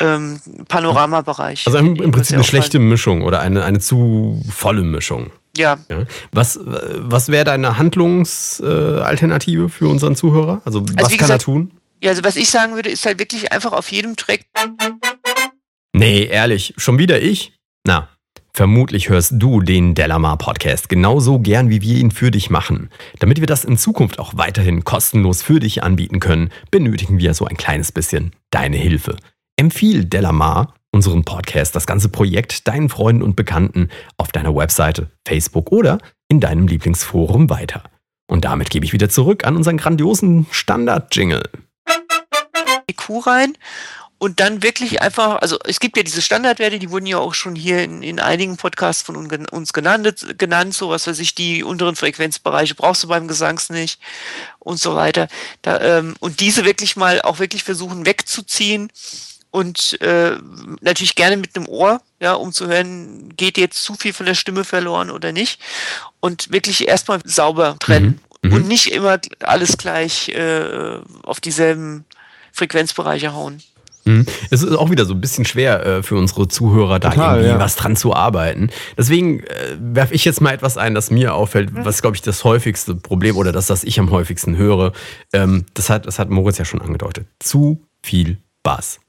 ähm, 0.00 0.40
Panoramabereich. 0.68 1.66
Also 1.66 1.78
im, 1.78 1.96
im 1.96 2.10
Prinzip 2.10 2.34
eine 2.36 2.44
schlechte 2.44 2.78
Mischung 2.78 3.22
oder 3.22 3.40
eine, 3.40 3.64
eine 3.64 3.78
zu 3.78 4.42
volle 4.50 4.82
Mischung. 4.82 5.30
Ja. 5.56 5.78
ja. 5.88 6.04
Was, 6.32 6.58
was 6.62 7.28
wäre 7.28 7.44
deine 7.44 7.76
Handlungsalternative 7.78 9.64
äh, 9.64 9.68
für 9.68 9.88
unseren 9.88 10.16
Zuhörer? 10.16 10.62
Also, 10.64 10.80
also 10.80 10.94
was 10.96 11.08
kann 11.08 11.18
gesagt, 11.18 11.30
er 11.30 11.38
tun? 11.38 11.70
Ja, 12.02 12.10
also 12.10 12.24
was 12.24 12.36
ich 12.36 12.48
sagen 12.50 12.74
würde, 12.74 12.88
ist 12.88 13.04
halt 13.04 13.18
wirklich 13.18 13.52
einfach 13.52 13.72
auf 13.72 13.90
jedem 13.90 14.16
Track. 14.16 14.46
Nee, 15.92 16.24
ehrlich, 16.24 16.74
schon 16.76 16.98
wieder 16.98 17.20
ich? 17.20 17.52
Na, 17.84 18.08
Vermutlich 18.52 19.08
hörst 19.08 19.34
du 19.36 19.60
den 19.60 19.94
Delamar 19.94 20.36
Podcast 20.36 20.88
genauso 20.88 21.38
gern, 21.38 21.70
wie 21.70 21.82
wir 21.82 21.96
ihn 21.96 22.10
für 22.10 22.30
dich 22.30 22.50
machen. 22.50 22.90
Damit 23.20 23.38
wir 23.38 23.46
das 23.46 23.64
in 23.64 23.78
Zukunft 23.78 24.18
auch 24.18 24.32
weiterhin 24.36 24.84
kostenlos 24.84 25.42
für 25.42 25.60
dich 25.60 25.84
anbieten 25.84 26.20
können, 26.20 26.50
benötigen 26.70 27.18
wir 27.18 27.32
so 27.32 27.46
ein 27.46 27.56
kleines 27.56 27.92
bisschen 27.92 28.32
deine 28.50 28.76
Hilfe. 28.76 29.16
Empfiehl 29.60 30.06
Delamar, 30.06 30.72
unseren 30.90 31.22
Podcast, 31.26 31.76
das 31.76 31.86
ganze 31.86 32.08
Projekt 32.08 32.66
deinen 32.66 32.88
Freunden 32.88 33.22
und 33.22 33.36
Bekannten 33.36 33.90
auf 34.16 34.32
deiner 34.32 34.56
Webseite, 34.56 35.10
Facebook 35.28 35.70
oder 35.70 35.98
in 36.28 36.40
deinem 36.40 36.66
Lieblingsforum 36.66 37.50
weiter. 37.50 37.82
Und 38.26 38.46
damit 38.46 38.70
gebe 38.70 38.86
ich 38.86 38.94
wieder 38.94 39.10
zurück 39.10 39.44
an 39.44 39.56
unseren 39.56 39.76
grandiosen 39.76 40.46
Standard-Jingle. 40.50 41.42
IQ 42.90 43.26
rein 43.26 43.52
und 44.16 44.40
dann 44.40 44.62
wirklich 44.62 45.02
einfach, 45.02 45.42
also 45.42 45.58
es 45.64 45.78
gibt 45.78 45.98
ja 45.98 46.04
diese 46.04 46.22
Standardwerte, 46.22 46.78
die 46.78 46.90
wurden 46.90 47.04
ja 47.04 47.18
auch 47.18 47.34
schon 47.34 47.54
hier 47.54 47.84
in, 47.84 48.02
in 48.02 48.18
einigen 48.18 48.56
Podcasts 48.56 49.02
von 49.02 49.14
uns 49.50 49.74
genannt, 49.74 50.38
genannt, 50.38 50.72
so 50.72 50.88
was 50.88 51.06
weiß 51.06 51.18
ich, 51.18 51.34
die 51.34 51.62
unteren 51.62 51.96
Frequenzbereiche 51.96 52.74
brauchst 52.76 53.04
du 53.04 53.08
beim 53.08 53.28
Gesangs 53.28 53.68
nicht 53.68 54.00
und 54.58 54.80
so 54.80 54.94
weiter. 54.94 55.28
Da, 55.60 55.80
ähm, 55.82 56.16
und 56.20 56.40
diese 56.40 56.64
wirklich 56.64 56.96
mal 56.96 57.20
auch 57.20 57.40
wirklich 57.40 57.62
versuchen 57.62 58.06
wegzuziehen 58.06 58.90
und 59.50 60.00
äh, 60.00 60.36
natürlich 60.80 61.14
gerne 61.14 61.36
mit 61.36 61.56
einem 61.56 61.68
Ohr, 61.68 62.00
ja, 62.20 62.34
um 62.34 62.52
zu 62.52 62.68
hören, 62.68 63.30
geht 63.36 63.58
jetzt 63.58 63.82
zu 63.82 63.94
viel 63.94 64.12
von 64.12 64.26
der 64.26 64.34
Stimme 64.34 64.64
verloren 64.64 65.10
oder 65.10 65.32
nicht. 65.32 65.60
Und 66.20 66.52
wirklich 66.52 66.86
erstmal 66.86 67.20
sauber 67.24 67.76
trennen 67.80 68.20
mhm. 68.42 68.50
Mhm. 68.50 68.56
und 68.56 68.68
nicht 68.68 68.92
immer 68.92 69.18
alles 69.40 69.76
gleich 69.76 70.28
äh, 70.28 70.98
auf 71.22 71.40
dieselben 71.40 72.04
Frequenzbereiche 72.52 73.32
hauen. 73.32 73.60
Mhm. 74.04 74.24
Es 74.50 74.62
ist 74.62 74.74
auch 74.74 74.90
wieder 74.90 75.04
so 75.04 75.14
ein 75.14 75.20
bisschen 75.20 75.44
schwer 75.44 75.84
äh, 75.84 76.02
für 76.02 76.16
unsere 76.16 76.48
Zuhörer, 76.48 77.00
da 77.00 77.10
Total, 77.10 77.36
irgendwie 77.38 77.54
ja. 77.54 77.58
was 77.58 77.76
dran 77.76 77.96
zu 77.96 78.14
arbeiten. 78.14 78.70
Deswegen 78.96 79.40
äh, 79.40 79.76
werfe 79.78 80.14
ich 80.14 80.24
jetzt 80.24 80.40
mal 80.40 80.54
etwas 80.54 80.76
ein, 80.76 80.94
das 80.94 81.10
mir 81.10 81.34
auffällt, 81.34 81.70
was, 81.74 82.00
glaube 82.00 82.16
ich, 82.16 82.22
das 82.22 82.44
häufigste 82.44 82.94
Problem 82.94 83.36
oder 83.36 83.52
das, 83.52 83.68
was 83.68 83.84
ich 83.84 83.98
am 83.98 84.10
häufigsten 84.10 84.56
höre. 84.56 84.92
Ähm, 85.32 85.66
das, 85.74 85.90
hat, 85.90 86.06
das 86.06 86.18
hat 86.18 86.30
Moritz 86.30 86.56
ja 86.58 86.64
schon 86.64 86.80
angedeutet. 86.80 87.26
Zu 87.40 87.82
viel 88.02 88.38
Bass. 88.62 89.00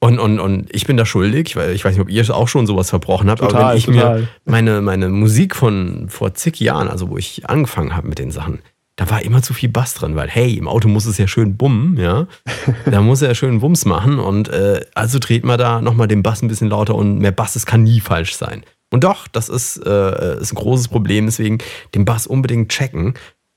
Und, 0.00 0.18
und, 0.18 0.40
und 0.40 0.74
ich 0.74 0.86
bin 0.86 0.96
da 0.96 1.06
schuldig, 1.06 1.54
weil 1.56 1.72
ich 1.72 1.84
weiß 1.84 1.92
nicht, 1.92 2.00
ob 2.00 2.10
ihr 2.10 2.34
auch 2.34 2.48
schon 2.48 2.66
sowas 2.66 2.90
verbrochen 2.90 3.30
habt, 3.30 3.40
Total, 3.40 3.60
aber 3.60 3.70
wenn 3.70 3.78
ich 3.78 3.86
total. 3.86 4.20
mir 4.20 4.28
meine, 4.44 4.82
meine 4.82 5.08
Musik 5.08 5.54
von 5.54 6.08
vor 6.08 6.34
zig 6.34 6.60
Jahren, 6.60 6.88
also 6.88 7.10
wo 7.10 7.16
ich 7.16 7.48
angefangen 7.48 7.96
habe 7.96 8.08
mit 8.08 8.18
den 8.18 8.30
Sachen, 8.30 8.60
da 8.96 9.08
war 9.10 9.22
immer 9.22 9.42
zu 9.42 9.54
viel 9.54 9.68
Bass 9.68 9.94
drin, 9.94 10.16
weil 10.16 10.28
hey, 10.28 10.54
im 10.54 10.66
Auto 10.66 10.88
muss 10.88 11.06
es 11.06 11.18
ja 11.18 11.28
schön 11.28 11.56
bummen, 11.56 11.96
ja. 11.96 12.26
Da 12.90 13.00
muss 13.00 13.22
er 13.22 13.28
ja 13.28 13.34
schön 13.36 13.62
Wumms 13.62 13.84
machen 13.84 14.18
und 14.18 14.48
äh, 14.48 14.84
also 14.94 15.20
dreht 15.20 15.44
man 15.44 15.58
da 15.58 15.80
nochmal 15.80 16.08
den 16.08 16.24
Bass 16.24 16.42
ein 16.42 16.48
bisschen 16.48 16.68
lauter 16.68 16.96
und 16.96 17.18
mehr 17.18 17.30
Bass, 17.30 17.54
es 17.54 17.64
kann 17.64 17.84
nie 17.84 18.00
falsch 18.00 18.34
sein. 18.34 18.64
Und 18.90 19.04
doch, 19.04 19.28
das 19.28 19.48
ist, 19.48 19.76
äh, 19.86 20.40
ist 20.40 20.52
ein 20.52 20.56
großes 20.56 20.88
Problem, 20.88 21.26
deswegen 21.26 21.58
den 21.94 22.04
Bass 22.04 22.26
unbedingt 22.26 22.70
checken. 22.70 23.14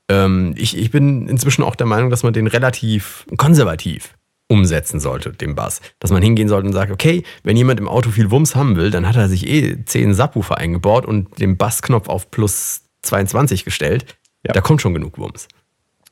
Ähm, 0.08 0.54
ich, 0.56 0.78
ich 0.78 0.92
bin 0.92 1.26
inzwischen 1.26 1.64
auch 1.64 1.74
der 1.74 1.86
Meinung, 1.86 2.10
dass 2.10 2.22
man 2.22 2.32
den 2.32 2.46
relativ 2.46 3.26
konservativ 3.36 4.14
umsetzen 4.52 5.00
sollte, 5.00 5.32
den 5.32 5.54
Bass. 5.54 5.80
Dass 5.98 6.10
man 6.10 6.22
hingehen 6.22 6.48
sollte 6.48 6.66
und 6.66 6.74
sagt, 6.74 6.92
okay, 6.92 7.22
wenn 7.42 7.56
jemand 7.56 7.80
im 7.80 7.88
Auto 7.88 8.10
viel 8.10 8.30
Wumms 8.30 8.54
haben 8.54 8.76
will, 8.76 8.90
dann 8.90 9.08
hat 9.08 9.16
er 9.16 9.28
sich 9.28 9.48
eh 9.48 9.82
10 9.84 10.14
Subwoofer 10.14 10.58
eingebaut 10.58 11.06
und 11.06 11.40
den 11.40 11.56
Bassknopf 11.56 12.08
auf 12.08 12.30
plus 12.30 12.82
22 13.02 13.64
gestellt. 13.64 14.18
Ja. 14.46 14.52
Da 14.52 14.60
kommt 14.60 14.82
schon 14.82 14.94
genug 14.94 15.18
Wumms. 15.18 15.48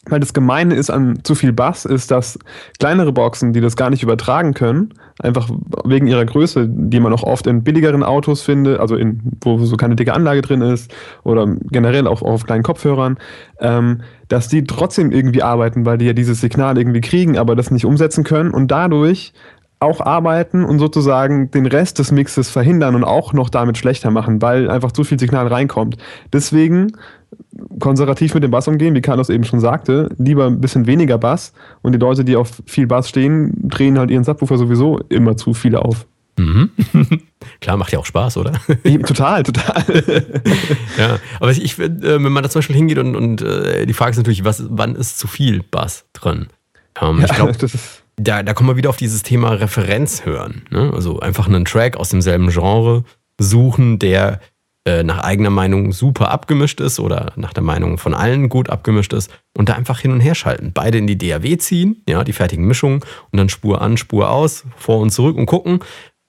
Weil 0.06 0.20
das 0.20 0.32
Gemeine 0.32 0.74
ist 0.74 0.88
an 0.88 1.18
zu 1.24 1.34
viel 1.34 1.52
Bass, 1.52 1.84
ist, 1.84 2.10
dass 2.10 2.38
kleinere 2.78 3.12
Boxen, 3.12 3.52
die 3.52 3.60
das 3.60 3.76
gar 3.76 3.90
nicht 3.90 4.02
übertragen 4.02 4.54
können, 4.54 4.94
einfach 5.22 5.50
wegen 5.84 6.06
ihrer 6.06 6.24
Größe, 6.24 6.66
die 6.68 7.00
man 7.00 7.12
auch 7.12 7.22
oft 7.22 7.46
in 7.46 7.62
billigeren 7.62 8.02
Autos 8.02 8.40
findet, 8.40 8.80
also 8.80 8.96
in, 8.96 9.20
wo 9.42 9.58
so 9.58 9.76
keine 9.76 9.96
dicke 9.96 10.14
Anlage 10.14 10.40
drin 10.40 10.62
ist 10.62 10.90
oder 11.22 11.46
generell 11.70 12.06
auch 12.06 12.22
auf 12.22 12.44
kleinen 12.46 12.62
Kopfhörern, 12.62 13.18
ähm, 13.60 14.00
dass 14.28 14.48
die 14.48 14.64
trotzdem 14.64 15.12
irgendwie 15.12 15.42
arbeiten, 15.42 15.84
weil 15.84 15.98
die 15.98 16.06
ja 16.06 16.14
dieses 16.14 16.40
Signal 16.40 16.78
irgendwie 16.78 17.02
kriegen, 17.02 17.36
aber 17.36 17.54
das 17.54 17.70
nicht 17.70 17.84
umsetzen 17.84 18.24
können 18.24 18.52
und 18.52 18.70
dadurch 18.70 19.34
auch 19.80 20.00
arbeiten 20.00 20.64
und 20.64 20.78
sozusagen 20.78 21.50
den 21.50 21.66
Rest 21.66 21.98
des 21.98 22.12
Mixes 22.12 22.50
verhindern 22.50 22.94
und 22.94 23.04
auch 23.04 23.32
noch 23.32 23.48
damit 23.48 23.78
schlechter 23.78 24.10
machen, 24.10 24.42
weil 24.42 24.70
einfach 24.70 24.92
zu 24.92 25.04
viel 25.04 25.18
Signal 25.18 25.46
reinkommt. 25.46 25.96
Deswegen 26.32 26.92
konservativ 27.78 28.34
mit 28.34 28.42
dem 28.42 28.50
Bass 28.50 28.68
umgehen, 28.68 28.94
wie 28.94 29.00
Carlos 29.00 29.28
eben 29.28 29.44
schon 29.44 29.60
sagte, 29.60 30.08
lieber 30.18 30.46
ein 30.46 30.60
bisschen 30.60 30.86
weniger 30.86 31.18
Bass 31.18 31.52
und 31.82 31.92
die 31.92 31.98
Leute, 31.98 32.24
die 32.24 32.36
auf 32.36 32.62
viel 32.66 32.86
Bass 32.86 33.08
stehen, 33.08 33.52
drehen 33.68 33.98
halt 33.98 34.10
ihren 34.10 34.24
Subwoofer 34.24 34.58
sowieso 34.58 35.00
immer 35.08 35.36
zu 35.36 35.54
viele 35.54 35.84
auf. 35.84 36.06
Mhm. 36.38 36.70
Klar, 37.60 37.76
macht 37.76 37.92
ja 37.92 37.98
auch 37.98 38.06
Spaß, 38.06 38.36
oder? 38.36 38.52
total, 39.06 39.42
total. 39.42 39.84
ja, 40.98 41.18
aber 41.38 41.50
ich, 41.50 41.74
find, 41.74 42.04
äh, 42.04 42.22
wenn 42.22 42.32
man 42.32 42.42
da 42.42 42.48
zum 42.48 42.60
Beispiel 42.60 42.76
hingeht 42.76 42.98
und, 42.98 43.14
und 43.14 43.42
äh, 43.42 43.86
die 43.86 43.92
Frage 43.92 44.12
ist 44.12 44.16
natürlich, 44.16 44.44
was, 44.44 44.64
wann 44.68 44.94
ist 44.96 45.18
zu 45.18 45.26
viel 45.26 45.62
Bass 45.62 46.06
drin? 46.12 46.46
Ähm, 47.00 47.22
ich 47.22 47.32
glaube, 47.32 47.52
das 47.52 47.74
ist 47.74 48.02
da, 48.22 48.42
da 48.42 48.54
kommen 48.54 48.68
wir 48.68 48.76
wieder 48.76 48.90
auf 48.90 48.96
dieses 48.96 49.22
Thema 49.22 49.52
Referenz 49.52 50.24
hören. 50.24 50.62
Ne? 50.70 50.90
Also 50.94 51.20
einfach 51.20 51.46
einen 51.46 51.64
Track 51.64 51.96
aus 51.96 52.10
demselben 52.10 52.50
Genre 52.50 53.04
suchen, 53.38 53.98
der 53.98 54.40
äh, 54.90 55.04
nach 55.04 55.22
eigener 55.22 55.50
Meinung 55.50 55.92
super 55.92 56.32
abgemischt 56.32 56.80
ist 56.80 56.98
oder 56.98 57.32
nach 57.36 57.52
der 57.52 57.62
Meinung 57.62 57.96
von 57.96 58.12
allen 58.12 58.48
gut 58.48 58.70
abgemischt 58.70 59.12
ist 59.12 59.30
und 59.56 59.68
da 59.68 59.74
einfach 59.74 60.00
hin 60.00 60.10
und 60.10 60.18
her 60.18 60.34
schalten. 60.34 60.72
Beide 60.74 60.98
in 60.98 61.06
die 61.06 61.16
DAW 61.16 61.58
ziehen, 61.58 62.02
ja, 62.08 62.24
die 62.24 62.32
fertigen 62.32 62.66
Mischungen 62.66 63.00
und 63.30 63.38
dann 63.38 63.48
Spur 63.48 63.80
an, 63.82 63.96
Spur 63.96 64.30
aus, 64.30 64.64
vor 64.76 64.98
und 64.98 65.10
zurück 65.10 65.36
und 65.36 65.46
gucken, 65.46 65.78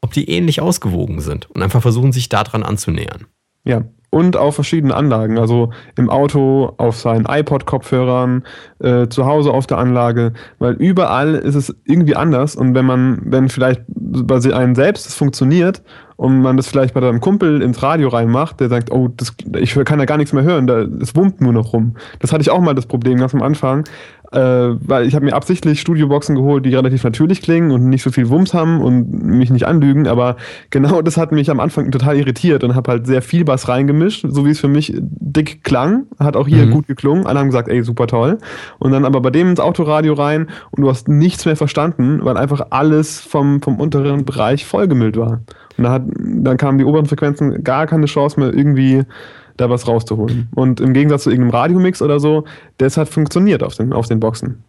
ob 0.01 0.13
die 0.13 0.29
ähnlich 0.29 0.61
ausgewogen 0.61 1.21
sind 1.21 1.49
und 1.49 1.63
einfach 1.63 1.81
versuchen, 1.81 2.11
sich 2.11 2.29
daran 2.29 2.61
anzunähern. 2.61 3.25
Ja, 3.63 3.83
und 4.11 4.37
auf 4.37 4.55
verschiedenen 4.55 4.91
Anlagen, 4.91 5.39
also 5.39 5.71
im 5.97 6.09
Auto, 6.09 6.73
auf 6.77 6.97
seinen 6.97 7.25
iPod-Kopfhörern, 7.25 8.43
äh, 8.79 9.07
zu 9.07 9.25
Hause 9.25 9.51
auf 9.51 9.65
der 9.65 9.77
Anlage, 9.79 10.33
weil 10.59 10.73
überall 10.73 11.33
ist 11.33 11.55
es 11.55 11.75
irgendwie 11.85 12.15
anders 12.15 12.55
und 12.55 12.75
wenn 12.75 12.85
man, 12.85 13.21
wenn 13.23 13.49
vielleicht 13.49 13.81
bei 13.87 14.35
einem 14.53 14.75
selbst 14.75 15.07
es 15.07 15.15
funktioniert 15.15 15.81
und 16.21 16.39
man 16.43 16.55
das 16.55 16.67
vielleicht 16.67 16.93
bei 16.93 16.99
deinem 16.99 17.19
Kumpel 17.19 17.63
ins 17.63 17.81
Radio 17.81 18.09
reinmacht, 18.09 18.59
der 18.59 18.69
sagt, 18.69 18.91
oh, 18.91 19.09
das, 19.17 19.33
ich 19.57 19.73
kann 19.73 19.97
ja 19.97 20.05
gar 20.05 20.17
nichts 20.17 20.33
mehr 20.33 20.43
hören, 20.43 20.67
da, 20.67 20.81
es 21.01 21.15
wummt 21.15 21.41
nur 21.41 21.51
noch 21.51 21.73
rum. 21.73 21.95
Das 22.19 22.31
hatte 22.31 22.43
ich 22.43 22.51
auch 22.51 22.61
mal 22.61 22.75
das 22.75 22.85
Problem 22.85 23.17
ganz 23.17 23.33
am 23.33 23.41
Anfang, 23.41 23.85
äh, 24.31 24.39
weil 24.39 25.07
ich 25.07 25.15
habe 25.15 25.25
mir 25.25 25.33
absichtlich 25.33 25.81
Studioboxen 25.81 26.35
geholt, 26.35 26.63
die 26.63 26.75
relativ 26.75 27.03
natürlich 27.03 27.41
klingen 27.41 27.71
und 27.71 27.89
nicht 27.89 28.03
so 28.03 28.11
viel 28.11 28.29
Wumms 28.29 28.53
haben 28.53 28.81
und 28.81 29.11
mich 29.11 29.49
nicht 29.49 29.65
anlügen, 29.65 30.07
aber 30.07 30.35
genau 30.69 31.01
das 31.01 31.17
hat 31.17 31.31
mich 31.31 31.49
am 31.49 31.59
Anfang 31.59 31.89
total 31.89 32.15
irritiert 32.17 32.63
und 32.63 32.75
habe 32.75 32.91
halt 32.91 33.07
sehr 33.07 33.23
viel 33.23 33.43
Bass 33.43 33.67
reingemischt, 33.67 34.23
so 34.29 34.45
wie 34.45 34.51
es 34.51 34.59
für 34.59 34.67
mich 34.67 34.93
dick 34.95 35.63
klang, 35.63 36.03
hat 36.19 36.37
auch 36.37 36.47
hier 36.47 36.67
Mhm. 36.67 36.71
gut 36.71 36.87
geklungen, 36.87 37.25
alle 37.25 37.39
haben 37.39 37.47
gesagt, 37.47 37.67
ey, 37.67 37.81
super 37.81 38.05
toll 38.05 38.37
und 38.77 38.91
dann 38.91 39.05
aber 39.05 39.21
bei 39.21 39.31
dem 39.31 39.49
ins 39.49 39.59
Autoradio 39.59 40.13
rein 40.13 40.49
und 40.69 40.83
du 40.83 40.87
hast 40.87 41.07
nichts 41.07 41.45
mehr 41.45 41.55
verstanden, 41.55 42.19
weil 42.23 42.37
einfach 42.37 42.67
alles 42.69 43.19
vom, 43.21 43.59
vom 43.59 43.79
unteren 43.79 44.23
Bereich 44.23 44.67
vollgemüllt 44.67 45.17
war. 45.17 45.39
Und 45.81 45.85
da 45.85 45.93
hat, 45.93 46.03
dann 46.15 46.57
kamen 46.57 46.77
die 46.77 46.85
oberen 46.85 47.07
Frequenzen 47.07 47.63
gar 47.63 47.87
keine 47.87 48.05
Chance 48.05 48.39
mehr 48.39 48.53
irgendwie 48.53 49.03
da 49.57 49.67
was 49.67 49.87
rauszuholen. 49.87 50.47
Und 50.53 50.79
im 50.79 50.93
Gegensatz 50.93 51.23
zu 51.23 51.31
irgendeinem 51.31 51.55
Radiomix 51.55 52.03
oder 52.03 52.19
so, 52.19 52.45
das 52.77 52.97
hat 52.97 53.09
funktioniert 53.09 53.63
auf 53.63 53.75
den, 53.75 53.91
auf 53.91 54.07
den 54.07 54.19
Boxen. 54.19 54.63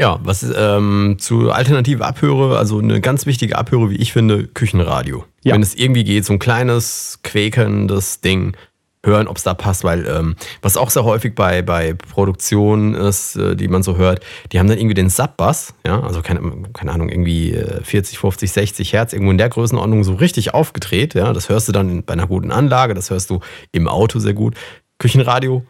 Ja, 0.00 0.18
was 0.24 0.44
ähm, 0.56 1.16
zu 1.18 1.50
alternative 1.50 2.04
Abhöre, 2.04 2.56
also 2.56 2.78
eine 2.78 3.02
ganz 3.02 3.26
wichtige 3.26 3.58
Abhöre, 3.58 3.90
wie 3.90 3.96
ich 3.96 4.14
finde, 4.14 4.46
Küchenradio. 4.46 5.24
Ja. 5.42 5.54
Wenn 5.54 5.62
es 5.62 5.74
irgendwie 5.74 6.02
geht, 6.02 6.24
so 6.24 6.32
ein 6.32 6.38
kleines, 6.38 7.20
quäkendes 7.22 8.22
Ding, 8.22 8.56
hören, 9.04 9.28
ob 9.28 9.36
es 9.36 9.42
da 9.42 9.54
passt, 9.54 9.84
weil 9.84 10.06
ähm, 10.06 10.36
was 10.62 10.76
auch 10.76 10.90
sehr 10.90 11.04
häufig 11.04 11.34
bei, 11.34 11.62
bei 11.62 11.94
Produktionen 11.94 12.94
ist, 12.94 13.36
äh, 13.36 13.54
die 13.56 13.68
man 13.68 13.82
so 13.82 13.96
hört, 13.96 14.20
die 14.52 14.58
haben 14.58 14.68
dann 14.68 14.78
irgendwie 14.78 14.94
den 14.94 15.10
Subbass, 15.10 15.74
ja, 15.86 16.00
also 16.00 16.22
keine, 16.22 16.40
keine 16.72 16.92
Ahnung, 16.92 17.08
irgendwie 17.08 17.52
äh, 17.52 17.82
40, 17.82 18.18
50, 18.18 18.52
60 18.52 18.92
Hertz, 18.92 19.12
irgendwo 19.12 19.30
in 19.30 19.38
der 19.38 19.48
Größenordnung 19.48 20.04
so 20.04 20.14
richtig 20.14 20.54
aufgedreht, 20.54 21.14
ja, 21.14 21.32
das 21.32 21.48
hörst 21.48 21.68
du 21.68 21.72
dann 21.72 22.02
bei 22.02 22.14
einer 22.14 22.26
guten 22.26 22.50
Anlage, 22.50 22.94
das 22.94 23.10
hörst 23.10 23.30
du 23.30 23.40
im 23.72 23.88
Auto 23.88 24.18
sehr 24.18 24.34
gut. 24.34 24.54
Küchenradio 24.98 25.64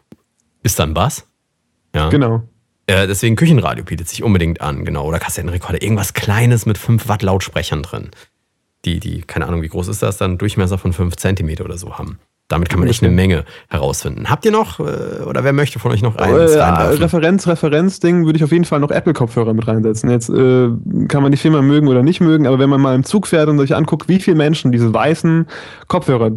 ist 0.62 0.78
dann 0.78 0.94
Bass, 0.94 1.26
ja. 1.94 2.08
Genau. 2.08 2.42
Äh, 2.86 3.06
deswegen 3.06 3.36
Küchenradio 3.36 3.84
bietet 3.84 4.08
sich 4.08 4.22
unbedingt 4.22 4.60
an, 4.60 4.84
genau. 4.84 5.06
Oder 5.06 5.18
Kassettenrekorder. 5.18 5.80
Irgendwas 5.80 6.12
Kleines 6.12 6.66
mit 6.66 6.76
5 6.76 7.08
Watt 7.08 7.22
Lautsprechern 7.22 7.82
drin. 7.82 8.10
Die, 8.84 9.00
die, 9.00 9.22
keine 9.22 9.46
Ahnung, 9.46 9.62
wie 9.62 9.68
groß 9.68 9.88
ist 9.88 10.02
das, 10.02 10.18
dann 10.18 10.36
Durchmesser 10.36 10.76
von 10.76 10.92
5 10.92 11.16
Zentimeter 11.16 11.64
oder 11.64 11.78
so 11.78 11.96
haben. 11.96 12.18
Damit 12.54 12.68
kann 12.68 12.78
man 12.78 12.88
echt 12.88 13.02
eine 13.02 13.10
Menge 13.10 13.44
herausfinden. 13.68 14.30
Habt 14.30 14.44
ihr 14.44 14.52
noch, 14.52 14.78
äh, 14.78 15.24
oder 15.26 15.42
wer 15.42 15.52
möchte 15.52 15.80
von 15.80 15.90
euch 15.90 16.02
noch 16.02 16.14
eins 16.14 16.52
Äh, 16.52 16.60
reinwerfen? 16.60 17.02
Referenz, 17.02 17.48
Referenz-Ding 17.48 18.26
würde 18.26 18.36
ich 18.36 18.44
auf 18.44 18.52
jeden 18.52 18.64
Fall 18.64 18.78
noch 18.78 18.92
Apple-Kopfhörer 18.92 19.54
mit 19.54 19.66
reinsetzen. 19.66 20.08
Jetzt 20.08 20.28
äh, 20.28 20.68
kann 21.08 21.24
man 21.24 21.32
die 21.32 21.36
Firma 21.36 21.62
mögen 21.62 21.88
oder 21.88 22.04
nicht 22.04 22.20
mögen, 22.20 22.46
aber 22.46 22.60
wenn 22.60 22.70
man 22.70 22.80
mal 22.80 22.94
im 22.94 23.02
Zug 23.02 23.26
fährt 23.26 23.48
und 23.48 23.58
sich 23.58 23.74
anguckt, 23.74 24.08
wie 24.08 24.20
viele 24.20 24.36
Menschen 24.36 24.70
diese 24.70 24.94
weißen 24.94 25.46
Kopfhörer 25.88 26.30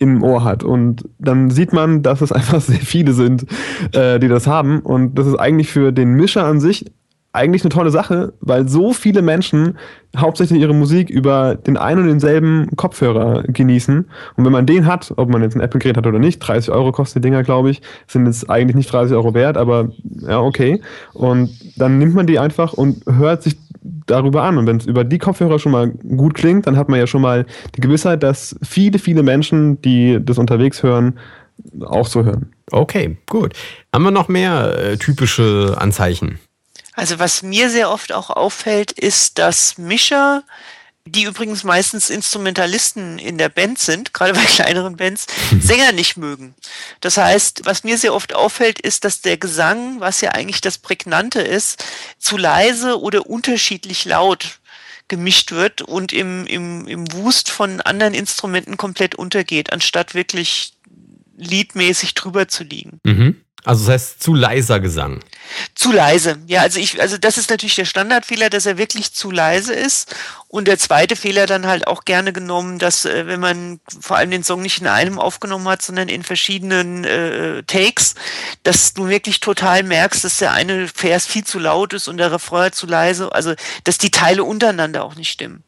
im 0.00 0.24
Ohr 0.24 0.42
hat 0.42 0.64
und 0.64 1.04
dann 1.20 1.50
sieht 1.50 1.72
man, 1.72 2.02
dass 2.02 2.22
es 2.22 2.32
einfach 2.32 2.60
sehr 2.60 2.80
viele 2.80 3.12
sind, 3.12 3.46
äh, 3.92 4.18
die 4.18 4.26
das 4.26 4.48
haben 4.48 4.80
und 4.80 5.14
das 5.14 5.28
ist 5.28 5.36
eigentlich 5.36 5.70
für 5.70 5.92
den 5.92 6.14
Mischer 6.14 6.44
an 6.44 6.58
sich 6.58 6.86
eigentlich 7.32 7.62
eine 7.62 7.70
tolle 7.70 7.90
Sache, 7.90 8.34
weil 8.40 8.68
so 8.68 8.92
viele 8.92 9.22
Menschen 9.22 9.78
hauptsächlich 10.16 10.60
ihre 10.60 10.74
Musik 10.74 11.08
über 11.08 11.54
den 11.54 11.78
einen 11.78 12.02
und 12.02 12.08
denselben 12.08 12.68
Kopfhörer 12.76 13.44
genießen. 13.44 14.06
Und 14.36 14.44
wenn 14.44 14.52
man 14.52 14.66
den 14.66 14.86
hat, 14.86 15.14
ob 15.16 15.30
man 15.30 15.42
jetzt 15.42 15.54
ein 15.56 15.62
Apple-Gerät 15.62 15.96
hat 15.96 16.06
oder 16.06 16.18
nicht, 16.18 16.40
30 16.40 16.70
Euro 16.70 16.92
kosten 16.92 17.20
die 17.20 17.28
Dinger, 17.28 17.42
glaube 17.42 17.70
ich, 17.70 17.80
sind 18.06 18.26
jetzt 18.26 18.50
eigentlich 18.50 18.76
nicht 18.76 18.92
30 18.92 19.16
Euro 19.16 19.32
wert, 19.32 19.56
aber 19.56 19.88
ja, 20.20 20.40
okay. 20.40 20.82
Und 21.14 21.50
dann 21.78 21.98
nimmt 21.98 22.14
man 22.14 22.26
die 22.26 22.38
einfach 22.38 22.74
und 22.74 23.02
hört 23.06 23.42
sich 23.42 23.56
darüber 24.06 24.42
an. 24.42 24.58
Und 24.58 24.66
wenn 24.66 24.76
es 24.76 24.86
über 24.86 25.04
die 25.04 25.18
Kopfhörer 25.18 25.58
schon 25.58 25.72
mal 25.72 25.88
gut 25.88 26.34
klingt, 26.34 26.66
dann 26.66 26.76
hat 26.76 26.90
man 26.90 26.98
ja 26.98 27.06
schon 27.06 27.22
mal 27.22 27.46
die 27.74 27.80
Gewissheit, 27.80 28.22
dass 28.22 28.56
viele, 28.62 28.98
viele 28.98 29.22
Menschen, 29.22 29.80
die 29.80 30.18
das 30.22 30.36
unterwegs 30.36 30.82
hören, 30.82 31.18
auch 31.80 32.06
so 32.06 32.24
hören. 32.24 32.52
Okay, 32.70 33.16
gut. 33.28 33.54
Haben 33.94 34.04
wir 34.04 34.10
noch 34.10 34.28
mehr 34.28 34.78
äh, 34.78 34.96
typische 34.98 35.76
Anzeichen? 35.78 36.38
Also 36.94 37.18
was 37.18 37.42
mir 37.42 37.70
sehr 37.70 37.90
oft 37.90 38.12
auch 38.12 38.30
auffällt, 38.30 38.92
ist, 38.92 39.38
dass 39.38 39.78
Mischer, 39.78 40.44
die 41.04 41.24
übrigens 41.24 41.64
meistens 41.64 42.10
Instrumentalisten 42.10 43.18
in 43.18 43.38
der 43.38 43.48
Band 43.48 43.78
sind, 43.78 44.12
gerade 44.12 44.34
bei 44.34 44.44
kleineren 44.46 44.96
Bands, 44.96 45.26
Sänger 45.60 45.92
nicht 45.92 46.16
mögen. 46.16 46.54
Das 47.00 47.16
heißt, 47.16 47.62
was 47.64 47.82
mir 47.82 47.96
sehr 47.98 48.14
oft 48.14 48.34
auffällt, 48.34 48.78
ist, 48.78 49.04
dass 49.04 49.22
der 49.22 49.38
Gesang, 49.38 50.00
was 50.00 50.20
ja 50.20 50.30
eigentlich 50.32 50.60
das 50.60 50.78
Prägnante 50.78 51.40
ist, 51.40 51.84
zu 52.18 52.36
leise 52.36 53.00
oder 53.00 53.26
unterschiedlich 53.26 54.04
laut 54.04 54.58
gemischt 55.08 55.52
wird 55.52 55.82
und 55.82 56.12
im, 56.12 56.46
im, 56.46 56.86
im 56.86 57.12
Wust 57.12 57.50
von 57.50 57.80
anderen 57.80 58.14
Instrumenten 58.14 58.76
komplett 58.76 59.14
untergeht, 59.14 59.72
anstatt 59.72 60.14
wirklich 60.14 60.74
liedmäßig 61.36 62.14
drüber 62.14 62.48
zu 62.48 62.64
liegen. 62.64 63.00
Mhm. 63.04 63.42
Also 63.64 63.86
das 63.86 63.94
heißt 63.94 64.22
zu 64.22 64.34
leiser 64.34 64.80
Gesang. 64.80 65.20
Zu 65.74 65.92
leise. 65.92 66.38
Ja, 66.46 66.62
also 66.62 66.80
ich, 66.80 67.00
also 67.00 67.16
das 67.16 67.38
ist 67.38 67.50
natürlich 67.50 67.76
der 67.76 67.84
Standardfehler, 67.84 68.50
dass 68.50 68.66
er 68.66 68.76
wirklich 68.76 69.12
zu 69.12 69.30
leise 69.30 69.72
ist. 69.72 70.14
Und 70.48 70.66
der 70.66 70.78
zweite 70.78 71.14
Fehler 71.14 71.46
dann 71.46 71.66
halt 71.66 71.86
auch 71.86 72.04
gerne 72.04 72.32
genommen, 72.32 72.78
dass 72.78 73.04
äh, 73.04 73.26
wenn 73.26 73.38
man 73.38 73.80
vor 74.00 74.16
allem 74.16 74.30
den 74.30 74.42
Song 74.42 74.62
nicht 74.62 74.80
in 74.80 74.88
einem 74.88 75.18
aufgenommen 75.18 75.68
hat, 75.68 75.82
sondern 75.82 76.08
in 76.08 76.24
verschiedenen 76.24 77.04
äh, 77.04 77.62
Takes, 77.62 78.14
dass 78.64 78.94
du 78.94 79.08
wirklich 79.08 79.38
total 79.40 79.84
merkst, 79.84 80.24
dass 80.24 80.38
der 80.38 80.52
eine 80.52 80.88
Vers 80.88 81.26
viel 81.26 81.44
zu 81.44 81.58
laut 81.60 81.92
ist 81.92 82.08
und 82.08 82.16
der 82.16 82.32
Refrain 82.32 82.72
zu 82.72 82.86
leise. 82.86 83.32
Also 83.32 83.54
dass 83.84 83.98
die 83.98 84.10
Teile 84.10 84.42
untereinander 84.42 85.04
auch 85.04 85.14
nicht 85.14 85.30
stimmen. 85.30 85.62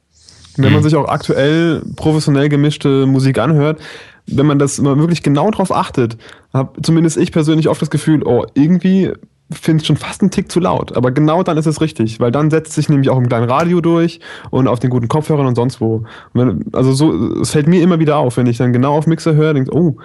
Wenn 0.57 0.72
man 0.72 0.83
sich 0.83 0.94
auch 0.94 1.09
aktuell 1.09 1.83
professionell 1.96 2.48
gemischte 2.48 3.07
Musik 3.07 3.38
anhört, 3.38 3.80
wenn 4.26 4.46
man 4.46 4.58
das 4.58 4.78
immer 4.78 4.98
wirklich 4.98 5.22
genau 5.22 5.50
drauf 5.50 5.72
achtet, 5.72 6.16
habe 6.52 6.80
zumindest 6.82 7.16
ich 7.16 7.32
persönlich 7.32 7.68
oft 7.68 7.82
das 7.82 7.90
Gefühl, 7.90 8.22
oh, 8.24 8.46
irgendwie 8.54 9.12
finde 9.52 9.82
ich 9.82 9.87
schon 9.87 9.96
fast 9.96 10.22
einen 10.22 10.30
Tick 10.30 10.50
zu 10.50 10.58
laut. 10.60 10.96
Aber 10.96 11.10
genau 11.10 11.42
dann 11.42 11.58
ist 11.58 11.66
es 11.66 11.80
richtig, 11.80 12.18
weil 12.20 12.32
dann 12.32 12.50
setzt 12.50 12.72
sich 12.72 12.88
nämlich 12.88 13.10
auch 13.10 13.18
im 13.18 13.28
kleinen 13.28 13.48
Radio 13.48 13.80
durch 13.80 14.20
und 14.50 14.68
auf 14.68 14.80
den 14.80 14.90
guten 14.90 15.08
Kopfhörern 15.08 15.46
und 15.46 15.54
sonst 15.54 15.80
wo. 15.80 16.04
Wenn, 16.32 16.64
also 16.72 16.92
so, 16.92 17.40
es 17.40 17.50
fällt 17.50 17.68
mir 17.68 17.82
immer 17.82 17.98
wieder 17.98 18.16
auf, 18.16 18.37
wenn 18.37 18.46
ich 18.46 18.56
dann 18.56 18.72
genau 18.72 18.96
auf 18.96 19.06
Mixer 19.06 19.34
höre, 19.34 19.54
denke 19.54 19.74
oh, 19.74 19.96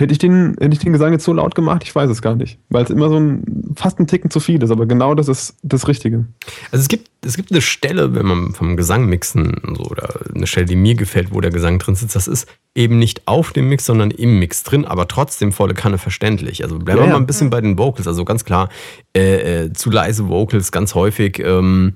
Hätte 0.00 0.12
ich, 0.12 0.18
den, 0.18 0.56
hätte 0.58 0.72
ich 0.72 0.78
den 0.78 0.94
Gesang 0.94 1.12
jetzt 1.12 1.26
so 1.26 1.34
laut 1.34 1.54
gemacht? 1.54 1.82
Ich 1.84 1.94
weiß 1.94 2.08
es 2.08 2.22
gar 2.22 2.34
nicht. 2.34 2.58
Weil 2.70 2.84
es 2.84 2.88
immer 2.88 3.10
so 3.10 3.20
ein, 3.20 3.74
fast 3.76 3.98
ein 4.00 4.06
Ticken 4.06 4.30
zu 4.30 4.40
viel 4.40 4.62
ist, 4.62 4.70
aber 4.70 4.86
genau 4.86 5.14
das 5.14 5.28
ist 5.28 5.56
das 5.62 5.88
Richtige. 5.88 6.24
Also 6.72 6.80
es 6.80 6.88
gibt, 6.88 7.10
es 7.22 7.36
gibt 7.36 7.50
eine 7.50 7.60
Stelle, 7.60 8.14
wenn 8.14 8.24
man 8.24 8.54
vom 8.54 8.78
Gesang 8.78 9.04
mixen 9.04 9.60
so, 9.76 9.84
oder 9.84 10.20
eine 10.34 10.46
Stelle, 10.46 10.64
die 10.64 10.76
mir 10.76 10.94
gefällt, 10.94 11.34
wo 11.34 11.42
der 11.42 11.50
Gesang 11.50 11.78
drin 11.78 11.96
sitzt, 11.96 12.16
das 12.16 12.28
ist 12.28 12.48
eben 12.74 12.98
nicht 12.98 13.28
auf 13.28 13.52
dem 13.52 13.68
Mix, 13.68 13.84
sondern 13.84 14.10
im 14.10 14.38
Mix 14.38 14.62
drin, 14.62 14.86
aber 14.86 15.06
trotzdem 15.06 15.52
volle 15.52 15.74
Kanne 15.74 15.98
verständlich. 15.98 16.64
Also 16.64 16.78
bleiben 16.78 17.00
wir 17.00 17.06
ja, 17.06 17.12
mal 17.12 17.18
ein 17.18 17.26
bisschen 17.26 17.50
bei 17.50 17.60
den 17.60 17.76
Vocals. 17.76 18.08
Also 18.08 18.24
ganz 18.24 18.46
klar, 18.46 18.70
äh, 19.14 19.64
äh, 19.64 19.72
zu 19.74 19.90
leise 19.90 20.28
Vocals, 20.28 20.72
ganz 20.72 20.94
häufig. 20.94 21.40
Ähm, 21.40 21.92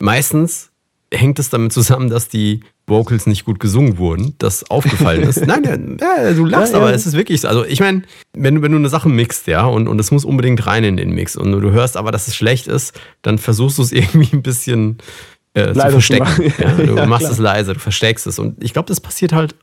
meistens 0.00 0.67
hängt 1.12 1.38
es 1.38 1.50
damit 1.50 1.72
zusammen, 1.72 2.10
dass 2.10 2.28
die 2.28 2.60
Vocals 2.86 3.26
nicht 3.26 3.44
gut 3.44 3.60
gesungen 3.60 3.98
wurden, 3.98 4.34
das 4.38 4.70
aufgefallen 4.70 5.22
ist. 5.22 5.46
Nein, 5.46 5.98
ja, 6.00 6.32
du 6.32 6.46
lachst, 6.46 6.72
ja, 6.72 6.78
ja. 6.78 6.84
aber 6.84 6.94
es 6.94 7.06
ist 7.06 7.14
wirklich 7.14 7.40
so. 7.40 7.48
Also 7.48 7.64
ich 7.64 7.80
meine, 7.80 8.02
wenn 8.34 8.56
du, 8.56 8.62
wenn 8.62 8.72
du 8.72 8.78
eine 8.78 8.88
Sache 8.88 9.08
mixt, 9.08 9.46
ja, 9.46 9.64
und, 9.64 9.88
und 9.88 9.98
es 9.98 10.10
muss 10.10 10.24
unbedingt 10.24 10.66
rein 10.66 10.84
in 10.84 10.96
den 10.96 11.10
Mix 11.10 11.36
und 11.36 11.52
du 11.52 11.70
hörst 11.70 11.96
aber, 11.96 12.12
dass 12.12 12.28
es 12.28 12.36
schlecht 12.36 12.66
ist, 12.66 12.98
dann 13.22 13.38
versuchst 13.38 13.78
du 13.78 13.82
es 13.82 13.92
irgendwie 13.92 14.34
ein 14.34 14.42
bisschen 14.42 14.98
äh, 15.54 15.72
zu 15.72 15.80
verstecken. 15.80 16.52
Ja, 16.58 16.72
du 16.76 17.06
machst 17.06 17.26
klar. 17.26 17.32
es 17.32 17.38
leise, 17.38 17.74
du 17.74 17.80
versteckst 17.80 18.26
es. 18.26 18.38
Und 18.38 18.62
ich 18.62 18.72
glaube, 18.72 18.88
das 18.88 19.00
passiert 19.00 19.32
halt 19.32 19.54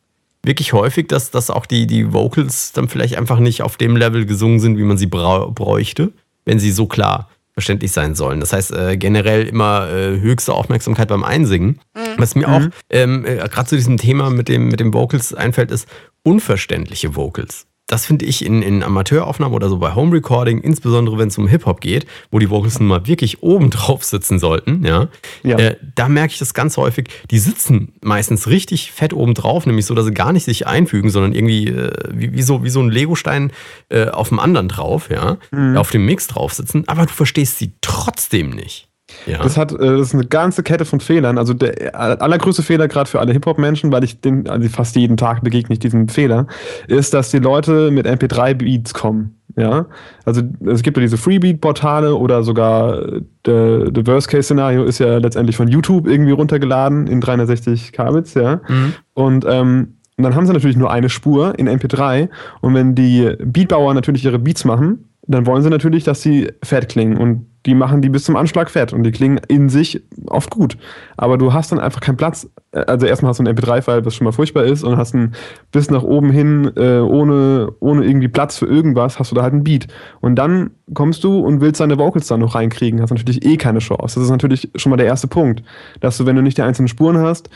wirklich 0.44 0.74
häufig, 0.74 1.08
dass, 1.08 1.32
dass 1.32 1.50
auch 1.50 1.66
die, 1.66 1.88
die 1.88 2.14
Vocals 2.14 2.72
dann 2.72 2.88
vielleicht 2.88 3.18
einfach 3.18 3.40
nicht 3.40 3.64
auf 3.64 3.78
dem 3.78 3.98
Level 3.98 4.26
gesungen 4.26 4.60
sind, 4.60 4.78
wie 4.78 4.84
man 4.84 4.98
sie 4.98 5.08
bräuchte, 5.08 6.12
wenn 6.46 6.60
sie 6.60 6.72
so 6.72 6.86
klar 6.86 7.30
verständlich 7.56 7.94
sein 7.94 8.16
sollen. 8.16 8.42
Das 8.42 8.54
heißt, 8.54 8.72
äh, 8.72 8.98
generell 8.98 9.48
immer 9.48 9.90
äh, 9.90 10.20
höchste 10.20 10.54
Aufmerksamkeit 10.54 11.08
beim 11.08 11.24
Einsingen. 11.24 11.80
Mhm. 11.96 12.02
Was 12.18 12.36
mir 12.36 12.48
mhm. 12.48 12.54
auch 12.54 12.68
ähm, 12.90 13.26
äh, 13.26 13.38
gerade 13.38 13.66
zu 13.66 13.76
diesem 13.76 13.98
Thema 13.98 14.30
mit 14.30 14.50
dem, 14.50 14.68
mit 14.68 14.80
dem 14.80 14.94
Vocals 14.94 15.34
einfällt, 15.34 15.72
ist 15.72 15.88
unverständliche 16.24 17.16
Vocals 17.16 17.66
das 17.88 18.06
finde 18.06 18.26
ich 18.26 18.44
in, 18.44 18.62
in 18.64 18.84
Amateuraufnahmen 18.84 19.56
oder 19.56 19.70
so 19.70 19.78
bei 19.78 19.94
Home 19.94 20.14
Recording, 20.16 20.60
insbesondere 20.60 21.18
wenn 21.18 21.28
es 21.28 21.38
um 21.38 21.48
Hip-Hop 21.48 21.82
geht, 21.82 22.08
wo 22.32 22.40
die 22.40 22.50
Vocals 22.50 22.80
nun 22.80 22.88
mal 22.88 23.06
wirklich 23.06 23.44
oben 23.44 23.70
drauf 23.70 24.04
sitzen 24.04 24.40
sollten, 24.40 24.84
ja, 24.86 25.08
ja. 25.44 25.58
Äh, 25.58 25.78
da 25.96 26.10
merke 26.10 26.34
ich 26.34 26.40
das 26.40 26.54
ganz 26.54 26.78
häufig. 26.78 27.10
Die 27.30 27.38
sitzen 27.38 27.94
meistens 28.02 28.48
richtig 28.48 28.92
fett 28.92 29.14
oben 29.14 29.34
drauf, 29.36 29.66
nämlich 29.66 29.86
so, 29.86 29.94
dass 29.94 30.06
sie 30.06 30.14
gar 30.14 30.34
nicht 30.34 30.46
sich 30.46 30.66
einfügen, 30.66 31.10
sondern 31.10 31.34
irgendwie 31.34 31.68
äh, 31.68 31.92
wie, 32.12 32.34
wie, 32.34 32.42
so, 32.42 32.64
wie 32.64 32.70
so 32.70 32.82
ein 32.82 32.90
Legostein 32.90 33.52
äh, 33.90 34.08
auf 34.08 34.30
dem 34.30 34.40
anderen 34.40 34.68
drauf, 34.68 35.10
ja, 35.10 35.38
mhm. 35.52 35.78
auf 35.78 35.92
dem 35.92 36.06
Mix 36.06 36.28
drauf 36.28 36.54
sitzen, 36.54 36.88
aber 36.88 37.06
du 37.06 37.14
verstehst 37.14 37.60
sie 37.60 37.74
trotzdem 37.82 38.50
nicht. 38.50 38.90
Ja. 39.26 39.42
Das 39.44 39.58
hat 39.58 39.72
äh, 39.72 39.78
das 39.78 40.08
ist 40.08 40.14
eine 40.14 40.26
ganze 40.26 40.64
Kette 40.64 40.86
von 40.86 41.00
Fehlern. 41.00 41.38
Also 41.38 41.54
der 41.54 41.96
allergrößte 41.96 42.64
Fehler 42.64 42.88
gerade 42.88 43.10
für 43.10 43.20
alle 43.20 43.34
Hip-Hop-Menschen, 43.34 43.92
weil 43.92 44.04
ich 44.04 44.22
den 44.22 44.50
also 44.50 44.68
fast 44.70 44.96
jeden 44.96 45.18
Tag 45.18 45.44
begegne 45.44 45.74
ich 45.74 45.80
diesem 45.80 46.10
Fehler, 46.10 46.48
ist, 46.88 47.14
dass 47.14 47.32
die 47.32 47.40
Leute 47.40 47.92
mit 47.92 48.08
MP3-Beats 48.08 48.94
kommen. 48.94 49.40
Ja, 49.58 49.86
also 50.26 50.42
es 50.66 50.82
gibt 50.82 50.98
ja 50.98 51.02
diese 51.02 51.18
Freebeat-Portale 51.18 52.16
oder 52.16 52.44
sogar 52.44 53.00
der, 53.46 53.90
der 53.90 54.08
Worst-Case-Szenario 54.08 54.84
ist 54.84 55.00
ja 55.00 55.18
letztendlich 55.18 55.56
von 55.56 55.70
YouTube 55.70 56.08
irgendwie 56.08 56.34
runtergeladen 56.34 57.08
in 57.08 57.22
360 57.22 57.94
Kbits, 57.94 58.34
ja. 58.34 58.60
Mhm. 58.68 58.94
Und 59.14 59.46
ähm, 59.48 59.96
und 60.18 60.24
dann 60.24 60.36
haben 60.36 60.46
sie 60.46 60.54
natürlich 60.54 60.78
nur 60.78 60.92
eine 60.92 61.10
Spur 61.10 61.60
in 61.60 61.68
MP3. 61.68 62.30
Und 62.62 62.74
wenn 62.74 62.96
die 62.96 63.36
Beatbauer 63.38 63.94
natürlich 63.94 64.24
ihre 64.24 64.40
Beats 64.40 64.64
machen, 64.64 65.10
dann 65.28 65.46
wollen 65.46 65.62
sie 65.62 65.70
natürlich, 65.70 66.06
dass 66.06 66.22
sie 66.22 66.54
fett 66.64 66.88
klingen. 66.88 67.18
Und 67.18 67.48
die 67.66 67.76
machen 67.76 68.02
die 68.02 68.10
bis 68.10 68.24
zum 68.24 68.36
Anschlag 68.36 68.70
fett 68.70 68.94
und 68.94 69.04
die 69.04 69.12
klingen 69.12 69.40
in 69.48 69.70
sich 69.70 70.02
oft 70.28 70.50
gut. 70.52 70.78
Aber 71.18 71.38
du 71.38 71.54
hast 71.54 71.72
dann 71.72 71.80
einfach 71.80 72.00
keinen 72.00 72.18
Platz. 72.18 72.48
Also 72.72 73.06
erstmal 73.06 73.30
hast 73.30 73.40
du 73.40 73.44
ein 73.44 73.56
MP3-File, 73.56 74.06
was 74.06 74.16
schon 74.16 74.26
mal 74.26 74.32
furchtbar 74.32 74.66
ist, 74.66 74.84
und 74.84 74.98
hast 74.98 75.16
ein 75.16 75.34
bis 75.72 75.90
nach 75.90 76.04
oben 76.04 76.30
hin, 76.30 76.72
äh, 76.76 77.00
ohne, 77.00 77.72
ohne 77.80 78.06
irgendwie 78.06 78.28
Platz 78.28 78.58
für 78.58 78.66
irgendwas, 78.66 79.18
hast 79.18 79.32
du 79.32 79.36
da 79.36 79.44
halt 79.44 79.54
ein 79.54 79.64
Beat. 79.64 79.88
Und 80.22 80.36
dann 80.36 80.72
kommst 80.94 81.24
du 81.24 81.40
und 81.40 81.62
willst 81.62 81.82
deine 81.82 81.98
Vocals 81.98 82.28
dann 82.28 82.42
noch 82.42 82.56
reinkriegen, 82.56 83.02
hast 83.02 83.12
natürlich 83.12 83.46
eh 83.46 83.58
keine 83.58 83.80
Chance. 83.80 84.20
Das 84.20 84.24
ist 84.24 84.30
natürlich 84.30 84.70
schon 84.76 84.92
mal 84.92 84.98
der 84.98 85.08
erste 85.08 85.28
Punkt, 85.28 85.64
dass 86.02 86.18
du, 86.18 86.26
wenn 86.26 86.36
du 86.36 86.42
nicht 86.42 86.58
die 86.58 86.62
einzelnen 86.62 86.88
Spuren 86.88 87.18
hast, 87.18 87.50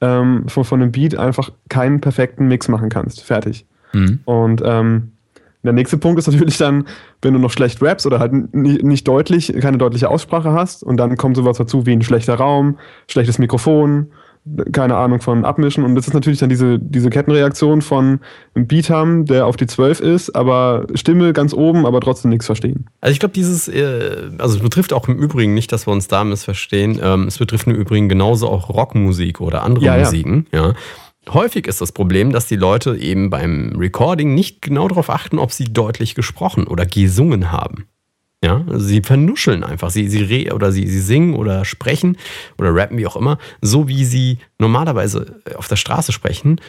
ähm, 0.00 0.44
von, 0.48 0.64
von 0.64 0.82
einem 0.82 0.92
Beat 0.92 1.16
einfach 1.16 1.50
keinen 1.68 2.00
perfekten 2.00 2.48
Mix 2.48 2.68
machen 2.68 2.90
kannst. 2.90 3.22
Fertig. 3.22 3.66
Mhm. 3.92 4.20
Und 4.24 4.62
ähm, 4.64 5.13
der 5.64 5.72
nächste 5.72 5.98
Punkt 5.98 6.18
ist 6.18 6.26
natürlich 6.26 6.58
dann, 6.58 6.86
wenn 7.22 7.34
du 7.34 7.40
noch 7.40 7.50
schlecht 7.50 7.82
rappst 7.82 8.06
oder 8.06 8.18
halt 8.18 8.54
nicht 8.54 9.08
deutlich, 9.08 9.52
keine 9.60 9.78
deutliche 9.78 10.08
Aussprache 10.08 10.52
hast 10.52 10.82
und 10.82 10.96
dann 10.96 11.16
kommt 11.16 11.36
sowas 11.36 11.58
dazu 11.58 11.86
wie 11.86 11.92
ein 11.92 12.02
schlechter 12.02 12.34
Raum, 12.34 12.78
schlechtes 13.08 13.38
Mikrofon, 13.38 14.08
keine 14.72 14.96
Ahnung 14.96 15.22
von 15.22 15.46
Abmischen 15.46 15.84
und 15.84 15.94
das 15.94 16.06
ist 16.06 16.12
natürlich 16.12 16.38
dann 16.38 16.50
diese, 16.50 16.78
diese 16.78 17.08
Kettenreaktion 17.08 17.80
von 17.80 18.20
einem 18.54 18.66
Beat 18.66 18.90
haben, 18.90 19.24
der 19.24 19.46
auf 19.46 19.56
die 19.56 19.66
12 19.66 20.00
ist, 20.00 20.36
aber 20.36 20.86
Stimme 20.94 21.32
ganz 21.32 21.54
oben, 21.54 21.86
aber 21.86 22.00
trotzdem 22.02 22.30
nichts 22.30 22.44
verstehen. 22.44 22.86
Also 23.00 23.12
ich 23.12 23.20
glaube, 23.20 23.32
dieses, 23.32 23.68
äh, 23.68 24.30
also 24.36 24.56
es 24.56 24.62
betrifft 24.62 24.92
auch 24.92 25.08
im 25.08 25.16
Übrigen 25.16 25.54
nicht, 25.54 25.72
dass 25.72 25.86
wir 25.86 25.92
uns 25.92 26.08
da 26.08 26.24
missverstehen, 26.24 27.00
ähm, 27.02 27.26
es 27.26 27.38
betrifft 27.38 27.66
im 27.66 27.74
Übrigen 27.74 28.10
genauso 28.10 28.48
auch 28.48 28.68
Rockmusik 28.68 29.40
oder 29.40 29.62
andere 29.62 29.86
ja, 29.86 29.96
Musiken, 29.96 30.46
ja. 30.52 30.66
ja. 30.68 30.74
Häufig 31.30 31.66
ist 31.66 31.80
das 31.80 31.92
Problem, 31.92 32.32
dass 32.32 32.46
die 32.46 32.56
Leute 32.56 32.96
eben 32.96 33.30
beim 33.30 33.74
Recording 33.76 34.34
nicht 34.34 34.60
genau 34.62 34.88
darauf 34.88 35.10
achten, 35.10 35.38
ob 35.38 35.52
sie 35.52 35.64
deutlich 35.64 36.14
gesprochen 36.14 36.66
oder 36.66 36.84
gesungen 36.84 37.50
haben. 37.50 37.86
Ja, 38.44 38.62
also 38.68 38.84
sie 38.84 39.00
vernuscheln 39.00 39.64
einfach. 39.64 39.88
Sie, 39.88 40.06
sie 40.08 40.22
re 40.22 40.54
oder 40.54 40.70
sie, 40.70 40.86
sie 40.86 41.00
singen 41.00 41.34
oder 41.34 41.64
sprechen 41.64 42.18
oder 42.58 42.74
rappen, 42.74 42.98
wie 42.98 43.06
auch 43.06 43.16
immer, 43.16 43.38
so 43.62 43.88
wie 43.88 44.04
sie 44.04 44.38
normalerweise 44.58 45.40
auf 45.56 45.66
der 45.66 45.76
Straße 45.76 46.12
sprechen. 46.12 46.60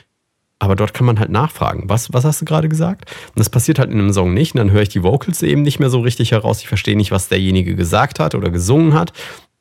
Aber 0.58 0.78
dort 0.78 0.94
kann 0.94 1.06
man 1.06 1.20
halt 1.20 1.32
nachfragen. 1.32 1.90
Was, 1.90 2.14
was 2.14 2.24
hast 2.24 2.40
du 2.40 2.46
gerade 2.46 2.70
gesagt? 2.70 3.12
Und 3.28 3.40
das 3.40 3.50
passiert 3.50 3.78
halt 3.78 3.92
in 3.92 4.00
einem 4.00 4.14
Song 4.14 4.34
nicht. 4.34 4.56
Und 4.56 4.60
dann 4.60 4.72
höre 4.72 4.84
ich 4.84 4.90
die 4.90 5.04
Vocals 5.04 5.44
eben 5.44 5.64
nicht 5.64 5.80
mehr 5.80 5.90
so 5.90 6.00
richtig 6.00 6.32
heraus. 6.32 6.62
Ich 6.62 6.70
verstehe 6.70 6.96
nicht, 6.96 7.12
was 7.12 7.28
derjenige 7.28 7.76
gesagt 7.76 8.22
hat 8.22 8.36
oder 8.36 8.50
gesungen 8.50 8.94
hat. 8.94 9.12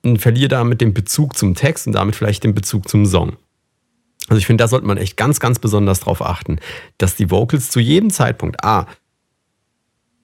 Und 0.04 0.18
verliere 0.18 0.48
damit 0.48 0.80
den 0.80 0.94
Bezug 0.94 1.36
zum 1.36 1.56
Text 1.56 1.88
und 1.88 1.94
damit 1.94 2.14
vielleicht 2.14 2.44
den 2.44 2.54
Bezug 2.54 2.88
zum 2.88 3.06
Song. 3.06 3.36
Also 4.28 4.38
ich 4.38 4.46
finde, 4.46 4.62
da 4.62 4.68
sollte 4.68 4.86
man 4.86 4.96
echt 4.96 5.16
ganz, 5.16 5.38
ganz 5.40 5.58
besonders 5.58 6.00
darauf 6.00 6.22
achten, 6.22 6.58
dass 6.98 7.14
die 7.14 7.30
Vocals 7.30 7.70
zu 7.70 7.80
jedem 7.80 8.10
Zeitpunkt 8.10 8.64
A 8.64 8.86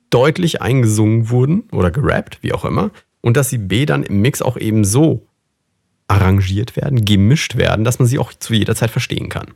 deutlich 0.09 0.63
eingesungen 0.63 1.31
wurden 1.31 1.65
oder 1.73 1.91
gerappt, 1.91 2.39
wie 2.43 2.53
auch 2.53 2.65
immer, 2.65 2.91
und 3.21 3.37
dass 3.37 3.51
sie 3.51 3.59
B 3.59 3.87
dann 3.87 4.03
im 4.03 4.21
Mix 4.23 4.43
auch 4.43 4.57
eben 4.57 4.85
so 4.85 5.27
arrangiert 6.09 6.77
werden, 6.77 7.05
gemischt 7.05 7.57
werden, 7.57 7.85
dass 7.85 7.99
man 7.99 8.09
sie 8.09 8.19
auch 8.19 8.33
zu 8.33 8.55
jeder 8.55 8.75
Zeit 8.75 8.91
verstehen 8.91 9.29
kann. 9.29 9.55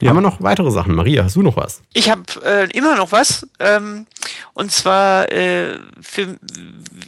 Ja. 0.00 0.10
Haben 0.10 0.16
wir 0.16 0.22
noch 0.22 0.42
weitere 0.42 0.70
Sachen? 0.72 0.94
Maria, 0.94 1.22
hast 1.22 1.36
du 1.36 1.42
noch 1.42 1.56
was? 1.56 1.80
Ich 1.92 2.10
habe 2.10 2.22
äh, 2.44 2.68
immer 2.76 2.96
noch 2.96 3.12
was. 3.12 3.46
Ähm, 3.60 4.06
und 4.52 4.72
zwar, 4.72 5.30
äh, 5.30 5.78
für, 6.00 6.36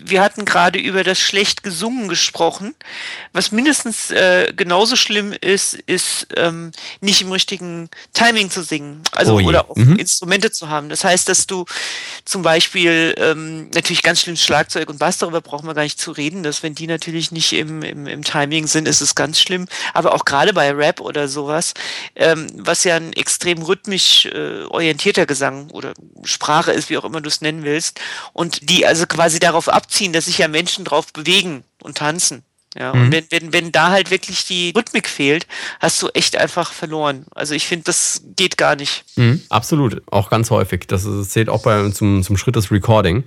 wir 0.05 0.23
hatten 0.23 0.45
gerade 0.45 0.79
über 0.79 1.03
das 1.03 1.19
schlecht 1.19 1.65
gesungen 1.65 2.09
gesprochen. 2.09 2.75
Was 3.33 3.51
mindestens 3.51 4.13
äh, 4.13 4.53
genauso 4.55 4.95
schlimm 4.95 5.33
ist, 5.33 5.75
ist 5.75 6.29
ähm, 6.37 6.71
nicht 7.01 7.23
im 7.23 7.33
richtigen 7.33 7.91
Timing 8.13 8.51
zu 8.51 8.63
singen. 8.63 9.03
Also 9.13 9.35
oh 9.35 9.43
oder 9.43 9.69
auch 9.69 9.77
mhm. 9.77 9.97
Instrumente 9.97 10.53
zu 10.53 10.69
haben. 10.69 10.89
Das 10.89 11.03
heißt, 11.03 11.29
dass 11.29 11.47
du 11.47 11.65
zum 12.25 12.43
Beispiel 12.43 13.15
ähm, 13.19 13.69
natürlich 13.75 14.03
ganz 14.03 14.21
schlimm 14.21 14.37
Schlagzeug 14.37 14.89
und 14.91 14.99
Bass, 14.99 15.19
darüber 15.19 15.41
brauchen 15.41 15.67
wir 15.67 15.75
gar 15.75 15.83
nicht 15.83 16.01
zu 16.01 16.13
reden, 16.13 16.45
dass 16.45 16.63
wenn 16.63 16.75
die 16.75 16.87
natürlich 16.87 17.33
nicht 17.33 17.53
im, 17.53 17.83
im, 17.83 18.07
im 18.07 18.23
Timing 18.23 18.69
sind, 18.69 18.87
ist 18.87 19.01
es 19.01 19.17
ganz 19.17 19.41
schlimm. 19.41 19.67
Aber 19.93 20.15
auch 20.15 20.25
gerade 20.25 20.53
bei 20.53 20.71
Rap 20.71 21.01
oder 21.01 21.27
sowas, 21.27 21.75
ähm, 22.15 22.47
was 22.77 22.85
ja 22.85 22.97
ein 22.97 23.15
extrem 23.15 23.63
rhythmisch 23.63 24.27
äh, 24.27 24.65
orientierter 24.65 25.25
Gesang 25.25 25.71
oder 25.71 25.95
Sprache 26.25 26.73
ist, 26.73 26.91
wie 26.91 26.99
auch 26.99 27.05
immer 27.05 27.23
du 27.23 27.29
es 27.29 27.41
nennen 27.41 27.65
willst, 27.65 28.01
und 28.35 28.69
die 28.69 28.85
also 28.85 29.07
quasi 29.07 29.39
darauf 29.39 29.71
abziehen, 29.71 30.13
dass 30.13 30.27
sich 30.27 30.37
ja 30.37 30.49
Menschen 30.49 30.85
drauf 30.85 31.11
bewegen 31.11 31.65
und 31.83 31.97
tanzen. 31.97 32.43
Ja, 32.79 32.93
mhm. 32.93 33.01
und 33.01 33.13
wenn, 33.13 33.25
wenn, 33.31 33.53
wenn 33.55 33.73
da 33.73 33.91
halt 33.93 34.11
wirklich 34.11 34.45
die 34.45 34.75
Rhythmik 34.77 35.09
fehlt, 35.09 35.47
hast 35.81 36.03
du 36.03 36.09
echt 36.09 36.37
einfach 36.37 36.75
verloren. 36.75 37.25
Also 37.35 37.55
ich 37.55 37.67
finde, 37.67 37.85
das 37.85 38.21
geht 38.37 38.59
gar 38.59 38.77
nicht. 38.77 39.05
Mhm, 39.17 39.41
absolut, 39.49 40.03
auch 40.11 40.29
ganz 40.29 40.51
häufig. 40.51 40.87
Das 40.87 41.07
zählt 41.31 41.49
auch 41.49 41.63
bei, 41.63 41.89
zum, 41.93 42.23
zum 42.23 42.37
Schritt 42.37 42.57
des 42.57 42.71
Recording, 42.71 43.25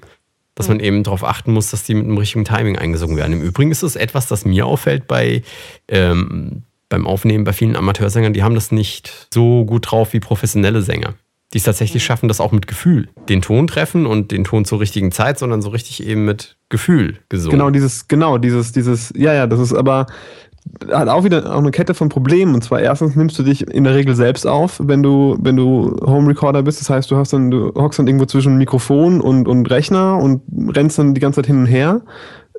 dass 0.54 0.68
mhm. 0.68 0.76
man 0.76 0.80
eben 0.82 1.04
darauf 1.04 1.24
achten 1.24 1.52
muss, 1.54 1.72
dass 1.72 1.86
die 1.86 1.96
mit 1.96 2.06
dem 2.06 2.20
richtigen 2.20 2.46
Timing 2.46 2.78
eingesungen 2.78 3.18
werden. 3.18 3.34
Im 3.34 3.42
Übrigen 3.42 3.72
ist 3.72 3.82
es 3.82 3.96
etwas, 3.96 4.28
das 4.28 4.46
mir 4.46 4.68
auffällt 4.68 5.08
bei 5.08 5.42
ähm, 5.88 6.62
beim 6.90 7.08
Aufnehmen 7.08 7.44
bei 7.44 7.54
vielen 7.54 7.76
Amateursängern, 7.76 8.34
die 8.34 8.44
haben 8.44 8.56
das 8.56 8.72
nicht 8.72 9.28
so 9.34 9.66
gut 9.66 9.92
drauf 9.92 10.14
wie 10.14 10.20
professionelle 10.20 10.82
Sänger 10.82 11.16
die 11.54 11.58
es 11.58 11.64
tatsächlich 11.64 12.04
schaffen, 12.04 12.28
das 12.28 12.40
auch 12.40 12.52
mit 12.52 12.68
Gefühl. 12.68 13.10
Den 13.28 13.42
Ton 13.42 13.66
treffen 13.66 14.06
und 14.06 14.32
den 14.32 14.44
Ton 14.44 14.66
zur 14.66 14.80
richtigen 14.80 15.12
Zeit, 15.12 15.40
sondern 15.40 15.62
so 15.62 15.70
richtig 15.70 16.06
eben 16.06 16.26
mit 16.26 16.58
Gefühl 16.70 17.18
gesungen. 17.30 17.58
Genau, 17.58 17.72
dieses, 17.72 18.08
genau, 18.08 18.38
dieses, 18.38 18.72
dieses, 18.72 19.12
ja, 19.16 19.34
ja, 19.34 19.48
das 19.48 19.60
ist 19.60 19.74
aber 19.74 20.06
hat 20.92 21.08
auch 21.08 21.24
wieder 21.24 21.56
auch 21.56 21.60
eine 21.60 21.72
Kette 21.72 21.96
von 21.96 22.10
Problemen. 22.10 22.54
Und 22.54 22.64
zwar 22.64 22.82
erstens 22.82 23.16
nimmst 23.16 23.40
du 23.40 23.44
dich 23.44 23.68
in 23.68 23.86
der 23.86 23.96
Regel 23.96 24.14
selbst 24.14 24.46
auf, 24.46 24.80
wenn 24.84 25.02
du, 25.02 25.38
wenn 25.42 25.56
du 25.56 25.96
Home 26.06 26.30
Recorder 26.30 26.62
bist. 26.62 26.80
Das 26.82 26.90
heißt, 26.90 27.10
du 27.10 27.16
hast 27.16 27.34
dann, 27.34 27.50
du 27.50 27.74
hockst 27.74 27.98
dann 27.98 28.06
irgendwo 28.06 28.26
zwischen 28.26 28.58
Mikrofon 28.58 29.20
und, 29.20 29.48
und 29.48 29.70
Rechner 29.72 30.18
und 30.18 30.42
rennst 30.76 31.00
dann 31.00 31.16
die 31.16 31.22
ganze 31.22 31.38
Zeit 31.38 31.48
hin 31.48 31.62
und 31.62 31.66
her 31.66 32.02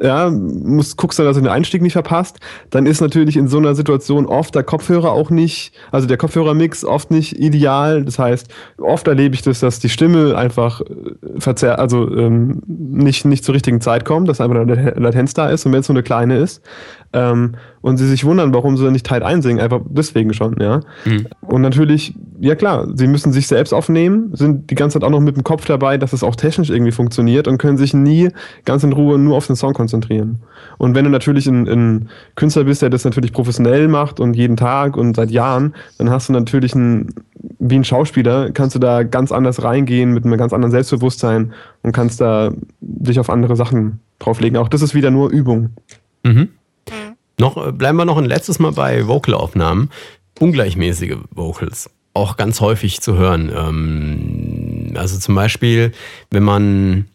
ja, 0.03 0.30
musst, 0.30 0.96
guckst 0.96 1.18
du, 1.18 1.24
dass 1.24 1.36
du 1.36 1.42
den 1.42 1.51
Einstieg 1.51 1.82
nicht 1.82 1.92
verpasst, 1.92 2.38
dann 2.70 2.86
ist 2.86 3.01
natürlich 3.01 3.36
in 3.36 3.48
so 3.48 3.59
einer 3.59 3.74
Situation 3.74 4.26
oft 4.26 4.55
der 4.55 4.62
Kopfhörer 4.62 5.12
auch 5.12 5.30
nicht, 5.30 5.72
also 5.92 6.07
der 6.07 6.16
Kopfhörermix 6.16 6.84
oft 6.84 7.11
nicht 7.11 7.38
ideal. 7.38 8.05
Das 8.05 8.18
heißt, 8.18 8.48
oft 8.78 9.07
erlebe 9.09 9.34
ich 9.34 9.42
das, 9.42 9.61
dass 9.61 9.78
die 9.78 9.90
Stimme 9.90 10.36
einfach 10.36 10.80
äh, 10.80 10.84
verzerrt, 11.38 11.78
also 11.78 12.11
ähm, 12.16 12.62
nicht, 12.66 13.26
nicht 13.26 13.44
zur 13.44 13.55
richtigen 13.55 13.80
Zeit 13.80 14.05
kommt, 14.05 14.28
dass 14.28 14.40
einfach 14.40 14.57
eine 14.57 14.92
Latenz 14.98 15.34
da 15.34 15.51
ist 15.51 15.66
und 15.66 15.72
wenn 15.72 15.80
es 15.80 15.86
so 15.86 15.92
eine 15.92 16.03
kleine 16.03 16.38
ist, 16.38 16.62
ähm, 17.12 17.54
und 17.80 17.96
sie 17.96 18.06
sich 18.06 18.24
wundern, 18.24 18.54
warum 18.54 18.76
sie 18.76 18.90
nicht 18.90 19.06
tight 19.06 19.22
einsingen, 19.22 19.61
einfach 19.61 19.80
deswegen 19.88 20.32
schon, 20.32 20.56
ja. 20.61 20.80
Mhm. 21.04 21.26
Und 21.40 21.62
natürlich, 21.62 22.14
ja 22.40 22.54
klar, 22.54 22.86
sie 22.94 23.06
müssen 23.08 23.32
sich 23.32 23.48
selbst 23.48 23.72
aufnehmen, 23.72 24.30
sind 24.34 24.70
die 24.70 24.74
ganze 24.74 24.94
Zeit 24.94 25.04
auch 25.04 25.11
noch 25.11 25.20
mit 25.20 25.34
dem 25.34 25.42
Kopf 25.42 25.64
dabei, 25.64 25.98
dass 25.98 26.12
es 26.12 26.22
auch 26.22 26.36
technisch 26.36 26.70
irgendwie 26.70 26.92
funktioniert 26.92 27.48
und 27.48 27.58
können 27.58 27.78
sich 27.78 27.94
nie 27.94 28.28
ganz 28.64 28.84
in 28.84 28.92
Ruhe 28.92 29.18
nur 29.18 29.36
auf 29.36 29.46
den 29.46 29.56
Song 29.56 29.72
konzentrieren. 29.72 30.40
Und 30.78 30.94
wenn 30.94 31.04
du 31.04 31.11
natürlich 31.11 31.46
ein, 31.46 31.68
ein 31.68 32.08
Künstler 32.36 32.64
bist, 32.64 32.82
der 32.82 32.90
das 32.90 33.04
natürlich 33.04 33.32
professionell 33.32 33.88
macht 33.88 34.20
und 34.20 34.34
jeden 34.34 34.56
Tag 34.56 34.96
und 34.96 35.16
seit 35.16 35.30
Jahren, 35.30 35.74
dann 35.98 36.11
hast 36.11 36.28
du 36.28 36.32
natürlich 36.32 36.74
ein, 36.76 37.14
wie 37.58 37.76
ein 37.76 37.84
Schauspieler, 37.84 38.50
kannst 38.52 38.76
du 38.76 38.78
da 38.78 39.02
ganz 39.02 39.32
anders 39.32 39.64
reingehen 39.64 40.12
mit 40.12 40.24
einem 40.24 40.36
ganz 40.36 40.52
anderen 40.52 40.70
Selbstbewusstsein 40.70 41.52
und 41.82 41.92
kannst 41.92 42.20
da 42.20 42.52
dich 42.80 43.18
auf 43.18 43.30
andere 43.30 43.56
Sachen 43.56 44.00
drauflegen. 44.20 44.58
Auch 44.58 44.68
das 44.68 44.82
ist 44.82 44.94
wieder 44.94 45.11
nur 45.11 45.30
Übung. 45.30 45.70
Mhm. 46.22 46.50
Noch, 47.41 47.57
äh, 47.57 47.72
bleiben 47.72 47.97
wir 47.97 48.05
noch 48.05 48.18
ein 48.18 48.26
letztes 48.26 48.59
Mal 48.59 48.72
bei 48.72 49.09
Vocalaufnahmen. 49.09 49.91
Ungleichmäßige 50.38 51.16
Vocals. 51.30 51.91
Auch 52.12 52.36
ganz 52.36 52.61
häufig 52.61 53.01
zu 53.01 53.16
hören. 53.16 53.51
Ähm, 53.55 54.95
also 54.97 55.18
zum 55.18 55.34
Beispiel, 55.34 55.93
wenn 56.30 56.43
man 56.43 57.07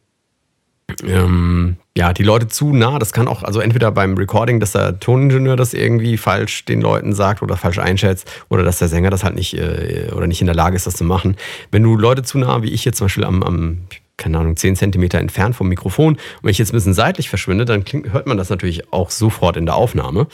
ähm, 1.06 1.78
ja, 1.96 2.12
die 2.12 2.24
Leute 2.24 2.48
zu 2.48 2.74
nah, 2.74 2.98
das 2.98 3.14
kann 3.14 3.28
auch, 3.28 3.44
also 3.44 3.60
entweder 3.60 3.92
beim 3.92 4.18
Recording, 4.18 4.60
dass 4.60 4.72
der 4.72 5.00
Toningenieur 5.00 5.56
das 5.56 5.74
irgendwie 5.74 6.18
falsch 6.18 6.66
den 6.66 6.82
Leuten 6.82 7.14
sagt 7.14 7.42
oder 7.42 7.56
falsch 7.56 7.80
einschätzt, 7.80 8.30
oder 8.50 8.64
dass 8.64 8.80
der 8.80 8.88
Sänger 8.88 9.12
das 9.12 9.24
halt 9.24 9.36
nicht 9.36 9.54
äh, 9.54 10.12
oder 10.16 10.28
nicht 10.28 10.42
in 10.42 10.48
der 10.48 10.56
Lage 10.56 10.76
ist, 10.76 10.88
das 10.88 10.96
zu 10.96 11.04
machen. 11.04 11.38
Wenn 11.72 11.84
du 11.84 11.96
Leute 11.96 12.24
zu 12.24 12.40
nah, 12.40 12.64
wie 12.64 12.72
ich 12.72 12.84
jetzt 12.84 12.98
zum 12.98 13.06
Beispiel 13.06 13.26
am, 13.26 13.44
am 13.44 13.78
keine 14.18 14.39
Ahnung, 14.39 14.55
10 14.55 14.76
Zentimeter 14.76 15.20
entfernt 15.20 15.55
vom 15.55 15.68
Mikrofon. 15.70 16.16
Und 16.16 16.20
wenn 16.43 16.51
ich 16.51 16.57
jetzt 16.57 16.72
ein 16.72 16.78
bisschen 16.78 16.93
seitlich 16.93 17.30
verschwinde, 17.30 17.66
dann 17.66 17.84
klingt, 17.84 18.11
hört 18.13 18.28
man 18.28 18.38
das 18.38 18.49
natürlich 18.49 18.91
auch 18.93 19.09
sofort 19.09 19.57
in 19.57 19.66
der 19.66 19.76
Aufnahme. 19.76 20.28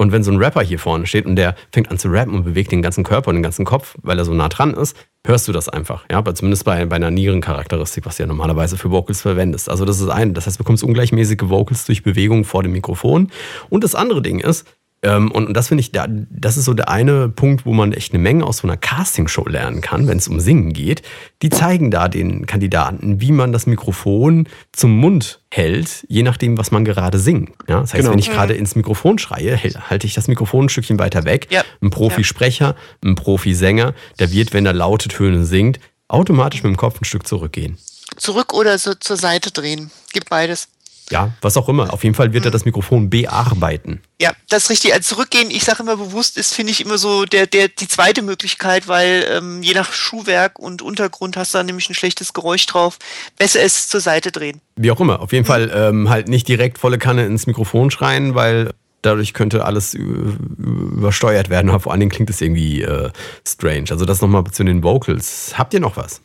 Und 0.00 0.12
wenn 0.12 0.22
so 0.22 0.30
ein 0.30 0.36
Rapper 0.36 0.62
hier 0.62 0.78
vorne 0.78 1.06
steht 1.06 1.26
und 1.26 1.34
der 1.34 1.56
fängt 1.72 1.90
an 1.90 1.98
zu 1.98 2.08
rappen 2.08 2.32
und 2.32 2.44
bewegt 2.44 2.70
den 2.70 2.82
ganzen 2.82 3.02
Körper 3.02 3.30
und 3.30 3.34
den 3.34 3.42
ganzen 3.42 3.64
Kopf, 3.64 3.96
weil 4.02 4.16
er 4.16 4.24
so 4.24 4.32
nah 4.32 4.48
dran 4.48 4.72
ist, 4.74 4.96
hörst 5.26 5.48
du 5.48 5.52
das 5.52 5.68
einfach. 5.68 6.04
Ja, 6.08 6.18
aber 6.18 6.36
zumindest 6.36 6.64
bei, 6.64 6.84
bei 6.86 6.96
einer 6.96 7.10
Nierencharakteristik, 7.10 8.06
was 8.06 8.16
du 8.16 8.22
ja 8.22 8.28
normalerweise 8.28 8.78
für 8.78 8.92
Vocals 8.92 9.22
verwendest. 9.22 9.68
Also 9.68 9.84
das 9.84 10.00
ist 10.00 10.08
ein, 10.08 10.34
das 10.34 10.46
heißt, 10.46 10.56
du 10.56 10.62
bekommst 10.62 10.84
ungleichmäßige 10.84 11.38
Vocals 11.42 11.84
durch 11.84 12.04
Bewegung 12.04 12.44
vor 12.44 12.62
dem 12.62 12.72
Mikrofon. 12.72 13.32
Und 13.70 13.82
das 13.82 13.96
andere 13.96 14.22
Ding 14.22 14.38
ist, 14.38 14.68
ähm, 15.02 15.30
und, 15.30 15.54
das 15.54 15.68
finde 15.68 15.82
ich, 15.82 15.92
das 15.92 16.56
ist 16.56 16.64
so 16.64 16.74
der 16.74 16.88
eine 16.88 17.28
Punkt, 17.28 17.64
wo 17.64 17.72
man 17.72 17.92
echt 17.92 18.12
eine 18.12 18.22
Menge 18.22 18.44
aus 18.44 18.58
so 18.58 18.66
einer 18.66 18.76
Castingshow 18.76 19.46
lernen 19.48 19.80
kann, 19.80 20.08
wenn 20.08 20.18
es 20.18 20.26
um 20.26 20.40
Singen 20.40 20.72
geht. 20.72 21.02
Die 21.42 21.50
zeigen 21.50 21.90
da 21.90 22.08
den 22.08 22.46
Kandidaten, 22.46 23.20
wie 23.20 23.30
man 23.30 23.52
das 23.52 23.66
Mikrofon 23.66 24.48
zum 24.72 24.98
Mund 24.98 25.40
hält, 25.52 26.04
je 26.08 26.24
nachdem, 26.24 26.58
was 26.58 26.72
man 26.72 26.84
gerade 26.84 27.18
singt. 27.18 27.50
Ja, 27.68 27.80
das 27.80 27.94
heißt, 27.94 28.02
genau. 28.02 28.12
wenn 28.12 28.18
ich 28.18 28.30
gerade 28.30 28.54
ins 28.54 28.74
Mikrofon 28.74 29.18
schreie, 29.18 29.56
halte 29.56 30.06
ich 30.06 30.14
das 30.14 30.26
Mikrofon 30.26 30.66
ein 30.66 30.68
Stückchen 30.68 30.98
weiter 30.98 31.24
weg. 31.24 31.46
Ja. 31.50 31.62
Ein 31.80 31.90
Profisprecher, 31.90 32.74
ein 33.04 33.14
Profisänger, 33.14 33.94
der 34.18 34.32
wird, 34.32 34.52
wenn 34.52 34.66
er 34.66 34.72
laute 34.72 35.08
Töne 35.08 35.44
singt, 35.44 35.78
automatisch 36.08 36.64
mit 36.64 36.72
dem 36.72 36.76
Kopf 36.76 37.00
ein 37.00 37.04
Stück 37.04 37.26
zurückgehen. 37.26 37.78
Zurück 38.16 38.52
oder 38.52 38.78
so 38.78 38.94
zur 38.94 39.16
Seite 39.16 39.52
drehen. 39.52 39.90
Gibt 40.12 40.28
beides. 40.28 40.68
Ja, 41.10 41.32
was 41.40 41.56
auch 41.56 41.68
immer. 41.68 41.92
Auf 41.92 42.04
jeden 42.04 42.14
Fall 42.14 42.32
wird 42.32 42.44
er 42.44 42.50
das 42.50 42.64
Mikrofon 42.64 43.08
bearbeiten. 43.08 44.00
Ja, 44.20 44.32
das 44.48 44.64
ist 44.64 44.70
richtig. 44.70 44.92
Also 44.92 45.14
zurückgehen, 45.14 45.50
ich 45.50 45.64
sage 45.64 45.82
immer 45.82 45.96
bewusst, 45.96 46.36
ist, 46.36 46.54
finde 46.54 46.72
ich, 46.72 46.84
immer 46.84 46.98
so 46.98 47.24
der, 47.24 47.46
der, 47.46 47.68
die 47.68 47.88
zweite 47.88 48.22
Möglichkeit, 48.22 48.88
weil 48.88 49.26
ähm, 49.30 49.62
je 49.62 49.74
nach 49.74 49.92
Schuhwerk 49.92 50.58
und 50.58 50.82
Untergrund 50.82 51.36
hast 51.36 51.54
du 51.54 51.58
da 51.58 51.64
nämlich 51.64 51.88
ein 51.88 51.94
schlechtes 51.94 52.32
Geräusch 52.32 52.66
drauf. 52.66 52.98
Besser 53.38 53.62
ist 53.62 53.90
zur 53.90 54.00
Seite 54.00 54.32
drehen. 54.32 54.60
Wie 54.76 54.90
auch 54.90 55.00
immer. 55.00 55.20
Auf 55.20 55.32
jeden 55.32 55.44
mhm. 55.44 55.48
Fall 55.48 55.70
ähm, 55.74 56.10
halt 56.10 56.28
nicht 56.28 56.48
direkt 56.48 56.78
volle 56.78 56.98
Kanne 56.98 57.26
ins 57.26 57.46
Mikrofon 57.46 57.90
schreien, 57.90 58.34
weil 58.34 58.72
dadurch 59.02 59.34
könnte 59.34 59.64
alles 59.64 59.94
übersteuert 59.94 61.50
werden. 61.50 61.70
Aber 61.70 61.80
vor 61.80 61.92
allen 61.92 62.00
Dingen 62.00 62.10
klingt 62.10 62.30
es 62.30 62.40
irgendwie 62.40 62.82
äh, 62.82 63.10
strange. 63.46 63.86
Also 63.90 64.04
das 64.04 64.20
nochmal 64.20 64.44
zu 64.50 64.64
den 64.64 64.82
Vocals. 64.82 65.54
Habt 65.56 65.74
ihr 65.74 65.80
noch 65.80 65.96
was? 65.96 66.20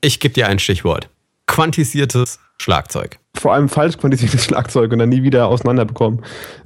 Ich 0.00 0.20
gebe 0.20 0.34
dir 0.34 0.48
ein 0.48 0.58
Stichwort. 0.58 1.08
Quantisiertes 1.46 2.38
Schlagzeug. 2.58 3.19
Vor 3.36 3.54
allem 3.54 3.68
falsch 3.68 3.96
quantisiertes 3.98 4.44
Schlagzeug 4.46 4.92
und 4.92 4.98
dann 4.98 5.08
nie 5.08 5.22
wieder 5.22 5.48
auseinanderbekommen. 5.48 6.22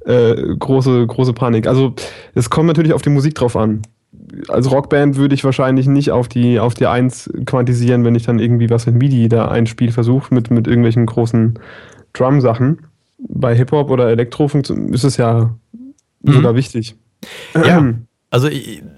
Äh, 0.06 0.56
große, 0.58 1.06
große 1.06 1.32
Panik. 1.32 1.66
Also 1.66 1.94
es 2.34 2.50
kommt 2.50 2.66
natürlich 2.66 2.92
auf 2.92 3.02
die 3.02 3.10
Musik 3.10 3.34
drauf 3.34 3.56
an. 3.56 3.82
Als 4.48 4.70
Rockband 4.70 5.16
würde 5.16 5.34
ich 5.34 5.44
wahrscheinlich 5.44 5.86
nicht 5.86 6.10
auf 6.10 6.28
die, 6.28 6.58
auf 6.58 6.74
die 6.74 6.86
Eins 6.86 7.30
quantisieren, 7.46 8.04
wenn 8.04 8.14
ich 8.14 8.24
dann 8.24 8.38
irgendwie 8.38 8.70
was 8.70 8.86
in 8.86 8.96
MIDI 8.96 9.28
da 9.28 9.48
einspiele, 9.48 9.92
versuche 9.92 10.34
mit, 10.34 10.50
mit 10.50 10.66
irgendwelchen 10.66 11.06
großen 11.06 11.58
Drum-Sachen. 12.14 12.86
Bei 13.18 13.54
Hip-Hop 13.54 13.90
oder 13.90 14.08
Elektro 14.08 14.46
ist 14.46 15.04
es 15.04 15.16
ja 15.16 15.54
mhm. 16.22 16.32
sogar 16.32 16.54
wichtig. 16.54 16.96
Ja. 17.54 17.94
Also, 18.30 18.48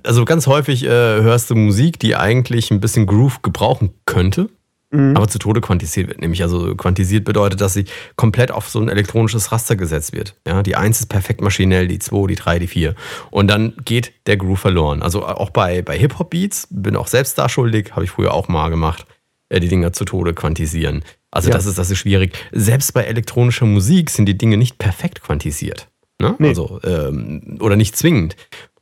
also 0.02 0.24
ganz 0.24 0.46
häufig 0.46 0.82
äh, 0.84 0.88
hörst 0.88 1.50
du 1.50 1.56
Musik, 1.56 1.98
die 1.98 2.16
eigentlich 2.16 2.70
ein 2.70 2.80
bisschen 2.80 3.04
Groove 3.04 3.42
gebrauchen 3.42 3.90
könnte 4.06 4.48
mhm. 4.90 5.16
aber 5.16 5.28
zu 5.28 5.38
Tode 5.38 5.60
quantisiert 5.60 6.08
wird. 6.08 6.20
Nämlich 6.20 6.42
also 6.42 6.74
quantisiert 6.74 7.24
bedeutet, 7.24 7.60
dass 7.60 7.74
sie 7.74 7.86
komplett 8.16 8.50
auf 8.50 8.68
so 8.68 8.80
ein 8.80 8.88
elektronisches 8.88 9.52
Raster 9.52 9.76
gesetzt 9.76 10.12
wird. 10.12 10.34
Ja, 10.46 10.62
die 10.62 10.76
1 10.76 11.00
ist 11.00 11.06
perfekt 11.06 11.40
maschinell, 11.40 11.88
die 11.88 11.98
2, 11.98 12.28
die 12.28 12.34
3, 12.34 12.58
die 12.58 12.66
4. 12.66 12.94
Und 13.30 13.48
dann 13.48 13.74
geht 13.84 14.12
der 14.26 14.36
Groove 14.36 14.60
verloren. 14.60 15.02
Also 15.02 15.24
auch 15.26 15.50
bei, 15.50 15.82
bei 15.82 15.98
Hip-Hop-Beats, 15.98 16.68
bin 16.70 16.96
auch 16.96 17.08
selbst 17.08 17.38
da 17.38 17.48
schuldig, 17.48 17.92
habe 17.92 18.04
ich 18.04 18.10
früher 18.10 18.32
auch 18.32 18.48
mal 18.48 18.68
gemacht, 18.68 19.06
äh, 19.48 19.60
die 19.60 19.68
Dinger 19.68 19.92
zu 19.92 20.04
Tode 20.04 20.34
quantisieren. 20.34 21.04
Also 21.30 21.50
ja. 21.50 21.54
das, 21.54 21.66
ist, 21.66 21.78
das 21.78 21.90
ist 21.90 21.98
schwierig. 21.98 22.36
Selbst 22.52 22.94
bei 22.94 23.04
elektronischer 23.04 23.66
Musik 23.66 24.10
sind 24.10 24.26
die 24.26 24.38
Dinge 24.38 24.56
nicht 24.56 24.78
perfekt 24.78 25.22
quantisiert. 25.22 25.88
Ne? 26.20 26.34
Nee. 26.38 26.48
Also, 26.48 26.80
ähm, 26.82 27.58
oder 27.60 27.76
nicht 27.76 27.94
zwingend. 27.96 28.36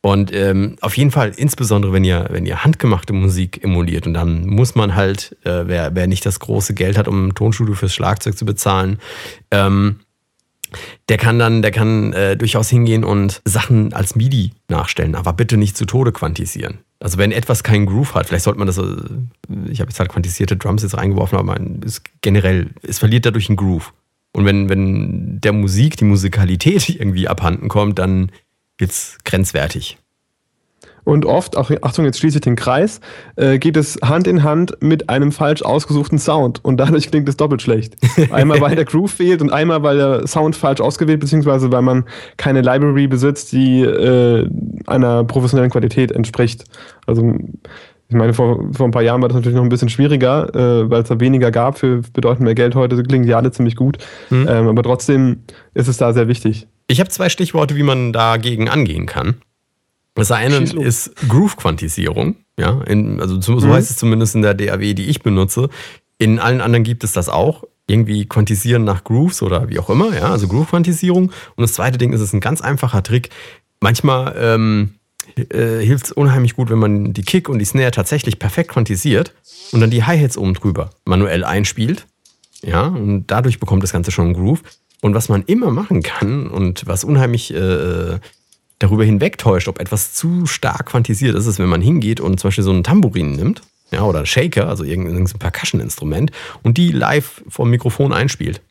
Und 0.05 0.35
ähm, 0.35 0.77
auf 0.83 0.99
jeden 0.99 1.11
Fall, 1.11 1.33
insbesondere 1.35 1.95
wenn 1.95 2.05
ihr, 2.05 2.27
wenn 2.29 2.45
ihr 2.45 2.63
handgemachte 2.63 3.15
Musik 3.15 3.65
emuliert 3.65 4.07
und 4.07 4.13
dann 4.13 4.47
muss 4.47 4.75
man 4.75 4.95
halt, 4.95 5.35
äh, 5.45 5.63
wer, 5.67 5.95
wer 5.95 6.07
nicht 6.07 6.27
das 6.27 6.41
große 6.41 6.75
Geld 6.75 6.99
hat, 6.99 7.09
um 7.09 7.29
ein 7.29 7.35
Tonstudio 7.35 7.75
fürs 7.75 7.95
Schlagzeug 7.95 8.37
zu 8.37 8.45
bezahlen, 8.45 8.99
ähm, 9.51 10.01
der 11.09 11.17
kann 11.17 11.39
dann, 11.39 11.63
der 11.63 11.71
kann 11.71 12.13
äh, 12.13 12.37
durchaus 12.37 12.69
hingehen 12.69 13.03
und 13.03 13.41
Sachen 13.47 13.95
als 13.95 14.15
MIDI 14.15 14.53
nachstellen, 14.69 15.15
aber 15.15 15.33
bitte 15.33 15.57
nicht 15.57 15.75
zu 15.75 15.87
Tode 15.87 16.13
quantisieren. 16.13 16.81
Also 17.01 17.17
wenn 17.17 17.33
etwas 17.33 17.63
keinen 17.63 17.87
Groove 17.87 18.15
hat, 18.15 18.27
vielleicht 18.27 18.45
sollte 18.45 18.59
man 18.59 18.67
das, 18.67 18.77
äh, 18.77 18.83
ich 19.71 19.81
habe 19.81 19.89
jetzt 19.89 20.01
halt 20.01 20.11
quantisierte 20.11 20.59
Drums 20.59 20.83
jetzt 20.83 20.99
reingeworfen, 20.99 21.39
aber 21.39 21.47
man 21.47 21.81
ist 21.81 22.03
generell, 22.21 22.69
es 22.83 22.99
verliert 22.99 23.25
dadurch 23.25 23.49
einen 23.49 23.57
Groove. 23.57 23.95
Und 24.35 24.45
wenn, 24.45 24.69
wenn 24.69 25.41
der 25.41 25.55
Musik 25.55 25.97
die 25.97 26.05
Musikalität 26.05 26.89
irgendwie 27.01 27.27
abhanden 27.27 27.69
kommt, 27.69 27.99
dann 27.99 28.31
wird 28.79 28.91
es 28.91 29.19
grenzwertig. 29.25 29.99
Und 31.05 31.27
oft, 31.27 31.57
auch, 31.57 31.71
Achtung, 31.83 32.07
jetzt 32.07 32.19
schließe 32.19 32.39
ich 32.39 32.43
den 32.43 32.57
Kreis, 32.57 33.01
äh, 33.37 33.59
geht 33.59 33.77
es 33.77 33.99
Hand 34.03 34.27
in 34.27 34.43
Hand 34.43 34.79
mit 34.81 35.11
einem 35.11 35.33
falsch 35.33 35.63
ausgesuchten 35.63 36.19
Sound. 36.19 36.65
Und 36.65 36.79
dadurch 36.79 37.11
klingt 37.11 37.29
es 37.29 37.37
doppelt 37.37 37.61
schlecht. 37.61 37.97
Einmal, 38.31 38.61
weil 38.63 38.75
der 38.75 38.87
Groove 38.87 39.13
fehlt 39.13 39.43
und 39.43 39.53
einmal, 39.53 39.83
weil 39.83 39.99
der 39.99 40.27
Sound 40.27 40.57
falsch 40.57 40.81
ausgewählt, 40.81 41.21
beziehungsweise 41.21 41.71
weil 41.71 41.83
man 41.83 42.05
keine 42.39 42.63
Library 42.63 43.07
besitzt, 43.07 43.53
die 43.53 43.83
äh, 43.83 44.49
einer 44.87 45.25
professionellen 45.25 45.71
Qualität 45.71 46.11
entspricht. 46.11 46.65
Also 47.07 47.35
ich 48.09 48.17
meine, 48.17 48.33
vor, 48.33 48.65
vor 48.73 48.87
ein 48.87 48.91
paar 48.91 49.03
Jahren 49.03 49.21
war 49.21 49.29
das 49.29 49.37
natürlich 49.37 49.57
noch 49.57 49.63
ein 49.63 49.69
bisschen 49.69 49.89
schwieriger, 49.89 50.55
äh, 50.55 50.91
weil 50.91 51.03
es 51.03 51.09
da 51.09 51.21
weniger 51.21 51.51
gab 51.51 51.79
für 51.79 52.01
bedeutend 52.13 52.45
mehr 52.45 52.55
Geld. 52.55 52.75
Heute 52.75 53.03
klingen 53.03 53.27
die 53.27 53.35
alle 53.35 53.51
ziemlich 53.51 53.77
gut. 53.77 53.99
Mhm. 54.31 54.47
Ähm, 54.49 54.69
aber 54.69 54.83
trotzdem 54.83 55.43
ist 55.75 55.89
es 55.89 55.99
da 55.99 56.13
sehr 56.13 56.29
wichtig. 56.29 56.67
Ich 56.87 57.01
habe 57.01 57.11
zwei 57.11 57.29
Stichworte, 57.29 57.77
wie 57.77 57.83
man 57.83 58.13
dagegen 58.13 58.69
angehen 58.69 59.07
kann. 59.07 59.37
Das 60.15 60.31
eine 60.31 60.57
ist 60.59 61.13
Groove-Quantisierung. 61.29 62.37
Ja, 62.59 62.83
in, 62.83 63.21
also 63.21 63.41
so, 63.41 63.59
so 63.59 63.67
Mhm. 63.67 63.73
heißt 63.73 63.91
es 63.91 63.97
zumindest 63.97 64.35
in 64.37 64.43
der 64.43 64.55
DAW, 64.55 64.95
die 64.95 65.07
ich 65.07 65.23
benutze. 65.23 65.71
In 66.19 66.39
allen 66.39 66.61
anderen 66.61 66.85
gibt 66.85 67.03
es 67.03 67.13
das 67.13 67.29
auch. 67.29 67.65
Irgendwie 67.87 68.27
quantisieren 68.27 68.85
nach 68.85 69.03
Grooves 69.05 69.43
oder 69.43 69.69
wie 69.69 69.79
auch 69.79 69.91
immer, 69.91 70.15
ja, 70.17 70.31
also 70.31 70.47
Groove-Quantisierung. 70.49 71.27
Und 71.57 71.63
das 71.63 71.73
zweite 71.73 71.99
Ding 71.99 72.13
ist, 72.13 72.21
es 72.21 72.29
ist 72.29 72.33
ein 72.33 72.41
ganz 72.41 72.61
einfacher 72.61 73.03
Trick. 73.03 73.31
Manchmal 73.81 74.35
ähm, 74.39 74.95
äh, 75.37 75.81
hilft 75.85 76.07
es 76.07 76.13
unheimlich 76.13 76.55
gut, 76.55 76.71
wenn 76.71 76.79
man 76.79 77.13
die 77.13 77.23
Kick 77.23 77.49
und 77.49 77.59
die 77.59 77.65
Snare 77.65 77.91
tatsächlich 77.91 78.39
perfekt 78.39 78.71
quantisiert 78.71 79.35
und 79.73 79.81
dann 79.81 79.91
die 79.91 80.05
Hi-Hats 80.05 80.39
oben 80.39 80.55
drüber 80.55 80.91
manuell 81.05 81.45
einspielt. 81.45 82.07
Ja, 82.63 82.87
und 82.87 83.27
dadurch 83.27 83.59
bekommt 83.61 83.83
das 83.83 83.93
Ganze 83.93 84.11
schon 84.13 84.27
einen 84.27 84.35
Groove. 84.35 84.63
Und 85.05 85.15
was 85.15 85.29
man 85.29 85.43
immer 85.43 85.71
machen 85.71 86.03
kann 86.03 86.47
und 86.47 86.87
was 86.87 87.05
unheimlich 87.05 87.53
äh, 87.53 88.19
darüber 88.79 89.05
hinwegtäuscht, 89.05 89.69
ob 89.69 89.79
etwas 89.79 90.15
zu 90.15 90.47
stark 90.47 90.87
quantisiert 90.87 91.35
ist, 91.35 91.45
ist, 91.45 91.59
wenn 91.59 91.69
man 91.69 91.83
hingeht 91.83 92.21
und 92.21 92.41
zum 92.41 92.49
Beispiel 92.49 92.65
so 92.65 92.71
einen 92.71 92.85
Tambourin 92.85 93.33
nimmt, 93.33 93.61
ja, 93.91 94.01
oder 94.01 94.21
einen 94.21 94.27
Shaker, 94.27 94.67
also 94.67 94.83
irgendein 94.83 95.27
Percussion-Instrument, 95.27 96.31
und 96.63 96.79
die 96.79 96.91
live 96.91 97.45
vom 97.49 97.69
Mikrofon 97.69 98.15
einspielt. 98.15 98.63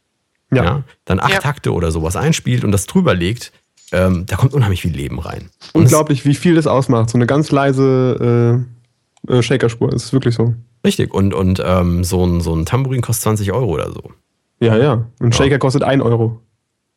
Ja. 0.51 0.63
Ja. 0.63 0.84
dann 1.05 1.19
acht 1.19 1.34
Ja. 1.34 1.39
Takte 1.39 1.71
oder 1.71 1.91
sowas 1.91 2.15
einspielt 2.15 2.63
und 2.63 2.71
das 2.71 2.88
drüber 2.88 3.13
legt, 3.13 3.51
ähm, 3.91 4.25
da 4.25 4.36
kommt 4.36 4.55
unheimlich 4.55 4.81
viel 4.81 4.95
Leben 4.95 5.19
rein. 5.19 5.51
Und 5.73 5.84
Unglaublich, 5.84 6.25
wie 6.25 6.34
viel 6.34 6.55
das 6.55 6.65
ausmacht. 6.65 7.11
So 7.11 7.17
eine 7.19 7.27
ganz 7.27 7.51
leise 7.51 8.65
äh, 9.29 9.36
äh, 9.36 9.43
Shakerspur. 9.43 9.93
Ist 9.93 10.13
wirklich 10.13 10.34
so. 10.34 10.55
Richtig. 10.84 11.13
Und, 11.13 11.36
und 11.36 11.61
ähm, 11.63 12.03
so, 12.03 12.25
ein, 12.25 12.41
so 12.41 12.55
ein 12.55 12.65
Tambourin 12.65 13.01
kostet 13.01 13.21
20 13.21 13.51
Euro 13.51 13.67
oder 13.67 13.91
so. 13.91 14.11
Ja, 14.64 14.78
ja. 14.78 15.05
Ein 15.20 15.32
Ja. 15.32 15.38
Shaker 15.38 15.59
kostet 15.59 15.84
1 15.84 16.01
Euro. 16.03 16.39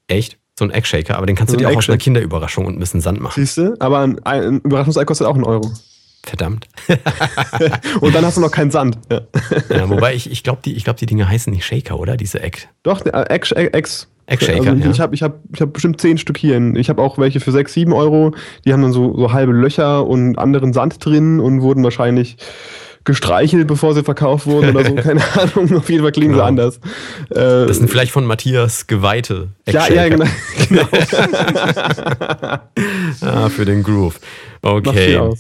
Echt? 0.09 0.39
So 0.59 0.65
ein 0.65 0.71
Eggshaker, 0.71 1.17
aber 1.17 1.27
den 1.27 1.37
kannst 1.37 1.51
So 1.51 1.59
du 1.59 1.65
dir 1.65 1.71
auch 1.71 1.77
aus 1.77 1.89
einer. 1.89 1.99
Kinderüberraschung 1.99 2.65
und 2.65 2.77
ein 2.77 2.79
bisschen 2.81 3.01
Sand 3.03 3.21
machen. 3.21 3.35
Siehst 3.37 3.59
du? 3.59 3.77
Aber 3.79 4.01
ein, 4.01 4.19
ein 4.25 4.61
Überraschungsei 4.61 5.05
kostet 5.05 5.27
auch 5.27 5.35
einen 5.35 5.45
Euro. 5.45 5.71
Verdammt. 6.25 6.67
Und 8.01 8.13
dann 8.15 8.25
hast 8.25 8.37
du 8.37 8.41
noch 8.41 8.51
keinen 8.51 8.73
Sand. 8.73 8.99
Ja. 9.13 9.21
Ja, 9.69 9.89
wobei 9.89 10.15
ich, 10.15 10.29
ich 10.29 10.43
glaube, 10.43 10.61
die, 10.65 10.75
ich 10.75 10.83
glaub, 10.83 10.97
die 10.97 11.07
Dinge 11.07 11.29
heißen 11.29 11.53
nicht 11.53 11.65
Shaker, 11.65 12.01
oder? 12.01 12.17
Diese 12.17 12.43
Egg. 12.43 12.63
Doch, 12.83 13.07
äh, 13.07 13.27
Ex. 13.29 13.53
Ex. 13.53 14.09
Eggshaker, 14.27 14.71
also 14.71 14.83
ja. 14.83 14.91
Ich 14.91 14.99
habe 15.01 15.15
ich 15.15 15.23
hab, 15.23 15.39
ich 15.53 15.61
hab 15.61 15.73
bestimmt 15.73 16.01
10 16.01 16.19
Stück 16.19 16.37
hier. 16.37 16.61
Ich 16.75 16.89
habe 16.89 17.01
auch 17.01 17.17
welche 17.19 17.39
für 17.39 17.53
6, 17.53 17.73
7 17.73 17.93
Euro. 17.93 18.33
Die 18.65 18.73
haben 18.73 18.83
dann 18.83 18.93
so, 18.93 19.17
so 19.17 19.33
halbe 19.33 19.53
Löcher 19.53 20.05
und 20.05 20.37
anderen 20.37 20.73
Sand 20.73 21.05
drin 21.05 21.39
und 21.39 21.61
wurden 21.63 21.85
wahrscheinlich 21.85 22.39
gestreichelt, 23.07 23.67
bevor 23.67 23.95
sie 23.95 24.03
verkauft 24.03 24.45
wurden 24.47 24.77
oder 24.77 24.85
so. 24.85 24.95
Keine 24.97 25.23
Ahnung. 25.35 25.75
Auf 25.79 25.89
jeden 25.89 26.03
Fall 26.03 26.13
klingen 26.13 26.33
Genau. 26.33 26.45
sie 26.45 26.49
anders. 26.49 26.77
Äh, 27.31 27.67
Das 27.67 27.79
sind 27.79 27.89
vielleicht 27.89 28.13
von 28.13 28.27
Matthias 28.27 28.87
geweihte 28.87 29.49
ja, 29.67 29.91
ja, 29.91 30.09
genau. 30.11 30.27
genau. 30.69 30.83
Ah, 33.23 33.49
für 33.49 33.65
den 33.65 33.83
Groove. 33.83 34.19
Okay. 34.63 35.15
Äh, 35.15 35.35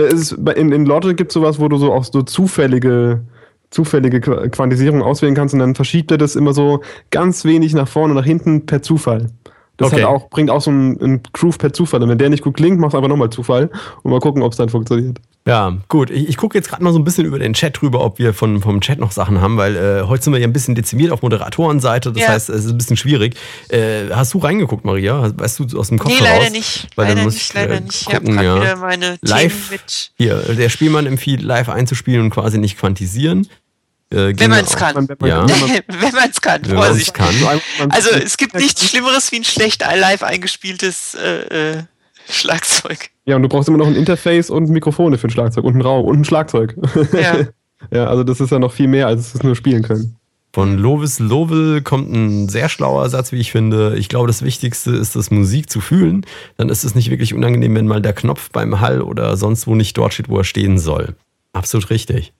Es 0.00 0.12
ist, 0.14 0.32
in, 0.32 0.72
in 0.72 0.86
Logic 0.86 1.16
gibt 1.16 1.30
es 1.30 1.34
sowas, 1.34 1.58
wo 1.60 1.68
du 1.68 1.76
so 1.78 1.92
auch 1.92 2.04
so 2.04 2.22
zufällige, 2.22 3.22
zufällige 3.70 4.18
Qu- 4.18 4.48
Quantisierung 4.48 5.02
auswählen 5.02 5.34
kannst 5.34 5.54
und 5.54 5.60
dann 5.60 5.74
verschiebt 5.74 6.10
er 6.10 6.18
das 6.18 6.36
immer 6.36 6.52
so 6.52 6.80
ganz 7.10 7.44
wenig 7.44 7.74
nach 7.74 7.88
vorne 7.88 8.12
und 8.12 8.16
nach 8.18 8.24
hinten 8.26 8.66
per 8.66 8.82
Zufall. 8.82 9.28
Das 9.76 9.92
Okay. 9.92 10.02
hat 10.02 10.08
auch, 10.08 10.30
bringt 10.30 10.50
auch 10.50 10.60
so 10.60 10.70
einen, 10.70 11.00
einen 11.00 11.20
Groove 11.32 11.58
per 11.58 11.72
Zufall. 11.72 12.02
Und 12.02 12.08
wenn 12.08 12.18
der 12.18 12.30
nicht 12.30 12.44
gut 12.44 12.56
klingt, 12.56 12.78
machst 12.78 12.94
du 12.94 12.98
einfach 12.98 13.08
nochmal 13.08 13.30
Zufall 13.30 13.70
und 14.02 14.10
mal 14.10 14.20
gucken, 14.20 14.42
ob 14.42 14.52
es 14.52 14.58
dann 14.58 14.68
funktioniert. 14.68 15.18
Ja, 15.46 15.76
gut. 15.88 16.08
Ich, 16.10 16.26
ich 16.30 16.36
gucke 16.38 16.56
jetzt 16.56 16.70
gerade 16.70 16.82
mal 16.82 16.92
so 16.94 16.98
ein 16.98 17.04
bisschen 17.04 17.26
über 17.26 17.38
den 17.38 17.52
Chat 17.52 17.78
drüber, 17.80 18.00
ob 18.02 18.18
wir 18.18 18.32
von, 18.32 18.62
vom 18.62 18.80
Chat 18.80 18.98
noch 18.98 19.12
Sachen 19.12 19.42
haben, 19.42 19.58
weil 19.58 19.76
äh, 19.76 20.02
heute 20.06 20.24
sind 20.24 20.32
wir 20.32 20.40
ja 20.40 20.46
ein 20.46 20.54
bisschen 20.54 20.74
dezimiert 20.74 21.12
auf 21.12 21.20
Moderatorenseite. 21.20 22.12
Das 22.12 22.22
Ja. 22.22 22.28
heißt, 22.30 22.48
es 22.48 22.64
ist 22.64 22.70
ein 22.70 22.78
bisschen 22.78 22.96
schwierig. 22.96 23.36
Äh, 23.68 24.08
hast 24.10 24.32
du 24.32 24.38
reingeguckt, 24.38 24.86
Maria? 24.86 25.30
Weißt 25.36 25.58
du 25.58 25.78
aus 25.78 25.88
dem 25.88 25.98
Kopf 25.98 26.12
Nee, 26.12 26.24
heraus? 26.24 26.38
leider 26.38 26.50
nicht. 26.50 26.88
Weil 26.96 27.06
dann 27.08 27.16
leider 27.16 27.24
muss 27.26 27.34
nicht, 27.34 27.42
ich, 27.48 27.54
leider 27.54 27.74
äh, 27.74 27.80
nicht. 27.80 28.00
Ich 28.00 28.06
habe 28.06 28.20
gucken, 28.20 28.34
gerade 28.36 28.46
ja. 28.46 28.62
wieder 28.62 28.76
meine 28.76 29.18
Live 29.20 29.52
Themen 29.52 29.70
mit. 29.72 30.12
Hier, 30.16 30.36
der 30.54 30.68
Spielmann 30.70 31.04
empfiehlt, 31.06 31.42
live 31.42 31.68
einzuspielen 31.68 32.22
und 32.22 32.30
quasi 32.30 32.56
nicht 32.56 32.78
quantisieren. 32.78 33.46
Äh, 34.10 34.16
Wenn 34.16 34.36
ginge 34.36 34.48
man 34.56 34.64
es 34.64 34.76
kann. 34.76 35.08
Wenn 35.08 35.28
Ja. 35.28 35.46
wenn 35.88 36.12
man- 36.14 36.30
es 36.30 36.40
kann, 36.40 36.60
Wenn 36.64 36.76
Vorsicht. 36.76 37.12
kann. 37.12 37.34
Also 37.90 38.10
es 38.10 38.38
gibt 38.38 38.54
nichts 38.54 38.88
Schlimmeres 38.88 39.30
wie 39.30 39.36
ein 39.36 39.44
schlecht 39.44 39.82
live 39.82 40.22
eingespieltes 40.22 41.14
äh, 41.16 41.72
äh, 41.78 41.82
Schlagzeug. 42.28 43.10
Ja, 43.26 43.36
und 43.36 43.42
du 43.42 43.48
brauchst 43.48 43.68
immer 43.68 43.78
noch 43.78 43.86
ein 43.86 43.96
Interface 43.96 44.50
und 44.50 44.68
Mikrofone 44.68 45.18
für 45.18 45.28
ein 45.28 45.30
Schlagzeug 45.30 45.64
und 45.64 45.74
einen 45.74 45.82
Raum 45.82 46.06
und 46.06 46.20
ein 46.20 46.24
Schlagzeug. 46.24 46.76
Ja. 47.12 47.46
ja, 47.92 48.06
also 48.06 48.24
das 48.24 48.40
ist 48.40 48.50
ja 48.50 48.58
noch 48.58 48.72
viel 48.72 48.88
mehr, 48.88 49.06
als 49.06 49.34
es 49.34 49.42
nur 49.42 49.56
spielen 49.56 49.82
können. 49.82 50.16
Von 50.54 50.78
Lovis 50.78 51.18
Lovell 51.18 51.82
kommt 51.82 52.12
ein 52.12 52.48
sehr 52.48 52.68
schlauer 52.68 53.08
Satz, 53.10 53.32
wie 53.32 53.40
ich 53.40 53.50
finde. 53.50 53.96
Ich 53.96 54.08
glaube, 54.08 54.28
das 54.28 54.42
Wichtigste 54.42 54.92
ist, 54.92 55.16
das 55.16 55.32
Musik 55.32 55.68
zu 55.68 55.80
fühlen. 55.80 56.24
Dann 56.56 56.68
ist 56.68 56.84
es 56.84 56.94
nicht 56.94 57.10
wirklich 57.10 57.34
unangenehm, 57.34 57.74
wenn 57.74 57.88
mal 57.88 58.00
der 58.00 58.12
Knopf 58.12 58.50
beim 58.50 58.80
Hall 58.80 59.02
oder 59.02 59.36
sonst 59.36 59.66
wo 59.66 59.74
nicht 59.74 59.98
dort 59.98 60.14
steht, 60.14 60.28
wo 60.28 60.38
er 60.38 60.44
stehen 60.44 60.78
soll. 60.78 61.16
Absolut 61.52 61.90
richtig. 61.90 62.34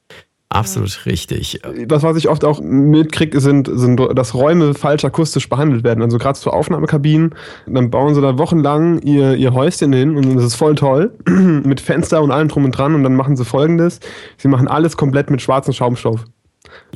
Absolut 0.51 1.05
richtig. 1.07 1.61
Das, 1.88 2.05
was 2.05 2.16
ich 2.16 2.28
oft 2.28 2.45
auch 2.45 2.61
mitkriege, 2.61 3.40
sind, 3.40 3.68
sind, 3.72 4.01
dass 4.14 4.34
Räume 4.34 4.74
falsch 4.74 5.05
akustisch 5.05 5.49
behandelt 5.49 5.82
werden. 5.82 6.01
Also 6.01 6.18
gerade 6.18 6.38
zu 6.38 6.51
Aufnahmekabinen, 6.51 7.34
dann 7.66 7.90
bauen 7.90 8.14
sie 8.14 8.20
da 8.20 8.38
wochenlang 8.38 9.01
ihr, 9.03 9.34
ihr 9.34 9.53
Häuschen 9.53 9.92
hin 9.92 10.16
und 10.16 10.36
das 10.36 10.45
ist 10.45 10.55
voll 10.55 10.76
toll. 10.76 11.12
mit 11.28 11.80
Fenster 11.80 12.22
und 12.22 12.30
allem 12.30 12.49
drum 12.49 12.64
und 12.64 12.70
dran. 12.70 12.95
Und 12.95 13.03
dann 13.03 13.16
machen 13.16 13.36
sie 13.36 13.45
folgendes: 13.45 13.99
Sie 14.36 14.47
machen 14.47 14.68
alles 14.68 14.97
komplett 14.97 15.28
mit 15.28 15.42
schwarzem 15.42 15.74
Schaumstoff. 15.74 16.24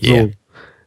Yeah. 0.01 0.27
So. 0.27 0.31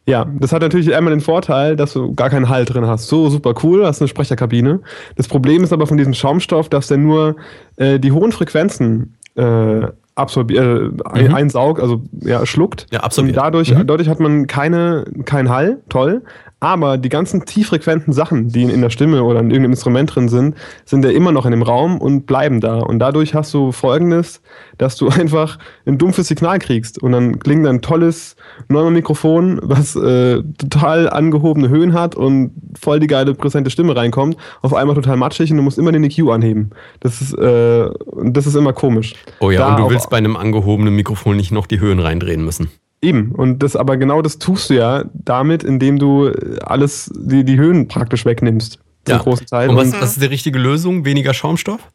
Ja, 0.07 0.25
das 0.39 0.51
hat 0.51 0.61
natürlich 0.61 0.95
einmal 0.95 1.13
den 1.13 1.21
Vorteil, 1.21 1.75
dass 1.75 1.93
du 1.93 2.15
gar 2.15 2.29
keinen 2.29 2.49
Halt 2.49 2.73
drin 2.73 2.87
hast. 2.87 3.07
So 3.07 3.29
super 3.29 3.53
cool, 3.63 3.85
hast 3.85 4.01
eine 4.01 4.07
Sprecherkabine. 4.07 4.79
Das 5.15 5.27
Problem 5.27 5.63
ist 5.63 5.73
aber 5.73 5.85
von 5.87 5.97
diesem 5.97 6.13
Schaumstoff, 6.13 6.69
dass 6.69 6.87
der 6.87 6.97
nur 6.97 7.35
äh, 7.75 7.99
die 7.99 8.11
hohen 8.11 8.31
Frequenzen 8.31 9.15
äh, 9.35 9.87
absorbiert, 10.15 10.63
äh, 10.63 11.09
ein- 11.09 11.27
Mhm. 11.29 11.35
einsaugt, 11.35 11.79
also 11.81 12.03
ja, 12.23 12.45
schluckt. 12.45 12.87
Ja, 12.91 13.01
absorbiert. 13.01 13.37
Und 13.37 13.43
dadurch, 13.43 13.73
Mhm. 13.73 13.87
dadurch 13.87 14.09
hat 14.09 14.19
man 14.19 14.47
keine, 14.47 15.05
keinen 15.25 15.49
Hall, 15.49 15.79
toll. 15.89 16.21
Aber 16.63 16.99
die 16.99 17.09
ganzen 17.09 17.43
tieffrequenten 17.43 18.13
Sachen, 18.13 18.49
die 18.49 18.61
in, 18.61 18.81
der 18.81 18.91
Stimme 18.91 19.23
oder 19.23 19.39
in 19.39 19.49
irgendeinem 19.49 19.71
Instrument 19.71 20.13
drin 20.13 20.29
sind, 20.29 20.55
sind 20.85 21.03
ja 21.03 21.09
immer 21.09 21.31
noch 21.31 21.47
in 21.47 21.51
dem 21.51 21.63
Raum 21.63 21.97
und 21.99 22.27
bleiben 22.27 22.61
da. 22.61 22.77
Und 22.77 22.99
dadurch 22.99 23.33
hast 23.33 23.51
du 23.55 23.71
folgendes, 23.71 24.43
dass 24.77 24.95
du 24.95 25.09
einfach 25.09 25.57
ein 25.87 25.97
dumpfes 25.97 26.27
Signal 26.27 26.59
kriegst. 26.59 27.01
Und 27.01 27.13
dann 27.13 27.39
klingt 27.39 27.65
ein 27.65 27.81
tolles 27.81 28.35
Neumann-Mikrofon, 28.67 29.59
was 29.63 29.95
äh, 29.95 30.43
total 30.59 31.09
angehobene 31.09 31.67
Höhen 31.67 31.93
hat 31.93 32.13
und 32.13 32.51
voll 32.79 32.99
die 32.99 33.07
geile 33.07 33.33
präsente 33.33 33.71
Stimme 33.71 33.95
reinkommt, 33.95 34.37
auf 34.61 34.75
einmal 34.75 34.95
total 34.95 35.17
matschig 35.17 35.49
und 35.49 35.57
du 35.57 35.63
musst 35.63 35.79
immer 35.79 35.91
den 35.91 36.03
EQ 36.03 36.29
anheben. 36.29 36.69
Das 36.99 37.21
ist, 37.21 37.33
äh, 37.39 37.89
das 38.23 38.45
ist 38.45 38.53
immer 38.53 38.73
komisch. 38.73 39.15
Oh 39.39 39.49
ja, 39.49 39.61
Da 39.61 39.75
und 39.75 39.79
du 39.79 39.89
willst 39.89 40.11
bei 40.11 40.17
einem 40.17 40.37
angehobenen 40.37 40.95
Mikrofon 40.95 41.37
nicht 41.37 41.51
noch 41.51 41.65
die 41.65 41.79
Höhen 41.79 41.99
reindrehen 41.99 42.45
müssen. 42.45 42.69
Eben, 43.01 43.31
und 43.31 43.63
das, 43.63 43.75
aber 43.75 43.97
genau 43.97 44.21
das 44.21 44.37
tust 44.37 44.69
du 44.69 44.75
ja 44.75 45.05
damit, 45.13 45.63
indem 45.63 45.97
du 45.97 46.27
äh, 46.27 46.59
alles, 46.63 47.11
die, 47.15 47.43
die 47.43 47.57
Höhen 47.57 47.87
praktisch 47.87 48.25
wegnimmst. 48.25 48.79
Ja. 49.07 49.17
großen 49.17 49.47
Teil. 49.47 49.69
Und 49.69 49.77
was, 49.77 49.91
was 49.93 50.11
ist 50.11 50.21
die 50.21 50.27
richtige 50.27 50.59
Lösung? 50.59 51.05
Weniger 51.05 51.33
Schaumstoff? 51.33 51.89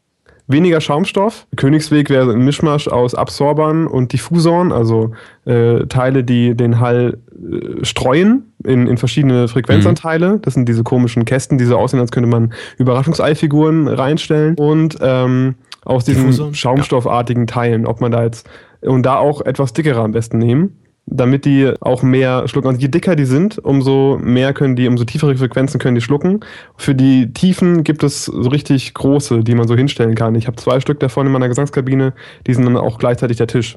weniger 0.49 0.81
Schaumstoff. 0.81 1.47
Königsweg 1.57 2.11
wäre 2.11 2.33
ein 2.33 2.41
Mischmasch 2.45 2.89
aus 2.89 3.15
Absorbern 3.15 3.87
und 3.87 4.13
Diffusoren, 4.13 4.73
also 4.73 5.13
äh, 5.45 5.87
Teile, 5.87 6.25
die 6.25 6.55
den 6.55 6.81
Hall 6.81 7.19
äh, 7.33 7.85
streuen 7.85 8.53
in, 8.65 8.87
in 8.87 8.97
verschiedene 8.97 9.49
Frequenzanteile. 9.49 10.39
Das 10.43 10.55
sind 10.55 10.69
diese 10.69 10.85
komischen 10.85 11.25
Kästen, 11.25 11.59
die 11.59 11.65
so 11.65 11.77
aussehen, 11.77 12.01
als 12.01 12.13
könnte 12.13 12.29
man 12.29 12.53
Überraschungseifiguren 12.79 13.89
reinstellen. 13.89 14.55
Und 14.57 14.99
ähm, 15.01 15.57
aus 15.85 16.05
diesen 16.05 16.27
Diffusoren? 16.27 16.55
schaumstoffartigen 16.55 17.47
Teilen, 17.47 17.87
ob 17.87 18.01
man 18.01 18.13
da 18.13 18.25
jetzt 18.25 18.49
und 18.81 19.05
da 19.05 19.17
auch 19.17 19.41
etwas 19.41 19.73
dickere 19.73 20.01
am 20.01 20.13
besten 20.13 20.39
nehmen. 20.39 20.77
Damit 21.07 21.45
die 21.45 21.73
auch 21.81 22.03
mehr 22.03 22.49
schlucken. 22.49 22.69
Also 22.69 22.81
je 22.81 22.89
dicker 22.89 23.15
die 23.15 23.25
sind, 23.25 23.59
umso 23.59 24.19
mehr 24.21 24.53
können 24.53 24.75
die, 24.75 24.89
umso 24.89 25.05
tiefere 25.05 25.37
Frequenzen 25.37 25.79
können 25.79 25.95
die 25.95 26.01
schlucken. 26.01 26.41
Für 26.77 26.95
die 26.95 27.33
Tiefen 27.33 27.85
gibt 27.85 28.03
es 28.03 28.25
so 28.25 28.49
richtig 28.49 28.93
große, 28.93 29.41
die 29.41 29.55
man 29.55 29.69
so 29.69 29.77
hinstellen 29.77 30.17
kann. 30.17 30.35
Ich 30.35 30.47
habe 30.47 30.57
zwei 30.57 30.81
Stück 30.81 31.01
davon 31.01 31.27
in 31.27 31.33
meiner 31.33 31.49
Gesangskabine, 31.49 32.13
die 32.47 32.55
sind 32.55 32.65
dann 32.65 32.77
auch 32.77 32.99
gleichzeitig 32.99 33.37
der 33.37 33.47
Tisch. 33.47 33.77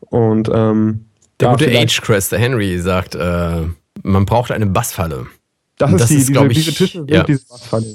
Und 0.00 0.48
ähm, 0.52 1.06
Der 1.40 1.50
gute 1.50 1.66
Agecrest, 1.66 2.32
der 2.32 2.38
Henry, 2.38 2.78
sagt, 2.78 3.14
äh, 3.16 3.62
man 4.02 4.24
braucht 4.24 4.52
eine 4.52 4.66
Bassfalle. 4.66 5.26
das 5.78 5.90
und 5.90 5.96
ist 5.96 6.00
das 6.02 6.08
die, 6.08 6.16
ist, 6.16 6.28
diese, 6.28 6.46
ich, 6.46 6.54
diese 6.54 6.72
Tische 6.74 6.98
sind 6.98 7.10
ja. 7.10 7.24
diese 7.24 7.44
Bassfalle. 7.46 7.86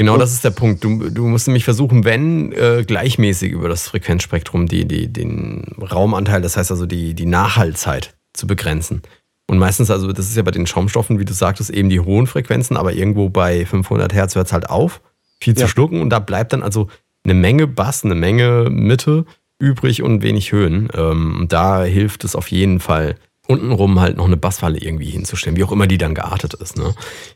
Genau, 0.00 0.16
das 0.16 0.32
ist 0.32 0.44
der 0.44 0.50
Punkt. 0.50 0.82
Du, 0.82 1.10
du 1.10 1.26
musst 1.26 1.46
nämlich 1.46 1.64
versuchen, 1.64 2.04
wenn 2.06 2.52
äh, 2.52 2.84
gleichmäßig 2.86 3.52
über 3.52 3.68
das 3.68 3.86
Frequenzspektrum 3.86 4.66
die, 4.66 4.88
die, 4.88 5.12
den 5.12 5.76
Raumanteil, 5.78 6.40
das 6.40 6.56
heißt 6.56 6.70
also 6.70 6.86
die, 6.86 7.12
die 7.12 7.26
Nachhallzeit 7.26 8.14
zu 8.32 8.46
begrenzen. 8.46 9.02
Und 9.46 9.58
meistens, 9.58 9.90
also 9.90 10.10
das 10.14 10.26
ist 10.30 10.38
ja 10.38 10.42
bei 10.42 10.52
den 10.52 10.66
Schaumstoffen, 10.66 11.18
wie 11.18 11.26
du 11.26 11.34
sagtest, 11.34 11.68
eben 11.68 11.90
die 11.90 12.00
hohen 12.00 12.26
Frequenzen, 12.26 12.78
aber 12.78 12.94
irgendwo 12.94 13.28
bei 13.28 13.66
500 13.66 14.14
Hertz 14.14 14.36
hört 14.36 14.46
es 14.46 14.54
halt 14.54 14.70
auf, 14.70 15.02
viel 15.38 15.54
zu 15.54 15.62
Ja. 15.64 15.68
schlucken 15.68 16.00
und 16.00 16.08
da 16.08 16.18
bleibt 16.18 16.54
dann 16.54 16.62
also 16.62 16.88
eine 17.24 17.34
Menge 17.34 17.66
Bass, 17.66 18.02
eine 18.02 18.14
Menge 18.14 18.68
Mitte 18.70 19.26
übrig 19.58 20.02
und 20.02 20.22
wenig 20.22 20.50
Höhen. 20.52 20.88
Ähm, 20.94 21.40
und 21.40 21.52
da 21.52 21.84
hilft 21.84 22.24
es 22.24 22.34
auf 22.34 22.50
jeden 22.50 22.80
Fall 22.80 23.16
untenrum 23.50 24.00
halt 24.00 24.16
noch 24.16 24.26
eine 24.26 24.36
Bassfalle 24.36 24.78
irgendwie 24.78 25.10
hinzustellen, 25.10 25.56
wie 25.56 25.64
auch 25.64 25.72
immer 25.72 25.86
die 25.86 25.98
dann 25.98 26.14
geartet 26.14 26.54
ist. 26.54 26.78
Ne? 26.78 26.94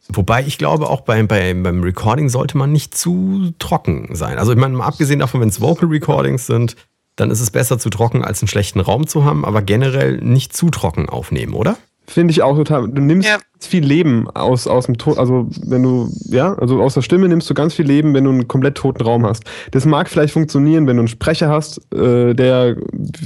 Wobei 0.08 0.44
ich 0.46 0.58
glaube, 0.58 0.88
auch 0.88 1.00
bei, 1.00 1.22
bei, 1.24 1.52
beim 1.52 1.82
Recording 1.82 2.28
sollte 2.28 2.56
man 2.56 2.70
nicht 2.70 2.96
zu 2.96 3.52
trocken 3.58 4.14
sein. 4.14 4.38
Also 4.38 4.52
ich 4.52 4.58
meine, 4.58 4.76
mal 4.76 4.86
abgesehen 4.86 5.18
davon, 5.18 5.40
wenn 5.40 5.48
es 5.48 5.60
Vocal 5.60 5.88
Recordings 5.88 6.46
sind, 6.46 6.76
dann 7.16 7.30
ist 7.30 7.40
es 7.40 7.50
besser 7.50 7.78
zu 7.78 7.90
trocken, 7.90 8.24
als 8.24 8.40
einen 8.42 8.48
schlechten 8.48 8.80
Raum 8.80 9.06
zu 9.06 9.24
haben, 9.24 9.44
aber 9.44 9.62
generell 9.62 10.18
nicht 10.18 10.56
zu 10.56 10.70
trocken 10.70 11.08
aufnehmen, 11.08 11.54
oder? 11.54 11.76
Finde 12.06 12.32
ich 12.32 12.42
auch 12.42 12.56
total. 12.56 12.88
Du 12.88 13.00
nimmst 13.00 13.28
Ja. 13.28 13.38
viel 13.60 13.84
Leben 13.84 14.28
aus, 14.34 14.66
aus 14.66 14.86
dem 14.86 14.98
Ton, 14.98 15.16
also 15.18 15.48
wenn 15.66 15.82
du, 15.82 16.08
ja, 16.26 16.52
also 16.54 16.82
aus 16.82 16.94
der 16.94 17.00
Stimme 17.02 17.28
nimmst 17.28 17.48
du 17.48 17.54
ganz 17.54 17.72
viel 17.74 17.86
Leben, 17.86 18.12
wenn 18.12 18.24
du 18.24 18.30
einen 18.30 18.46
komplett 18.46 18.74
toten 18.76 19.02
Raum 19.02 19.24
hast. 19.24 19.44
Das 19.70 19.86
mag 19.86 20.08
vielleicht 20.08 20.34
funktionieren, 20.34 20.86
wenn 20.86 20.96
du 20.96 21.00
einen 21.02 21.08
Sprecher 21.08 21.48
hast, 21.48 21.80
äh, 21.94 22.34
der 22.34 22.76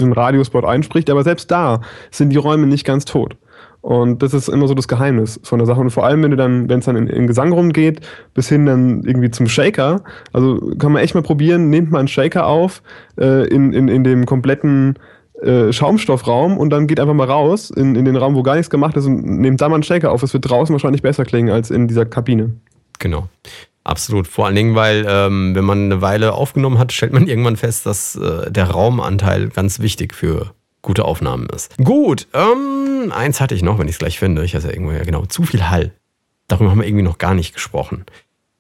einen 0.01 0.13
Radiospot 0.13 0.65
einspricht, 0.65 1.11
aber 1.11 1.25
selbst 1.25 1.51
da 1.51 1.81
sind 2.13 2.31
die 2.31 2.37
Räume 2.37 2.67
nicht 2.67 2.85
ganz 2.85 3.05
tot. 3.05 3.37
Und 3.81 4.23
das 4.23 4.35
ist 4.35 4.49
immer 4.49 4.67
so 4.69 4.75
das 4.75 4.89
Geheimnis 4.89 5.41
von 5.45 5.59
der 5.61 5.67
Sache. 5.67 5.81
Und 5.81 5.91
vor 5.91 6.05
allem, 6.05 6.23
wenn 6.23 6.33
du 6.33 6.37
dann, 6.37 6.69
wenn 6.69 6.81
es 6.81 6.85
dann 6.85 6.97
in, 6.97 7.07
in 7.07 7.27
Gesang 7.27 7.53
rumgeht, 7.53 8.01
bis 8.35 8.49
hin 8.49 8.67
dann 8.67 9.03
irgendwie 9.05 9.31
zum 9.31 9.47
Shaker, 9.49 10.03
also 10.33 10.73
kann 10.79 10.93
man 10.93 11.03
echt 11.03 11.15
mal 11.15 11.23
probieren, 11.23 11.71
nehmt 11.71 11.91
mal 11.91 12.01
einen 12.01 12.09
Shaker 12.09 12.47
auf, 12.47 12.83
äh, 13.19 13.47
in, 13.49 13.73
in, 13.73 13.89
in 13.89 14.03
dem 14.05 14.27
kompletten 14.27 14.99
äh, 15.43 15.73
Schaumstoffraum 15.73 16.59
und 16.59 16.71
dann 16.71 16.87
geht 16.87 17.01
einfach 17.01 17.15
mal 17.15 17.29
raus 17.29 17.71
in, 17.71 17.95
in 17.95 18.05
den 18.05 18.17
Raum, 18.17 18.35
wo 18.35 18.43
gar 18.43 18.57
nichts 18.57 18.71
gemacht 18.71 18.97
ist 18.97 19.07
und 19.07 19.25
nehmt 19.25 19.61
da 19.61 19.69
mal 19.69 19.77
einen 19.77 19.83
Shaker 19.83 20.11
auf. 20.11 20.23
Es 20.23 20.33
wird 20.33 20.49
draußen 20.49 20.73
wahrscheinlich 20.73 21.03
besser 21.03 21.25
klingen 21.25 21.51
als 21.51 21.71
in 21.71 21.89
dieser 21.89 22.07
Kabine. 22.07 22.55
Genau. 22.99 23.29
Absolut. 23.85 24.27
Vor 24.27 24.47
allen 24.47 24.55
Dingen, 24.55 24.75
weil 24.75 25.07
ähm, 25.09 25.55
wenn 25.55 25.65
man 25.65 25.85
eine 25.85 26.03
Weile 26.03 26.35
aufgenommen 26.35 26.79
hat, 26.79 26.93
stellt 26.93 27.13
man 27.13 27.27
irgendwann 27.29 27.57
fest, 27.57 27.87
dass 27.87 28.17
äh, 28.17 28.51
der 28.51 28.71
Raumanteil 28.71 29.49
ganz 29.49 29.81
wichtig 29.81 30.15
für 30.15 30.53
gute 30.83 31.05
Aufnahmen 31.05 31.49
ist. 31.55 31.77
Gut, 31.79 32.27
ähm, 32.35 33.13
eins 33.13 33.41
hatte 33.41 33.55
ich 33.55 33.63
noch, 33.63 33.79
wenn 33.79 33.89
ich 33.89 33.95
es 33.95 33.99
gleich 33.99 34.19
finde. 34.19 34.45
Ich 34.45 34.55
hatte 34.55 34.67
ja 34.67 34.73
irgendwo, 34.73 34.93
ja 34.93 35.05
genau, 35.05 35.25
zu 35.27 35.45
viel 35.45 35.71
Hall. 35.71 35.93
Darüber 36.49 36.71
haben 36.71 36.81
wir 36.81 36.87
irgendwie 36.87 37.05
noch 37.05 37.19
gar 37.19 37.35
nicht 37.35 37.55
gesprochen. 37.55 38.05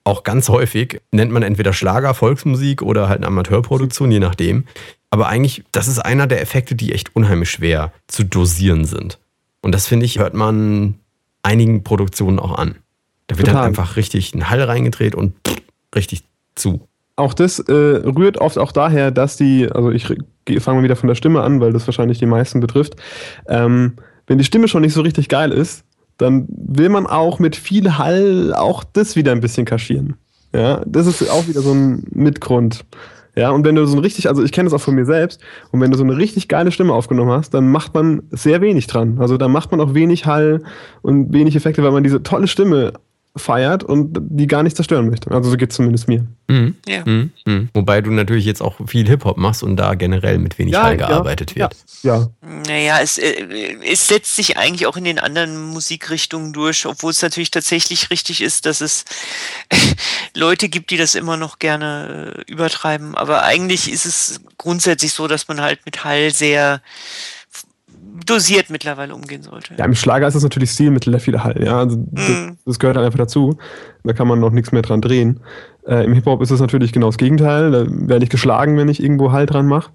Auch 0.05 0.23
ganz 0.23 0.49
häufig 0.49 1.01
nennt 1.11 1.33
man 1.33 1.43
entweder 1.43 1.73
Schlager, 1.73 2.15
Volksmusik 2.15 2.83
oder 2.83 3.09
halt 3.09 3.19
eine 3.19 3.27
Amateurproduktion, 3.27 4.11
je 4.11 4.21
nachdem. 4.21 4.65
Aber 5.11 5.29
eigentlich, 5.29 5.65
das 5.73 5.89
ist 5.89 5.99
einer 5.99 6.27
der 6.27 6.43
Effekte, 6.43 6.75
die 6.75 6.93
echt 6.93 7.17
unheimlich 7.17 7.51
schwer 7.51 7.93
zu 8.07 8.25
dosieren 8.25 8.85
sind. 8.85 9.19
Und 9.63 9.73
das 9.73 9.87
finde 9.87 10.07
ich, 10.07 10.19
hört 10.19 10.35
man 10.35 10.97
einigen 11.43 11.83
Produktionen 11.83 12.39
auch 12.39 12.59
an. 12.59 12.77
Da 13.27 13.37
wird 13.37 13.47
Total. 13.47 13.63
dann 13.63 13.69
einfach 13.71 13.97
richtig 13.97 14.35
ein 14.35 14.51
Hall 14.51 14.63
reingedreht 14.63 15.15
und 15.15 15.35
richtig 15.95 16.25
zu. 16.55 16.89
Auch 17.17 17.35
das 17.35 17.59
äh, 17.59 17.73
rührt 17.73 18.39
oft 18.39 18.59
auch 18.59 18.73
daher, 18.73 19.11
dass 19.11 19.37
die, 19.37 19.71
also 19.71 19.91
ich 19.91 20.07
fange 20.07 20.79
mal 20.79 20.85
wieder 20.85 20.97
von 20.97 21.09
der 21.09 21.15
Stimme 21.15 21.43
an, 21.43 21.61
weil 21.61 21.73
das 21.73 21.87
wahrscheinlich 21.87 22.19
die 22.19 22.27
meisten 22.27 22.61
betrifft. 22.61 22.97
Ähm, 23.49 23.97
wenn 24.27 24.39
die 24.39 24.45
Stimme 24.45 24.69
schon 24.69 24.83
nicht 24.83 24.93
so 24.93 25.01
richtig 25.01 25.29
geil 25.29 25.53
ist, 25.53 25.85
dann 26.19 26.47
will 26.49 26.89
man 26.91 27.07
auch 27.07 27.39
mit 27.39 27.57
viel 27.57 27.99
Hall 27.99 28.53
auch 28.55 28.85
das 28.85 29.17
wieder 29.17 29.33
ein 29.33 29.41
bisschen 29.41 29.65
kaschieren. 29.65 30.17
Ja, 30.53 30.83
das 30.87 31.07
ist 31.07 31.29
auch 31.31 31.47
wieder 31.49 31.61
so 31.61 31.73
ein 31.73 32.05
Mitgrund. 32.11 32.85
Ja, 33.39 33.51
und 33.51 33.65
wenn 33.65 33.77
du 33.77 33.87
so 33.87 33.97
ein 33.97 34.01
richtig, 34.01 34.29
also 34.29 34.43
ich 34.43 34.51
kenne 34.51 34.69
das 34.69 34.75
auch 34.75 34.85
von 34.85 34.97
mir 34.97 35.05
selbst, 35.05 35.41
und 35.71 35.81
wenn 35.81 35.93
du 35.93 35.97
so 35.97 36.03
eine 36.03 36.17
richtig 36.17 36.49
geile 36.49 36.73
Stimme 36.73 36.93
aufgenommen 36.93 37.31
hast, 37.31 37.55
dann 37.55 37.71
macht 37.71 37.95
man 37.95 38.25
sehr 38.31 38.61
wenig 38.61 38.89
dran. 38.89 39.19
Also 39.21 39.37
da 39.37 39.47
macht 39.47 39.71
man 39.71 39.81
auch 39.81 39.95
wenig 39.95 40.27
Hall 40.27 40.65
und 41.03 41.33
wenig 41.33 41.55
Effekte, 41.55 41.85
weil 41.85 41.93
man 41.93 42.03
diese 42.03 42.25
tolle 42.25 42.49
Stimme 42.49 42.95
feiert 43.37 43.85
und 43.85 44.17
die 44.31 44.47
gar 44.47 44.63
nicht 44.63 44.77
zerstören 44.77 45.09
möchte. 45.09 45.31
Also 45.31 45.51
so 45.51 45.57
geht 45.57 45.71
es 45.71 45.77
zumindest 45.77 46.09
mir. 46.09 46.27
Mhm. 46.49 46.77
Ja. 46.87 47.05
Mhm. 47.05 47.33
Mhm. 47.45 47.69
Wobei 47.75 48.01
du 48.01 48.11
natürlich 48.11 48.45
jetzt 48.45 48.63
auch 48.63 48.77
viel 48.87 49.07
Hip-Hop 49.07 49.37
machst 49.37 49.63
und 49.63 49.77
da 49.77 49.95
generell 49.95 50.39
mit 50.39 50.59
wenig 50.59 50.73
Ja, 50.73 50.85
Hall 50.85 50.99
ja, 50.99 51.07
gearbeitet 51.09 51.55
wird. 51.55 51.77
Ja, 52.03 52.29
Naja, 52.41 53.01
es, 53.01 53.19
äh, 53.19 53.77
es 53.85 54.09
setzt 54.09 54.35
sich 54.35 54.57
eigentlich 54.57 54.87
auch 54.87 54.97
in 54.97 55.05
den 55.05 55.19
anderen 55.19 55.67
Musikrichtungen 55.69 56.53
durch, 56.53 56.87
obwohl 56.87 57.11
es 57.11 57.23
natürlich 57.23 57.51
tatsächlich 57.51 58.11
richtig 58.11 58.41
ist, 58.41 58.67
dass 58.67 58.81
es 58.81 59.05
Leute 60.35 60.69
gibt, 60.69 60.91
die 60.91 60.97
das 60.97 61.15
immer 61.15 61.37
noch 61.37 61.59
gerne 61.59 62.35
äh, 62.49 62.51
übertreiben. 62.51 63.15
Aber 63.15 63.43
eigentlich 63.43 63.91
ist 63.91 64.07
es 64.07 64.41
grundsätzlich 64.57 65.13
so, 65.13 65.29
dass 65.29 65.49
man 65.49 65.61
halt 65.61 65.81
mit 65.85 66.05
Hall 66.05 66.31
sehr 66.33 66.81
dosiert 68.29 68.71
mittlerweile 68.71 69.15
umgehen 69.15 69.43
sollte. 69.43 69.75
Ja, 69.77 69.85
im 69.85 69.95
Schlager 69.95 70.27
ist 70.29 70.35
das 70.35 70.43
natürlich 70.43 70.71
Stilmittel 70.71 71.11
der 71.13 71.21
viele 71.21 71.43
Hall. 71.45 71.63
Ja, 71.65 71.79
also 71.79 71.97
das, 72.13 72.29
Mhm. 72.29 72.57
das 72.65 72.79
gehört 72.79 72.97
halt 72.97 73.07
einfach 73.07 73.19
dazu. 73.19 73.57
Da 74.05 74.13
kann 74.13 74.29
man 74.29 74.41
noch 74.41 74.51
nichts 74.51 74.73
mehr 74.73 74.83
dran 74.83 75.01
drehen. 75.01 75.41
Äh, 75.87 76.05
Im 76.05 76.13
Hip-Hop 76.13 76.43
ist 76.43 76.51
es 76.51 76.61
natürlich 76.61 76.93
genau 76.93 77.07
das 77.09 77.17
Gegenteil. 77.17 77.71
Da 77.71 77.87
werde 77.89 78.25
ich 78.25 78.31
geschlagen, 78.31 78.77
wenn 78.77 78.89
ich 78.89 79.03
irgendwo 79.03 79.33
Hall 79.33 79.47
dran 79.47 79.67
mache. 79.67 79.91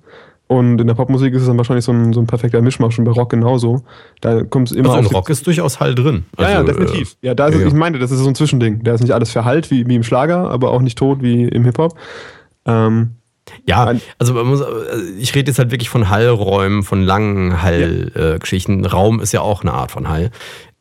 Und 0.48 0.82
in 0.82 0.88
der 0.88 0.94
Popmusik 0.94 1.34
ist 1.34 1.42
es 1.42 1.48
dann 1.48 1.58
wahrscheinlich 1.58 1.86
so 1.86 1.94
ein, 1.94 2.14
so 2.14 2.20
ein 2.20 2.28
perfekter 2.28 2.62
Mischmasch 2.62 3.00
und 3.00 3.06
bei 3.06 3.12
Rock 3.12 3.30
genauso. 3.30 3.84
Da 4.22 4.44
kommt 4.44 4.70
es 4.70 4.76
immer 4.76 4.90
Also 4.90 5.00
in 5.00 5.06
auf 5.06 5.10
die- 5.10 5.16
Rock 5.16 5.30
ist 5.30 5.48
durchaus 5.48 5.80
Hall 5.80 5.96
drin. 5.96 6.26
Ja, 6.38 6.50
ja, 6.50 6.58
Also, 6.60 6.74
definitiv. 6.74 7.16
Ja, 7.22 7.34
da 7.34 7.48
ist, 7.48 7.56
ja, 7.56 7.62
ja. 7.62 7.68
ich 7.68 7.74
meine, 7.74 7.98
das 7.98 8.12
ist 8.12 8.20
so 8.20 8.28
ein 8.28 8.36
Zwischending. 8.36 8.84
Da 8.84 8.94
ist 8.94 9.02
nicht 9.02 9.14
alles 9.14 9.32
verhallt 9.32 9.72
wie, 9.72 9.88
wie 9.88 9.96
im 9.96 10.04
Schlager, 10.04 10.50
aber 10.50 10.72
auch 10.72 10.82
nicht 10.82 10.98
tot 10.98 11.22
wie 11.22 11.44
im 11.46 11.64
Hip-Hop. 11.64 11.98
Ähm, 12.66 13.12
Ja, 13.68 13.94
also 14.20 14.34
man 14.34 14.48
muss, 14.48 14.62
äh, 14.62 14.66
ich 15.20 15.36
rede 15.36 15.52
jetzt 15.52 15.60
halt 15.60 15.72
wirklich 15.72 15.90
von 15.90 16.10
Hallräumen, 16.10 16.84
von 16.84 17.04
langen 17.04 17.62
Hallgeschichten. 17.62 18.86
Raum 18.86 19.20
ist 19.20 19.34
ja 19.34 19.42
auch 19.42 19.62
eine 19.62 19.74
Art 19.74 19.92
von 19.92 20.08
Hall. 20.10 20.32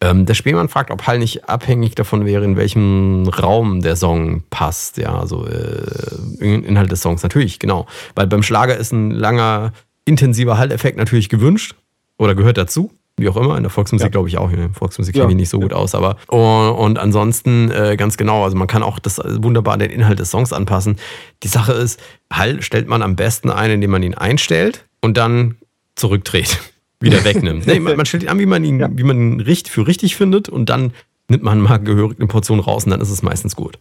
Ähm, 0.00 0.26
der 0.26 0.34
Spielmann 0.34 0.68
fragt, 0.68 0.90
ob 0.90 1.06
Hall 1.06 1.18
nicht 1.18 1.48
abhängig 1.48 1.94
davon 1.94 2.24
wäre, 2.26 2.44
in 2.44 2.56
welchem 2.56 3.28
Raum 3.28 3.82
der 3.82 3.96
Song 3.96 4.42
passt. 4.50 4.96
Ja, 4.96 5.18
also 5.18 5.46
äh, 5.46 6.44
In- 6.44 6.64
Inhalt 6.64 6.90
des 6.90 7.00
Songs 7.02 7.22
natürlich, 7.22 7.58
genau. 7.58 7.86
Weil 8.14 8.26
beim 8.26 8.42
Schlager 8.42 8.76
ist 8.76 8.92
ein 8.92 9.10
langer, 9.10 9.72
intensiver 10.04 10.58
Halleffekt 10.58 10.96
natürlich 10.98 11.28
gewünscht 11.28 11.74
oder 12.18 12.34
gehört 12.34 12.58
dazu. 12.58 12.90
Wie 13.18 13.28
auch 13.28 13.36
immer, 13.36 13.56
in 13.56 13.62
der 13.62 13.70
Volksmusik 13.70 14.06
Ja. 14.06 14.10
glaube 14.10 14.28
ich 14.28 14.38
auch. 14.38 14.50
In 14.50 14.56
der 14.56 14.70
Volksmusik 14.70 15.14
Ja. 15.14 15.22
kenne 15.22 15.32
ich 15.32 15.36
nicht 15.36 15.48
so 15.50 15.60
gut 15.60 15.72
aus, 15.72 15.94
aber 15.94 16.16
und, 16.28 16.70
und 16.70 16.98
ansonsten 16.98 17.70
äh, 17.70 17.96
ganz 17.96 18.16
genau, 18.16 18.42
also 18.44 18.56
man 18.56 18.66
kann 18.68 18.82
auch 18.82 18.98
das 18.98 19.18
wunderbar 19.18 19.76
den 19.76 19.90
Inhalt 19.90 20.18
des 20.18 20.30
Songs 20.30 20.52
anpassen. 20.52 20.96
Die 21.42 21.48
Sache 21.48 21.72
ist, 21.72 22.00
Hall 22.32 22.62
stellt 22.62 22.88
man 22.88 23.02
am 23.02 23.14
besten 23.16 23.50
ein, 23.50 23.70
indem 23.70 23.90
man 23.90 24.02
ihn 24.02 24.14
einstellt 24.14 24.86
und 25.02 25.16
dann 25.18 25.56
zurückdreht, 25.94 26.58
wieder 27.00 27.22
wegnimmt. 27.24 27.66
nee, 27.66 27.80
man, 27.80 27.96
man 27.96 28.06
stellt 28.06 28.22
ihn 28.22 28.28
an, 28.30 28.38
wie 28.38 28.46
man 28.46 28.64
ihn, 28.64 28.80
Ja. 28.80 28.88
wie 28.90 29.02
man 29.04 29.16
ihn 29.18 29.40
richt, 29.40 29.68
für 29.68 29.86
richtig 29.86 30.16
findet 30.16 30.48
und 30.48 30.70
dann 30.70 30.92
nimmt 31.28 31.42
man 31.42 31.60
mal 31.60 31.78
gehörig 31.78 32.18
eine 32.18 32.28
Portion 32.28 32.60
raus 32.60 32.84
und 32.84 32.90
dann 32.90 33.00
ist 33.02 33.10
es 33.10 33.22
meistens 33.22 33.54
gut. 33.56 33.78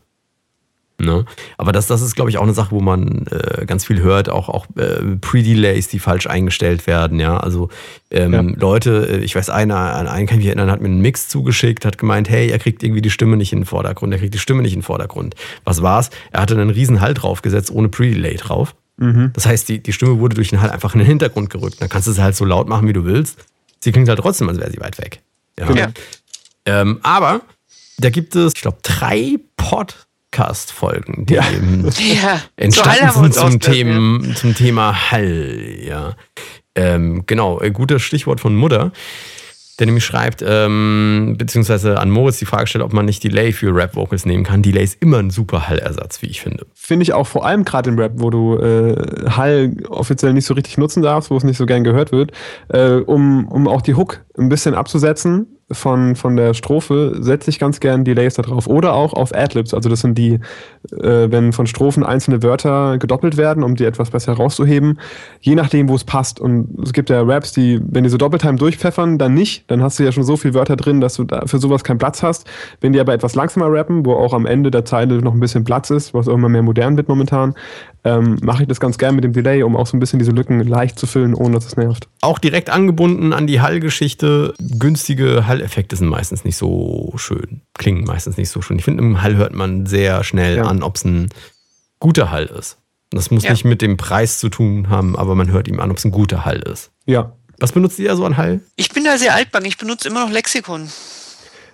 Ne? 1.04 1.26
Aber 1.58 1.72
das, 1.72 1.88
das 1.88 2.02
ist, 2.02 2.16
glaube 2.16 2.30
ich, 2.30 2.38
auch 2.38 2.44
eine 2.44 2.54
Sache, 2.54 2.72
wo 2.72 2.80
man 2.80 3.26
äh, 3.28 3.66
ganz 3.66 3.86
viel 3.86 4.02
hört, 4.02 4.30
auch, 4.30 4.50
auch 4.50 4.66
äh, 4.78 5.16
Pre-Delays, 5.20 5.88
die 5.88 6.00
falsch 6.00 6.28
eingestellt 6.28 6.88
werden, 6.88 7.20
ja. 7.20 7.38
Also 7.38 7.70
ähm, 8.12 8.34
Ja. 8.34 8.42
Leute, 8.42 9.08
äh, 9.10 9.18
ich 9.20 9.36
weiß, 9.36 9.50
einer, 9.50 9.78
an 9.78 10.08
einen 10.08 10.28
kann 10.28 10.38
ich 10.38 10.46
mich 10.46 10.48
erinnern, 10.48 10.70
hat 10.72 10.82
mir 10.82 10.88
einen 10.88 11.02
Mix 11.02 11.28
zugeschickt, 11.28 11.86
hat 11.86 11.98
gemeint, 11.98 12.30
hey, 12.30 12.50
er 12.50 12.60
kriegt 12.60 12.84
irgendwie 12.84 13.02
die 13.02 13.10
Stimme 13.10 13.38
nicht 13.38 13.52
in 13.54 13.60
den 13.62 13.66
Vordergrund, 13.66 14.14
er 14.14 14.20
kriegt 14.20 14.34
die 14.34 14.40
Stimme 14.40 14.62
nicht 14.62 14.74
in 14.74 14.80
den 14.80 14.86
Vordergrund. 14.86 15.36
Was 15.64 15.82
war's? 15.82 16.10
Er 16.32 16.42
hatte 16.42 16.54
einen 16.56 16.70
riesen 16.70 17.02
Halt 17.02 17.22
draufgesetzt, 17.24 17.72
ohne 17.72 17.90
Pre-Delay 17.90 18.36
drauf. 18.36 18.76
mhm. 18.98 19.32
Das 19.34 19.46
heißt, 19.46 19.68
die, 19.70 19.82
die 19.82 19.94
Stimme 19.94 20.20
wurde 20.20 20.36
durch 20.36 20.50
den 20.50 20.62
Halt 20.62 20.72
einfach 20.72 20.94
in 20.94 21.00
den 21.00 21.08
Hintergrund 21.08 21.50
gerückt. 21.50 21.82
Dann 21.82 21.90
kannst 21.90 22.08
du 22.08 22.12
sie 22.12 22.22
halt 22.22 22.36
so 22.36 22.46
laut 22.46 22.68
machen, 22.70 22.88
wie 22.88 22.94
du 22.94 23.06
willst. 23.06 23.40
Sie 23.80 23.92
klingt 23.92 24.08
halt 24.10 24.20
trotzdem, 24.20 24.48
als 24.50 24.60
wäre 24.60 24.70
sie 24.72 24.80
weit 24.80 24.98
weg. 25.00 25.22
Ja. 25.58 25.66
Genau. 25.66 25.80
Ja. 25.82 25.92
Ähm, 26.66 27.00
aber 27.02 27.42
da 27.98 28.10
gibt 28.10 28.36
es, 28.36 28.54
ich 28.56 28.62
glaube, 28.62 28.78
drei 28.84 29.38
Podcast-Folgen, 30.32 31.26
die 31.26 31.36
Ja. 31.36 31.44
eben 31.52 31.84
Ja, 31.98 32.38
so 32.38 32.42
entstanden 32.56 33.26
uns 33.26 33.36
sind 33.36 33.52
zum 33.52 33.60
Thema, 33.60 34.36
zum 34.36 34.56
Thema 34.56 35.12
Hall. 35.12 35.60
Ja. 35.86 36.14
Ähm, 36.74 37.24
genau, 37.28 37.60
äh, 37.62 37.72
gutes 37.72 38.02
Stichwort 38.02 38.40
von 38.40 38.56
Mutter, 38.56 38.92
der 39.78 39.88
nämlich 39.88 40.06
schreibt, 40.06 40.44
ähm, 40.46 41.36
beziehungsweise 41.38 42.00
an 42.00 42.10
Moritz 42.10 42.38
die 42.38 42.46
Frage 42.46 42.68
stellt, 42.68 42.84
ob 42.84 42.94
man 42.94 43.06
nicht 43.06 43.24
Delay 43.24 43.52
für 43.52 43.76
Rap-Vocals 43.76 44.26
nehmen 44.26 44.46
kann. 44.46 44.62
Delay 44.62 44.84
ist 44.84 45.02
immer 45.02 45.18
ein 45.18 45.32
super 45.32 45.68
Hallersatz, 45.68 46.22
wie 46.22 46.28
ich 46.28 46.40
finde. 46.40 46.66
Finde 46.74 47.04
ich 47.04 47.12
auch 47.14 47.28
vor 47.28 47.46
allem 47.46 47.66
gerade 47.66 47.90
im 47.90 48.00
Rap, 48.00 48.14
wo 48.16 48.30
du 48.30 48.58
äh, 48.58 48.96
Hall 49.30 49.76
offiziell 49.90 50.34
nicht 50.34 50.46
so 50.46 50.54
richtig 50.54 50.78
nutzen 50.78 51.04
darfst, 51.04 51.30
wo 51.30 51.36
es 51.36 51.44
nicht 51.44 51.58
so 51.58 51.66
gern 51.66 51.84
gehört 51.84 52.14
wird, 52.14 52.32
äh, 52.70 52.92
um, 52.92 53.48
um 53.48 53.68
auch 53.68 53.82
die 53.82 53.96
Hook 53.96 54.22
ein 54.38 54.50
bisschen 54.50 54.76
abzusetzen 54.76 55.48
von, 55.72 56.16
von 56.16 56.36
der 56.36 56.54
Strophe, 56.54 57.18
setze 57.20 57.50
ich 57.50 57.60
ganz 57.60 57.80
gern 57.80 58.04
Delays 58.04 58.36
da 58.36 58.42
drauf. 58.42 58.68
Oder 58.68 58.94
auch 58.94 59.14
auf 59.14 59.34
Adlibs. 59.34 59.74
Also 59.74 59.90
das 59.90 60.02
sind 60.02 60.18
die, 60.18 60.40
äh, 60.92 61.32
wenn 61.32 61.54
von 61.54 61.68
Strophen 61.68 62.04
einzelne 62.04 62.44
Wörter 62.44 62.98
gedoppelt 62.98 63.38
werden, 63.38 63.64
um 63.64 63.76
die 63.76 63.86
etwas 63.86 64.10
besser 64.10 64.34
rauszuheben, 64.34 65.00
je 65.40 65.56
nachdem, 65.56 65.90
wo 65.90 65.96
es 65.96 66.04
passt. 66.04 66.40
Und 66.40 66.78
es 66.84 66.94
gibt 66.94 67.10
ja 67.10 67.22
Raps, 67.22 67.54
die, 67.54 67.80
wenn 67.84 68.04
die 68.04 68.10
so 68.10 68.18
Doppeltime 68.18 68.58
durchpfeffern, 68.58 69.18
dann 69.18 69.34
nicht. 69.34 69.70
Dann 69.70 69.82
hast 69.82 70.00
du 70.00 70.04
ja 70.04 70.12
schon 70.12 70.24
so 70.24 70.38
viele 70.38 70.54
Wörter 70.54 70.76
drin, 70.76 71.02
dass 71.02 71.16
du 71.16 71.24
da 71.24 71.46
für 71.46 71.60
sowas 71.60 71.84
keinen 71.84 71.98
Platz 71.98 72.24
hast. 72.24 72.50
Wenn 72.82 72.94
die 72.94 73.00
aber 73.00 73.14
etwas 73.14 73.36
langsamer 73.36 73.72
rappen, 73.72 74.06
wo 74.06 74.14
auch 74.14 74.34
am 74.34 74.46
Ende 74.46 74.72
der 74.72 74.86
Zeile 74.86 75.22
noch 75.22 75.34
ein 75.34 75.40
bisschen 75.40 75.64
Platz 75.64 75.90
ist, 75.90 76.14
was 76.14 76.28
auch 76.28 76.34
immer 76.34 76.50
mehr 76.50 76.64
modern 76.64 76.98
wird 76.98 77.08
momentan, 77.08 77.56
ähm, 78.04 78.38
mache 78.42 78.64
ich 78.64 78.68
das 78.68 78.80
ganz 78.80 78.98
gern 78.98 79.16
mit 79.16 79.24
dem 79.24 79.34
Delay, 79.34 79.62
um 79.64 79.76
auch 79.76 79.86
so 79.86 79.96
ein 79.96 80.00
bisschen 80.00 80.20
diese 80.20 80.32
Lücken 80.32 80.60
leicht 80.62 80.98
zu 80.98 81.06
füllen, 81.06 81.36
ohne 81.36 81.54
dass 81.54 81.68
es 81.68 81.78
nervt. 81.78 82.08
Auch 82.22 82.40
direkt 82.40 82.70
angebunden 82.72 83.32
an 83.32 83.46
die 83.46 83.62
Hall-Geschichte. 83.62 84.21
Günstige 84.60 85.48
Hall-Effekte 85.48 85.96
sind 85.96 86.08
meistens 86.08 86.44
nicht 86.44 86.58
so 86.58 87.14
schön, 87.18 87.62
klingen 87.74 88.04
meistens 88.06 88.38
nicht 88.38 88.50
so 88.50 88.62
schön. 88.62 88.78
Ich 88.80 88.86
finde, 88.86 89.04
im 89.04 89.22
Hall 89.22 89.36
hört 89.36 89.54
man 89.54 89.86
sehr 89.86 90.24
schnell 90.24 90.58
Ja. 90.58 90.64
an, 90.66 90.84
ob 90.84 90.96
es 90.96 91.06
ein 91.06 91.30
guter 92.00 92.32
Hall 92.32 92.46
ist. 92.46 92.78
Das 93.12 93.30
muss 93.32 93.44
Ja. 93.44 93.52
nicht 93.52 93.66
mit 93.66 93.82
dem 93.82 93.98
Preis 93.98 94.40
zu 94.40 94.50
tun 94.50 94.90
haben, 94.90 95.16
aber 95.18 95.36
man 95.36 95.52
hört 95.52 95.68
ihm 95.68 95.80
an, 95.80 95.92
ob 95.92 95.98
es 95.98 96.06
ein 96.06 96.12
guter 96.12 96.46
Hall 96.46 96.60
ist. 96.60 96.92
Ja. 97.06 97.34
Was 97.60 97.74
benutzt 97.74 98.00
ihr 98.00 98.16
so 98.16 98.26
an 98.26 98.38
Hall? 98.38 98.62
Ich 98.76 98.90
bin 98.90 99.04
da 99.04 99.18
sehr 99.18 99.36
altbank. 99.36 99.68
Ich 99.68 99.78
benutze 99.78 100.08
immer 100.08 100.26
noch 100.26 100.32
Lexikon. 100.32 100.90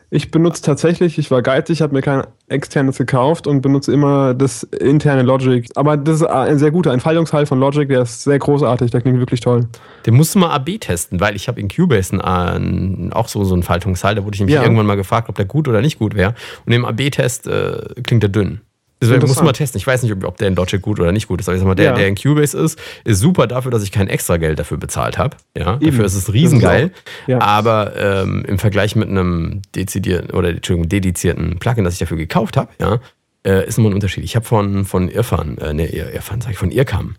Ich 0.09 0.31
benutze 0.31 0.61
tatsächlich, 0.61 1.17
ich 1.17 1.29
war 1.31 1.41
geizig, 1.41 1.81
habe 1.81 1.93
mir 1.93 2.01
kein 2.01 2.23
externes 2.47 2.97
gekauft 2.97 3.45
und 3.45 3.59
benutze 3.61 3.91
immer 3.91 4.33
das 4.33 4.63
interne 4.63 5.21
Logic. 5.21 5.67
Aber 5.75 5.97
das 5.97 6.21
ist 6.21 6.23
ein 6.27 6.57
sehr 6.59 6.71
guter 6.71 6.93
Entfaltungshall 6.93 7.45
von 7.45 7.59
Logic, 7.59 7.89
der 7.89 8.03
ist 8.03 8.23
sehr 8.23 8.39
großartig, 8.39 8.89
der 8.91 9.01
klingt 9.01 9.19
wirklich 9.19 9.41
toll. 9.41 9.67
Den 10.05 10.13
musst 10.13 10.33
du 10.33 10.39
mal 10.39 10.51
AB 10.55 10.79
testen, 10.79 11.19
weil 11.19 11.35
ich 11.35 11.49
habe 11.49 11.59
in 11.59 11.67
Cubase 11.67 12.23
einen, 12.23 13.11
auch 13.11 13.27
so, 13.27 13.43
so 13.43 13.53
einen 13.53 13.63
Faltungshall, 13.63 14.15
da 14.15 14.23
wurde 14.23 14.35
ich 14.35 14.39
nämlich 14.39 14.55
Ja. 14.55 14.63
irgendwann 14.63 14.85
mal 14.85 14.95
gefragt, 14.95 15.27
ob 15.27 15.35
der 15.35 15.45
gut 15.45 15.67
oder 15.67 15.81
nicht 15.81 15.99
gut 15.99 16.15
wäre. 16.15 16.35
Und 16.65 16.71
im 16.71 16.85
AB-Test 16.85 17.47
äh, 17.47 17.79
klingt 18.03 18.23
der 18.23 18.29
dünn. 18.29 18.61
Deswegen 18.99 19.19
musst 19.21 19.35
du 19.37 19.41
Interessant. 19.41 19.45
mal 19.45 19.51
testen. 19.53 19.77
Ich 19.77 19.85
weiß 19.85 20.01
nicht, 20.03 20.23
ob, 20.25 20.37
der 20.37 20.47
in 20.47 20.55
Logic 20.55 20.81
gut 20.81 20.99
oder 20.99 21.11
nicht 21.11 21.27
gut 21.27 21.39
ist. 21.39 21.47
Aber 21.47 21.55
ich 21.55 21.59
sag 21.59 21.67
mal, 21.67 21.75
der, 21.75 21.85
Ja. 21.91 21.95
der 21.95 22.07
in 22.07 22.15
Cubase 22.15 22.57
ist, 22.57 22.79
ist 23.03 23.19
super 23.19 23.45
dafür, 23.45 23.69
dass 23.69 23.83
ich 23.83 23.91
kein 23.91 24.07
extra 24.07 24.37
Geld 24.37 24.57
dafür 24.57 24.77
bezahlt 24.77 25.17
habe. 25.19 25.37
Ja, 25.55 25.75
Eben. 25.75 25.85
dafür 25.91 26.05
ist 26.05 26.15
es 26.15 26.33
riesengeil. 26.33 26.89
Das 26.89 26.97
ja. 27.27 27.39
Aber 27.41 27.95
ähm, 27.95 28.43
im 28.47 28.57
Vergleich 28.57 28.95
mit 28.95 29.07
einem 29.07 29.61
dezidierten 29.75 30.31
oder 30.31 30.49
Entschuldigung, 30.49 30.89
dedizierten 30.89 31.59
Plugin, 31.59 31.83
das 31.83 31.93
ich 31.93 31.99
dafür 31.99 32.17
gekauft 32.17 32.57
habe, 32.57 32.69
ja, 32.79 32.99
äh, 33.45 33.67
ist 33.67 33.77
immer 33.77 33.89
ein 33.89 33.93
Unterschied. 33.93 34.23
Ich 34.23 34.35
habe 34.35 34.45
von, 34.45 34.83
von 34.85 35.09
Irfan, 35.09 35.57
äh, 35.59 35.73
ne, 35.73 35.85
Ir- 35.87 36.11
Irfan, 36.13 36.41
sag 36.41 36.51
ich, 36.51 36.57
von 36.57 36.71
Irkam, 36.71 37.15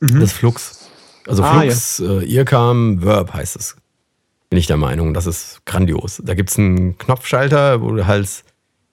das 0.00 0.32
Flux. 0.32 0.88
Also 1.28 1.42
Mhm. 1.42 1.48
Ah, 1.48 1.60
Flux, 1.62 2.00
äh, 2.00 2.24
Irkam, 2.24 3.02
Verb 3.02 3.32
heißt 3.32 3.54
es. 3.56 3.76
Bin 4.50 4.58
ich 4.58 4.66
der 4.66 4.76
Meinung, 4.76 5.14
das 5.14 5.26
ist 5.26 5.60
grandios. 5.66 6.20
Da 6.24 6.34
gibt 6.34 6.50
es 6.50 6.58
einen 6.58 6.98
Knopfschalter, 6.98 7.80
wo 7.80 7.92
du 7.92 8.06
halt 8.06 8.44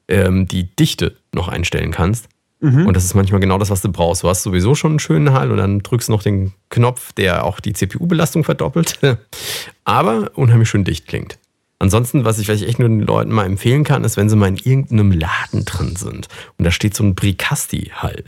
ähm, 0.08 0.48
die 0.48 0.76
Dichte 0.76 1.16
noch 1.34 1.48
einstellen 1.48 1.92
kannst. 1.92 2.28
Mhm. 2.60 2.88
Und 2.88 2.96
das 2.96 3.04
ist 3.04 3.14
manchmal 3.14 3.42
genau 3.42 3.58
das, 3.58 3.70
was 3.70 3.82
du 3.82 3.92
brauchst. 3.92 4.24
Du 4.24 4.30
hast 4.30 4.44
sowieso 4.44 4.74
schon 4.76 4.94
einen 4.94 5.00
schönen 5.00 5.34
Hall 5.34 5.52
und 5.52 5.58
dann 5.58 5.80
drückst 5.80 6.08
du 6.08 6.14
noch 6.14 6.24
den 6.24 6.54
Knopf, 6.70 7.12
der 7.14 7.44
auch 7.46 7.60
die 7.60 7.74
CPU-Belastung 7.74 8.44
verdoppelt, 8.44 9.00
aber 9.84 10.32
unheimlich 10.36 10.70
schön 10.70 10.84
dicht 10.84 11.08
klingt. 11.08 11.38
Ansonsten, 11.80 12.24
was 12.24 12.40
ich 12.40 12.46
vielleicht 12.46 12.64
echt 12.64 12.80
nur 12.80 12.88
den 12.88 13.02
Leuten 13.02 13.32
mal 13.34 13.46
empfehlen 13.46 13.84
kann, 13.84 14.06
ist, 14.06 14.16
wenn 14.16 14.30
sie 14.30 14.38
mal 14.38 14.48
in 14.48 14.56
irgendeinem 14.58 15.12
Laden 15.12 15.66
drin 15.66 15.96
sind 15.98 16.30
und 16.58 16.64
da 16.66 16.72
steht 16.72 16.96
so 16.96 17.04
ein 17.04 17.16
Bricasti-Hall. 17.16 18.24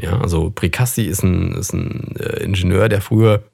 Ja, 0.00 0.18
also 0.20 0.50
Bricasti 0.52 1.04
ist 1.04 1.22
ein, 1.22 1.52
ist 1.54 1.72
ein 1.72 2.16
äh, 2.18 2.42
Ingenieur, 2.42 2.88
der 2.88 3.00
früher 3.00 3.44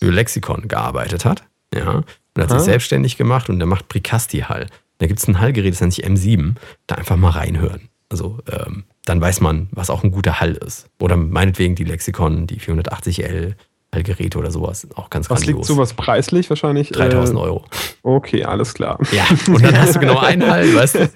für 0.00 0.10
Lexikon 0.10 0.66
gearbeitet 0.68 1.24
hat. 1.24 1.44
Ja, 1.72 2.02
und 2.34 2.42
hat 2.42 2.50
sich 2.50 2.58
Ah. 2.58 2.62
selbstständig 2.64 3.16
gemacht 3.16 3.48
und 3.48 3.58
der 3.60 3.66
macht 3.66 3.88
Bricasti-Hall. 3.88 4.66
Da 4.98 5.06
gibt 5.06 5.20
es 5.20 5.28
ein 5.28 5.38
Hallgerät, 5.40 5.72
das 5.72 5.80
nennt 5.80 5.94
sich 5.94 6.04
M7. 6.06 6.54
Da 6.86 6.96
einfach 6.96 7.16
mal 7.16 7.30
reinhören. 7.30 7.88
Also 8.08 8.38
ähm, 8.50 8.84
dann 9.04 9.20
weiß 9.20 9.40
man, 9.40 9.68
was 9.72 9.90
auch 9.90 10.04
ein 10.04 10.10
guter 10.10 10.40
Hall 10.40 10.54
ist. 10.54 10.88
Oder 11.00 11.16
meinetwegen 11.16 11.74
die 11.74 11.84
Lexikon, 11.84 12.46
die 12.46 12.60
480L 12.60 13.54
Hallgeräte 13.96 14.38
oder 14.38 14.50
sowas. 14.52 14.86
Auch 14.94 15.10
ganz 15.10 15.28
Was 15.30 15.44
liegt 15.46 15.64
sowas 15.64 15.94
preislich 15.94 16.48
wahrscheinlich? 16.50 16.90
3000 16.90 17.36
Äh, 17.38 17.42
Euro. 17.42 17.64
Okay, 18.04 18.44
alles 18.44 18.74
klar. 18.74 18.98
Ja, 19.10 19.24
und 19.52 19.64
dann 19.64 19.76
hast 19.78 19.96
du 19.96 19.98
genau 19.98 20.18
einen 20.18 20.46
Hall, 20.50 20.72
weißt 20.74 20.94
du? 20.94 21.08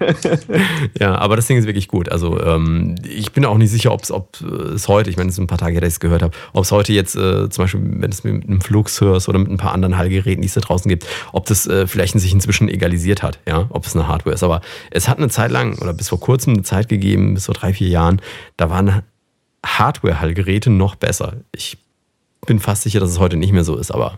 Ja, 0.99 1.15
aber 1.15 1.35
das 1.37 1.47
Ding 1.47 1.57
ist 1.57 1.65
wirklich 1.67 1.87
gut. 1.87 2.09
Also 2.09 2.39
ähm, 2.41 2.95
ich 3.07 3.31
bin 3.31 3.45
auch 3.45 3.57
nicht 3.57 3.69
sicher, 3.71 3.93
ob 3.93 4.03
äh, 4.41 4.45
es 4.73 4.87
heute, 4.87 5.09
ich 5.09 5.17
meine, 5.17 5.29
es 5.29 5.35
sind 5.35 5.45
ein 5.45 5.47
paar 5.47 5.57
Tage, 5.57 5.73
her, 5.73 5.81
dass 5.81 5.89
ich 5.89 5.95
es 5.95 5.99
gehört 6.01 6.21
habe, 6.23 6.35
ob 6.53 6.63
es 6.65 6.71
heute 6.71 6.91
jetzt 6.91 7.15
äh, 7.15 7.49
zum 7.49 7.63
Beispiel, 7.63 7.81
wenn 7.81 8.01
du 8.01 8.07
es 8.09 8.23
mit 8.23 8.43
einem 8.47 8.59
Flux 8.61 8.99
hörst 8.99 9.29
oder 9.29 9.39
mit 9.39 9.49
ein 9.49 9.57
paar 9.57 9.71
anderen 9.73 9.97
Hallgeräten, 9.97 10.41
die 10.41 10.47
es 10.47 10.55
da 10.55 10.61
draußen 10.61 10.89
gibt, 10.89 11.05
ob 11.31 11.45
das 11.45 11.67
äh, 11.67 11.87
vielleicht 11.87 12.19
sich 12.19 12.33
inzwischen 12.33 12.67
egalisiert 12.67 13.23
hat, 13.23 13.39
ja, 13.47 13.67
ob 13.69 13.85
es 13.85 13.95
eine 13.95 14.07
Hardware 14.07 14.33
ist. 14.33 14.43
Aber 14.43 14.61
es 14.89 15.07
hat 15.07 15.17
eine 15.19 15.29
Zeit 15.29 15.51
lang 15.51 15.77
oder 15.79 15.93
bis 15.93 16.09
vor 16.09 16.19
kurzem 16.19 16.53
eine 16.53 16.63
Zeit 16.63 16.89
gegeben, 16.89 17.35
bis 17.35 17.45
vor 17.45 17.55
drei, 17.55 17.73
vier 17.73 17.87
Jahren, 17.87 18.21
da 18.57 18.69
waren 18.69 19.03
Hardware-Hallgeräte 19.65 20.69
noch 20.69 20.95
besser. 20.95 21.33
Ich 21.55 21.77
bin 22.45 22.59
fast 22.59 22.83
sicher, 22.83 22.99
dass 22.99 23.11
es 23.11 23.19
heute 23.19 23.37
nicht 23.37 23.53
mehr 23.53 23.63
so 23.63 23.77
ist, 23.77 23.91
aber 23.91 24.17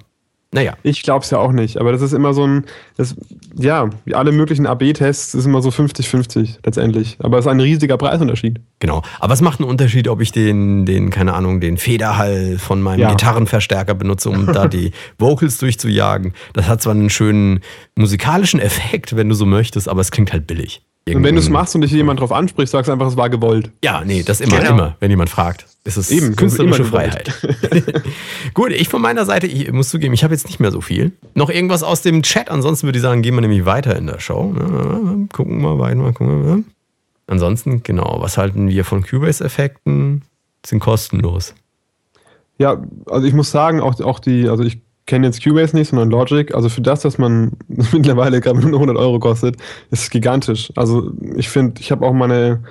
naja. 0.54 0.74
Ich 0.84 1.02
glaube 1.02 1.24
es 1.24 1.32
ja 1.32 1.40
auch 1.40 1.52
nicht, 1.52 1.78
aber 1.78 1.92
das 1.92 2.02
ist 2.02 2.14
immer 2.14 2.34
so 2.34 2.46
ein, 2.46 2.66
das, 2.96 3.16
ja, 3.58 3.90
wie 4.06 4.14
alle 4.14 4.32
möglichen 4.32 4.68
AB-Tests 4.68 5.34
ist 5.34 5.46
immer 5.46 5.64
so 5.64 5.70
50-50 5.70 6.58
letztendlich. 6.64 7.18
Aber 7.20 7.40
es 7.40 7.46
ist 7.46 7.52
ein 7.52 7.60
riesiger 7.60 7.98
Preisunterschied. 7.98 8.62
Genau. 8.80 9.02
Aber 9.20 9.34
es 9.34 9.42
macht 9.42 9.60
einen 9.60 9.70
Unterschied, 9.70 10.08
ob 10.08 10.22
ich 10.22 10.32
den, 10.32 10.86
den, 10.86 11.10
keine 11.10 11.34
Ahnung, 11.34 11.60
den 11.60 11.78
Federhall 11.78 12.60
von 12.60 12.82
meinem 12.82 13.00
Ja. 13.00 13.10
Gitarrenverstärker 13.10 13.96
benutze, 13.96 14.30
um 14.30 14.46
da 14.46 14.68
die 14.68 14.92
Vocals 15.18 15.58
durchzujagen. 15.58 16.34
Das 16.54 16.68
hat 16.68 16.84
zwar 16.84 16.94
einen 16.94 17.10
schönen 17.10 17.62
musikalischen 17.96 18.60
Effekt, 18.60 19.16
wenn 19.16 19.30
du 19.30 19.36
so 19.36 19.48
möchtest, 19.48 19.90
aber 19.90 20.02
es 20.02 20.12
klingt 20.12 20.34
halt 20.34 20.46
billig. 20.46 20.84
Und 21.06 21.24
wenn 21.24 21.36
du 21.36 21.42
es 21.42 21.50
machst 21.50 21.76
und 21.76 21.82
dich 21.82 21.92
jemand 21.92 22.22
drauf 22.22 22.32
anspricht, 22.32 22.72
sagst 22.72 22.88
du 22.88 22.94
einfach, 22.94 23.08
es 23.08 23.18
war 23.18 23.30
gewollt. 23.30 23.72
Ja, 23.84 24.04
nee, 24.06 24.24
das 24.24 24.40
immer, 24.40 24.58
Genau. 24.60 24.70
immer, 24.72 24.96
wenn 25.02 25.10
jemand 25.12 25.30
fragt. 25.30 25.66
Es 25.84 25.98
ist 25.98 26.12
Eben, 26.12 26.22
das 26.22 26.30
ist 26.30 26.38
künstlerische 26.38 26.82
immer 26.84 26.92
Freiheit. 26.92 27.34
Gut, 28.54 28.72
ich 28.72 28.88
von 28.88 29.02
meiner 29.02 29.26
Seite, 29.26 29.46
ich 29.48 29.70
muss 29.74 29.90
zugeben, 29.90 30.14
ich 30.14 30.24
habe 30.24 30.34
jetzt 30.34 30.48
nicht 30.48 30.62
mehr 30.62 30.72
so 30.72 30.80
viel. 30.80 31.12
Noch 31.34 31.50
irgendwas 31.50 31.84
aus 31.84 32.02
dem 32.04 32.24
Chat, 32.24 32.50
ansonsten 32.50 32.88
würde 32.88 32.98
ich 33.00 33.04
sagen, 33.04 33.22
gehen 33.22 33.34
wir 33.36 33.42
nämlich 33.42 33.66
weiter 33.66 33.98
in 33.98 34.08
der 34.08 34.20
Show. 34.22 34.54
Gucken 35.34 35.62
wir 35.62 35.78
weiter, 35.78 35.96
mal 35.98 36.14
gucken 36.14 36.46
wir. 36.46 36.64
Ansonsten, 37.28 37.84
genau, 37.84 38.18
was 38.22 38.38
halten 38.38 38.70
wir 38.70 38.86
von 38.86 39.04
Cubase-Effekten? 39.04 40.24
Sind 40.66 40.80
kostenlos. 40.80 41.54
Ja, 42.60 42.82
also 43.08 43.28
ich 43.28 43.34
muss 43.34 43.52
sagen, 43.52 43.82
auch, 43.82 44.00
auch 44.00 44.20
die, 44.20 44.48
also 44.48 44.64
ich 44.64 44.80
kenne 45.06 45.28
jetzt 45.28 45.44
Cubase 45.44 45.76
nicht, 45.76 45.90
sondern 45.90 46.10
Logic. 46.10 46.54
Also 46.56 46.70
für 46.70 46.82
das, 46.82 47.02
dass 47.02 47.18
man 47.18 47.52
mittlerweile 47.92 48.42
gerade 48.42 48.60
nur 48.60 48.74
100 48.80 48.98
Euro 48.98 49.20
kostet, 49.20 49.58
ist 49.92 50.04
es 50.04 50.10
gigantisch. 50.10 50.72
Also 50.76 51.12
ich 51.36 51.50
finde, 51.50 51.82
ich 51.82 51.92
habe 51.92 52.06
auch 52.06 52.14
meine, 52.14 52.64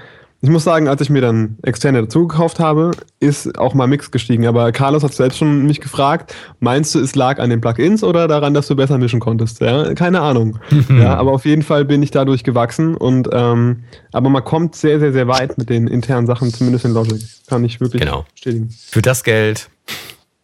ich 0.44 0.48
muss 0.50 0.64
sagen, 0.64 0.88
als 0.88 1.00
ich 1.00 1.08
mir 1.10 1.20
dann 1.20 1.56
externe 1.62 2.00
dazu 2.02 2.26
gekauft 2.26 2.58
habe, 2.58 2.90
ist 3.20 3.56
auch 3.58 3.74
mal 3.74 3.86
Mix 3.86 4.10
gestiegen. 4.10 4.46
Aber 4.46 4.72
Carlos 4.72 5.04
hat 5.04 5.14
selbst 5.14 5.38
schon 5.38 5.66
mich 5.66 5.80
gefragt, 5.80 6.34
meinst 6.58 6.94
du, 6.94 6.98
es 7.00 7.14
lag 7.14 7.38
an 7.38 7.48
den 7.50 7.60
Plugins 7.60 8.02
oder 8.02 8.26
daran, 8.26 8.52
dass 8.52 8.66
du 8.66 8.74
besser 8.74 8.98
mischen 8.98 9.20
konntest? 9.20 9.60
Ja, 9.60 9.94
keine 9.94 10.20
Ahnung. 10.20 10.58
ja, 10.88 11.14
aber 11.16 11.30
auf 11.32 11.44
jeden 11.44 11.62
Fall 11.62 11.84
bin 11.84 12.02
ich 12.02 12.10
dadurch 12.10 12.42
gewachsen 12.42 12.96
und 12.96 13.28
ähm, 13.30 13.84
aber 14.10 14.30
man 14.30 14.42
kommt 14.42 14.74
sehr, 14.74 14.98
sehr, 14.98 15.12
sehr 15.12 15.28
weit 15.28 15.58
mit 15.58 15.70
den 15.70 15.86
internen 15.86 16.26
Sachen, 16.26 16.52
zumindest 16.52 16.86
in 16.86 16.92
Logic. 16.92 17.22
Kann 17.46 17.62
ich 17.64 17.80
wirklich 17.80 18.00
Genau. 18.02 18.24
bestätigen. 18.34 18.70
Für 18.90 19.02
das 19.02 19.22
Geld. 19.22 19.68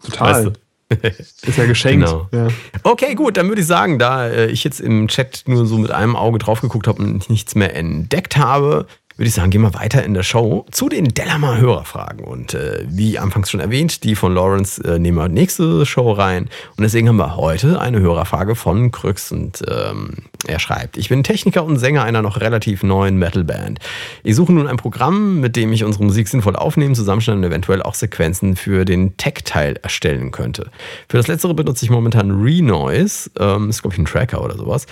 Total. 0.04 0.32
Weißt 0.32 0.46
du. 0.46 0.52
Ist 0.88 1.58
ja 1.58 1.66
geschenkt. 1.66 2.06
Genau. 2.06 2.28
Ja. 2.32 2.48
Okay, 2.82 3.14
gut, 3.14 3.36
dann 3.36 3.48
würde 3.48 3.60
ich 3.60 3.66
sagen, 3.66 3.98
da 3.98 4.26
äh, 4.26 4.46
ich 4.46 4.64
jetzt 4.64 4.80
im 4.80 5.08
Chat 5.08 5.44
nur 5.46 5.66
so 5.66 5.76
mit 5.76 5.90
einem 5.90 6.16
Auge 6.16 6.38
drauf 6.38 6.60
geguckt 6.60 6.86
habe 6.86 7.02
und 7.02 7.28
nichts 7.28 7.54
mehr 7.54 7.76
entdeckt 7.76 8.36
habe, 8.36 8.86
würde 9.18 9.28
ich 9.28 9.34
sagen, 9.34 9.50
gehen 9.50 9.62
wir 9.62 9.74
weiter 9.74 10.04
in 10.04 10.14
der 10.14 10.22
Show 10.22 10.64
zu 10.70 10.88
den 10.88 11.08
Delamar 11.08 11.58
Hörerfragen. 11.58 12.24
Und 12.24 12.54
äh, 12.54 12.84
wie 12.88 13.18
anfangs 13.18 13.50
schon 13.50 13.58
erwähnt, 13.58 14.04
die 14.04 14.14
von 14.14 14.32
Lawrence 14.32 14.80
äh, 14.84 15.00
nehmen 15.00 15.18
wir 15.18 15.28
nächste 15.28 15.84
Show 15.86 16.12
rein. 16.12 16.44
Und 16.76 16.84
deswegen 16.84 17.08
haben 17.08 17.16
wir 17.16 17.36
heute 17.36 17.80
eine 17.80 17.98
Hörerfrage 17.98 18.54
von 18.54 18.92
Krüx. 18.92 19.32
Und 19.32 19.64
ähm, 19.68 20.18
er 20.46 20.60
schreibt, 20.60 20.96
ich 20.96 21.08
bin 21.08 21.24
Techniker 21.24 21.64
und 21.64 21.78
Sänger 21.78 22.04
einer 22.04 22.22
noch 22.22 22.40
relativ 22.40 22.84
neuen 22.84 23.18
Metalband. 23.18 23.80
Ich 24.22 24.36
suche 24.36 24.52
nun 24.52 24.68
ein 24.68 24.76
Programm, 24.76 25.40
mit 25.40 25.56
dem 25.56 25.72
ich 25.72 25.82
unsere 25.82 26.04
Musik 26.04 26.28
sinnvoll 26.28 26.54
aufnehmen, 26.54 26.94
zusammenstellen 26.94 27.40
und 27.40 27.50
eventuell 27.50 27.82
auch 27.82 27.94
Sequenzen 27.94 28.54
für 28.54 28.84
den 28.84 29.16
Tech-Teil 29.16 29.80
erstellen 29.82 30.30
könnte. 30.30 30.70
Für 31.08 31.16
das 31.16 31.26
letztere 31.26 31.54
benutze 31.54 31.84
ich 31.84 31.90
momentan 31.90 32.30
Renoise, 32.40 33.30
ähm, 33.40 33.68
ist 33.68 33.82
glaube 33.82 33.94
ich 33.94 33.98
ein 33.98 34.04
Tracker 34.04 34.44
oder 34.44 34.56
sowas. 34.56 34.86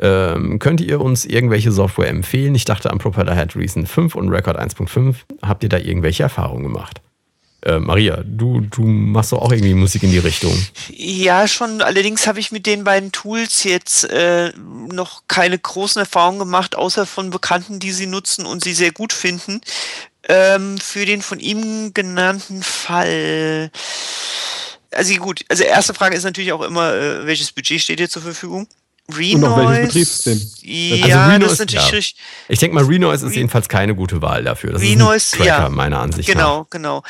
Ähm, 0.00 0.58
könnt 0.58 0.80
ihr 0.80 1.00
uns 1.00 1.24
irgendwelche 1.24 1.72
Software 1.72 2.08
empfehlen? 2.08 2.54
Ich 2.54 2.64
dachte 2.64 2.90
an 2.90 2.98
Propellerhead 2.98 3.56
Reason 3.56 3.86
5 3.86 4.14
und 4.14 4.28
Record 4.28 4.58
1.5. 4.58 5.16
Habt 5.42 5.62
ihr 5.62 5.68
da 5.68 5.78
irgendwelche 5.78 6.22
Erfahrungen 6.22 6.62
gemacht? 6.62 7.00
Äh, 7.62 7.80
Maria, 7.80 8.22
du, 8.24 8.60
du 8.60 8.82
machst 8.82 9.32
doch 9.32 9.42
auch 9.42 9.50
irgendwie 9.50 9.74
Musik 9.74 10.04
in 10.04 10.12
die 10.12 10.18
Richtung. 10.18 10.56
Ja, 10.90 11.48
schon. 11.48 11.82
Allerdings 11.82 12.28
habe 12.28 12.38
ich 12.38 12.52
mit 12.52 12.66
den 12.66 12.84
beiden 12.84 13.10
Tools 13.10 13.64
jetzt 13.64 14.04
äh, 14.04 14.52
noch 14.56 15.24
keine 15.26 15.58
großen 15.58 15.98
Erfahrungen 15.98 16.38
gemacht, 16.38 16.76
außer 16.76 17.04
von 17.04 17.30
Bekannten, 17.30 17.80
die 17.80 17.90
sie 17.90 18.06
nutzen 18.06 18.46
und 18.46 18.62
sie 18.62 18.74
sehr 18.74 18.92
gut 18.92 19.12
finden. 19.12 19.60
Ähm, 20.28 20.78
für 20.78 21.04
den 21.04 21.20
von 21.20 21.40
ihm 21.40 21.92
genannten 21.94 22.62
Fall. 22.62 23.72
Also 24.92 25.14
gut, 25.16 25.44
also 25.48 25.64
erste 25.64 25.94
Frage 25.94 26.16
ist 26.16 26.24
natürlich 26.24 26.52
auch 26.52 26.62
immer, 26.62 26.94
äh, 26.94 27.26
welches 27.26 27.50
Budget 27.50 27.80
steht 27.80 27.98
dir 27.98 28.08
zur 28.08 28.22
Verfügung? 28.22 28.68
Und 29.08 29.44
auch 29.44 29.56
welches 29.56 29.68
Renoise- 29.68 29.86
Betriebssystem. 29.86 30.40
Ja, 30.62 31.04
Also 31.04 31.32
Renoise, 31.32 31.38
das 31.40 31.52
ist 31.52 31.58
natürlich 31.60 31.84
ja. 31.90 31.96
richtig. 31.96 32.16
Ich 32.48 32.58
denke 32.58 32.74
mal, 32.74 32.84
Renoise 32.84 33.26
ist 33.26 33.32
Re- 33.32 33.36
jedenfalls 33.36 33.68
keine 33.68 33.94
gute 33.94 34.20
Wahl 34.20 34.44
dafür. 34.44 34.72
Das 34.72 34.82
Renoise, 34.82 35.16
ist 35.16 35.34
ein 35.34 35.38
Tracker, 35.46 35.62
ja. 35.64 35.68
meiner 35.70 36.00
Ansicht 36.00 36.28
nach. 36.28 36.34
Genau, 36.34 36.66
genau. 36.68 37.02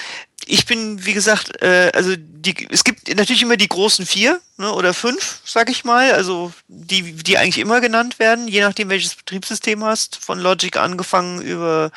Ich 0.47 0.67
bin, 0.67 1.05
wie 1.05 1.13
gesagt, 1.13 1.61
äh, 1.63 1.91
also 1.95 2.15
die, 2.17 2.69
es 2.71 2.85
gibt 2.85 3.15
natürlich 3.15 3.43
immer 3.43 3.57
die 3.57 3.69
großen 3.69 4.07
vier 4.07 4.41
ne, 4.57 4.73
oder 4.73 4.95
fünf, 4.95 5.41
sag 5.45 5.71
ich 5.71 5.85
mal, 5.85 6.13
also 6.13 6.53
die, 6.69 7.13
die 7.13 7.37
eigentlich 7.39 7.59
immer 7.59 7.81
genannt 7.81 8.19
werden, 8.19 8.49
je 8.49 8.61
nachdem 8.61 8.89
welches 8.89 9.15
Betriebssystem 9.15 9.85
hast, 9.85 10.17
von 10.17 10.39
Logic 10.39 10.77
angefangen 10.77 11.43
über 11.43 11.91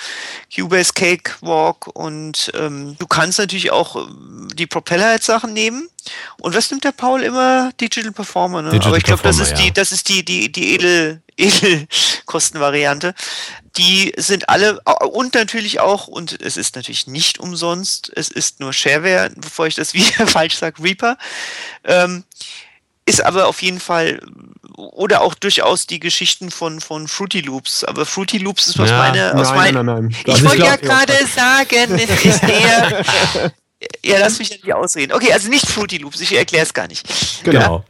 Cubase, 0.54 0.94
Cakewalk 0.94 1.88
und 1.88 2.52
ähm, 2.56 2.96
du 2.98 3.08
kannst 3.08 3.40
natürlich 3.40 3.72
auch 3.72 3.96
ähm, 3.96 4.50
die 4.54 4.68
Propellerhead-Sachen 4.68 5.54
nehmen. 5.54 5.88
Und 6.38 6.56
was 6.56 6.72
nimmt 6.72 6.84
der 6.84 6.94
Paul 6.94 7.22
immer? 7.22 7.72
Digital 7.80 8.12
Performer, 8.12 8.64
ne? 8.64 8.70
Digital 8.72 8.90
Aber 8.90 8.98
ich 8.98 9.04
glaube, 9.04 9.22
das 9.22 9.40
ist 9.40 9.54
die, 9.56 9.68
ja. 9.68 9.72
das 9.72 9.92
ist 9.92 10.10
die, 10.10 10.26
die, 10.26 10.52
die 10.52 10.74
edel, 10.74 11.22
Edelkostenvariante. 11.38 13.14
Die 13.78 14.14
sind 14.18 14.50
alle, 14.50 14.82
und 15.12 15.34
natürlich 15.34 15.80
auch, 15.80 16.08
und 16.08 16.42
es 16.42 16.58
ist 16.58 16.76
natürlich 16.76 17.08
nicht 17.08 17.40
umsonst, 17.40 18.12
es 18.16 18.30
ist 18.30 18.60
nur 18.60 18.74
Shareware, 18.74 19.32
bevor 19.36 19.68
ich 19.68 19.76
das 19.76 19.94
wieder 19.96 20.28
falsch 20.28 20.56
sage, 20.56 20.84
Reaper, 20.84 21.18
ähm, 21.84 22.24
ist 23.06 23.24
aber 23.24 23.48
auf 23.48 23.62
jeden 23.62 23.80
Fall 23.80 24.20
oder 24.76 25.22
auch 25.22 25.36
durchaus 25.36 25.86
die 25.88 26.00
Geschichten 26.00 26.50
von, 26.50 26.82
von 26.82 27.08
Fruity 27.08 27.42
Loops. 27.42 27.84
Aber 27.84 28.06
Fruity 28.06 28.38
Loops 28.38 28.68
ist 28.68 28.80
was 28.80 28.90
Ja, 28.90 28.98
meine, 28.98 29.36
aus 29.36 29.50
nein, 29.50 29.56
mein, 29.58 29.74
nein, 29.74 29.86
nein, 29.86 30.04
nein. 30.04 30.16
Ich 30.26 30.34
Also 30.34 30.46
wollte 30.46 30.64
ja 30.64 30.76
gerade 30.76 31.28
sagen, 31.28 32.00
es 32.00 32.26
ist 32.26 32.42
der. 32.42 33.52
Ja, 34.04 34.20
lass 34.20 34.38
mich 34.40 34.50
ja 34.50 34.56
nicht 34.58 34.74
ausreden. 34.74 35.12
Okay, 35.14 35.34
also 35.34 35.50
nicht 35.50 35.68
Fruity 35.68 35.98
Loops, 35.98 36.22
ich 36.22 36.36
erkläre 36.36 36.64
es 36.66 36.74
gar 36.74 36.88
nicht. 36.88 37.08
Genau. 37.44 37.84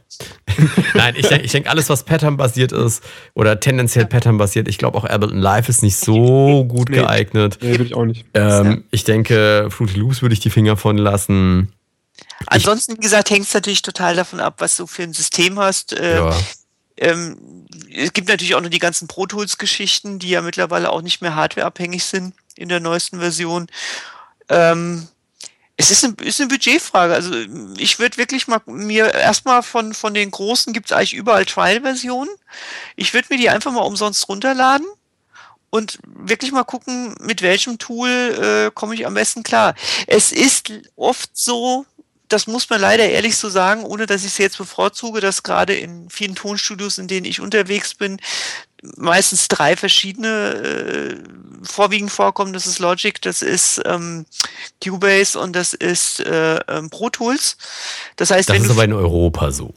Nein, 0.94 1.14
ich 1.16 1.26
denke, 1.26 1.44
ich 1.44 1.52
denk, 1.52 1.66
alles, 1.68 1.88
was 1.88 2.04
Pattern-basiert 2.04 2.72
ist 2.72 3.02
oder 3.34 3.58
tendenziell 3.60 4.06
Pattern-basiert, 4.06 4.68
ich 4.68 4.78
glaube 4.78 4.96
auch 4.98 5.04
Ableton 5.04 5.38
Live 5.38 5.68
ist 5.68 5.82
nicht 5.82 5.96
so 5.96 6.64
gut 6.68 6.88
Nee. 6.90 6.96
geeignet. 6.98 7.58
Nee, 7.60 7.72
würde 7.72 7.84
ich 7.84 7.94
auch 7.94 8.04
nicht. 8.04 8.24
Ähm, 8.34 8.84
ich 8.90 9.04
denke, 9.04 9.68
Fruity 9.70 9.98
Loops 9.98 10.22
würde 10.22 10.32
ich 10.34 10.40
die 10.40 10.50
Finger 10.50 10.76
von 10.76 10.96
lassen. 10.96 11.72
Ansonsten, 12.46 12.96
wie 12.96 13.00
gesagt, 13.00 13.30
hängt 13.30 13.46
es 13.46 13.54
natürlich 13.54 13.82
total 13.82 14.16
davon 14.16 14.40
ab, 14.40 14.56
was 14.58 14.76
du 14.76 14.86
für 14.86 15.02
ein 15.02 15.12
System 15.12 15.58
hast. 15.58 15.92
Äh, 15.92 16.16
Ja. 16.18 16.36
ähm, 16.98 17.66
es 17.94 18.12
gibt 18.12 18.28
natürlich 18.28 18.54
auch 18.54 18.60
noch 18.60 18.70
die 18.70 18.78
ganzen 18.78 19.08
Pro 19.08 19.26
Tools-Geschichten, 19.26 20.18
die 20.18 20.30
ja 20.30 20.40
mittlerweile 20.42 20.90
auch 20.90 21.02
nicht 21.02 21.20
mehr 21.22 21.34
hardwareabhängig 21.34 22.04
sind 22.04 22.34
in 22.56 22.68
der 22.68 22.80
neuesten 22.80 23.18
Version. 23.20 23.66
Ähm, 24.48 25.08
es 25.82 25.90
ist, 25.90 26.04
ein, 26.04 26.14
ist 26.22 26.40
eine 26.40 26.48
Budgetfrage. 26.48 27.12
Also 27.12 27.32
ich 27.76 27.98
würde 27.98 28.16
wirklich 28.16 28.46
mal 28.46 28.60
mir 28.66 29.12
erstmal 29.14 29.62
von, 29.62 29.94
von 29.94 30.14
den 30.14 30.30
großen 30.30 30.72
gibt 30.72 30.86
es 30.86 30.96
eigentlich 30.96 31.14
überall 31.14 31.44
Trial-Versionen. 31.44 32.30
Ich 32.94 33.12
würde 33.14 33.28
mir 33.30 33.38
die 33.38 33.50
einfach 33.50 33.72
mal 33.72 33.80
umsonst 33.80 34.28
runterladen 34.28 34.86
und 35.70 35.98
wirklich 36.04 36.52
mal 36.52 36.62
gucken, 36.62 37.16
mit 37.20 37.42
welchem 37.42 37.78
Tool 37.78 38.08
äh, 38.08 38.70
komme 38.72 38.94
ich 38.94 39.06
am 39.06 39.14
besten 39.14 39.42
klar. 39.42 39.74
Es 40.06 40.30
ist 40.30 40.72
oft 40.94 41.30
so, 41.36 41.84
das 42.28 42.46
muss 42.46 42.70
man 42.70 42.80
leider 42.80 43.08
ehrlich 43.08 43.36
so 43.36 43.48
sagen, 43.48 43.82
ohne 43.82 44.06
dass 44.06 44.22
ich 44.22 44.28
es 44.28 44.38
jetzt 44.38 44.58
bevorzuge, 44.58 45.20
dass 45.20 45.42
gerade 45.42 45.74
in 45.74 46.08
vielen 46.10 46.36
Tonstudios, 46.36 46.98
in 46.98 47.08
denen 47.08 47.26
ich 47.26 47.40
unterwegs 47.40 47.94
bin, 47.94 48.20
meistens 48.96 49.48
drei 49.48 49.76
verschiedene 49.76 50.28
äh, 50.28 51.16
vorwiegend 51.62 52.10
vorkommen. 52.10 52.52
Das 52.52 52.66
ist 52.66 52.78
Logic, 52.78 53.20
das 53.22 53.42
ist 53.42 53.80
ähm, 53.84 54.26
Cubase 54.82 55.38
und 55.38 55.54
das 55.54 55.72
ist 55.74 56.20
äh, 56.20 56.58
ähm, 56.68 56.90
Pro 56.90 57.08
Tools. 57.10 57.56
Das 58.16 58.30
heißt, 58.30 58.48
Das 58.48 58.58
ist 58.58 58.70
aber 58.70 58.84
in 58.84 58.92
Europa 58.92 59.50
so. 59.52 59.72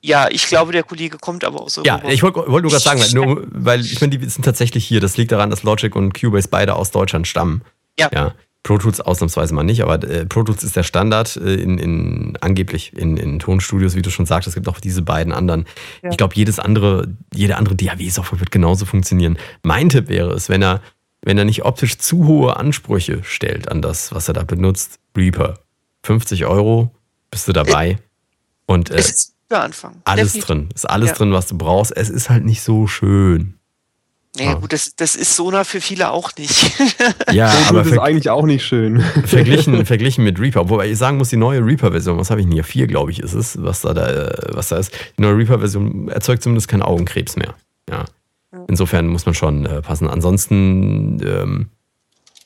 ja, 0.00 0.28
ich 0.30 0.46
glaube, 0.46 0.72
der 0.72 0.82
Kollege 0.82 1.18
kommt 1.18 1.44
aber 1.44 1.60
aus 1.60 1.76
Ja, 1.84 1.96
Europa. 1.96 2.08
ich 2.10 2.22
wollte 2.22 2.36
wollt 2.50 2.62
nur 2.62 2.70
gerade 2.70 2.82
sagen, 2.82 3.00
weil, 3.00 3.10
nur, 3.12 3.46
weil 3.50 3.80
ich 3.84 4.00
meine, 4.00 4.16
die 4.16 4.28
sind 4.28 4.44
tatsächlich 4.44 4.86
hier. 4.86 5.00
Das 5.00 5.16
liegt 5.16 5.32
daran, 5.32 5.50
dass 5.50 5.62
Logic 5.62 5.94
und 5.94 6.18
Cubase 6.18 6.48
beide 6.48 6.74
aus 6.76 6.90
Deutschland 6.90 7.26
stammen. 7.28 7.62
Ja. 7.98 8.08
ja. 8.12 8.34
Pro 8.66 8.78
Tools 8.78 9.00
ausnahmsweise 9.00 9.54
mal 9.54 9.62
nicht, 9.62 9.80
aber 9.82 10.02
äh, 10.02 10.26
Pro 10.26 10.42
Tools 10.42 10.64
ist 10.64 10.74
der 10.74 10.82
Standard 10.82 11.36
äh, 11.36 11.54
in, 11.54 11.78
in 11.78 12.36
angeblich 12.40 12.92
in, 12.96 13.16
in 13.16 13.38
Tonstudios, 13.38 13.94
wie 13.94 14.02
du 14.02 14.10
schon 14.10 14.26
sagst. 14.26 14.48
Es 14.48 14.54
gibt 14.54 14.66
auch 14.68 14.80
diese 14.80 15.02
beiden 15.02 15.32
anderen. 15.32 15.66
Ja. 16.02 16.10
Ich 16.10 16.16
glaube, 16.16 16.34
jedes 16.34 16.58
andere, 16.58 17.06
jede 17.32 17.56
andere 17.56 17.76
DAW-Software 17.76 18.40
wird 18.40 18.50
genauso 18.50 18.84
funktionieren. 18.84 19.38
Mein 19.62 19.88
Tipp 19.88 20.08
wäre 20.08 20.32
es, 20.32 20.48
wenn 20.48 20.62
er, 20.62 20.80
wenn 21.22 21.38
er 21.38 21.44
nicht 21.44 21.64
optisch 21.64 21.98
zu 21.98 22.26
hohe 22.26 22.56
Ansprüche 22.56 23.22
stellt 23.22 23.70
an 23.70 23.82
das, 23.82 24.12
was 24.12 24.26
er 24.26 24.34
da 24.34 24.42
benutzt, 24.42 24.98
Reaper. 25.16 25.60
50 26.02 26.46
Euro, 26.46 26.90
bist 27.30 27.46
du 27.46 27.52
dabei. 27.52 27.98
Und 28.66 28.90
äh, 28.90 28.96
es 28.96 29.10
ist 29.10 29.34
der 29.48 29.62
Anfang. 29.62 29.94
alles 30.02 30.32
Definitiv. 30.32 30.44
drin. 30.46 30.68
Ist 30.74 30.90
alles 30.90 31.10
Ja. 31.10 31.14
drin, 31.14 31.32
was 31.32 31.46
du 31.46 31.56
brauchst. 31.56 31.96
Es 31.96 32.10
ist 32.10 32.30
halt 32.30 32.44
nicht 32.44 32.62
so 32.62 32.88
schön. 32.88 33.54
Naja, 34.38 34.52
Ah. 34.52 34.54
gut, 34.60 34.72
das, 34.72 34.94
das 34.96 35.16
ist 35.16 35.34
Sona 35.34 35.64
für 35.64 35.80
viele 35.80 36.10
auch 36.10 36.30
nicht. 36.36 36.72
Ja, 37.32 37.48
aber 37.68 37.82
Tools 37.82 37.92
ist 37.92 37.98
eigentlich 37.98 38.30
auch 38.30 38.44
nicht 38.44 38.64
schön. 38.64 39.00
verglichen, 39.24 39.84
verglichen 39.86 40.24
mit 40.24 40.38
Reaper, 40.40 40.68
wobei 40.68 40.88
ich 40.90 40.98
sagen 40.98 41.16
muss, 41.18 41.30
die 41.30 41.36
neue 41.36 41.64
Reaper-Version, 41.64 42.18
was 42.18 42.30
habe 42.30 42.40
ich 42.40 42.46
denn 42.46 42.52
hier? 42.52 42.64
Vier, 42.64 42.86
glaube 42.86 43.10
ich, 43.10 43.18
ist 43.20 43.32
es, 43.34 43.62
was 43.62 43.80
da, 43.82 43.94
da, 43.94 44.08
äh, 44.08 44.36
was 44.54 44.68
da 44.68 44.76
ist. 44.78 44.92
Die 45.18 45.22
neue 45.22 45.36
Reaper-Version 45.38 46.08
erzeugt 46.08 46.42
zumindest 46.42 46.68
keinen 46.68 46.82
Augenkrebs 46.82 47.36
mehr. 47.36 47.54
Ja. 47.90 48.04
Insofern 48.68 49.06
muss 49.08 49.26
man 49.26 49.34
schon 49.34 49.66
äh, 49.66 49.82
passen. 49.82 50.08
Ansonsten, 50.08 51.20
ähm, 51.26 51.66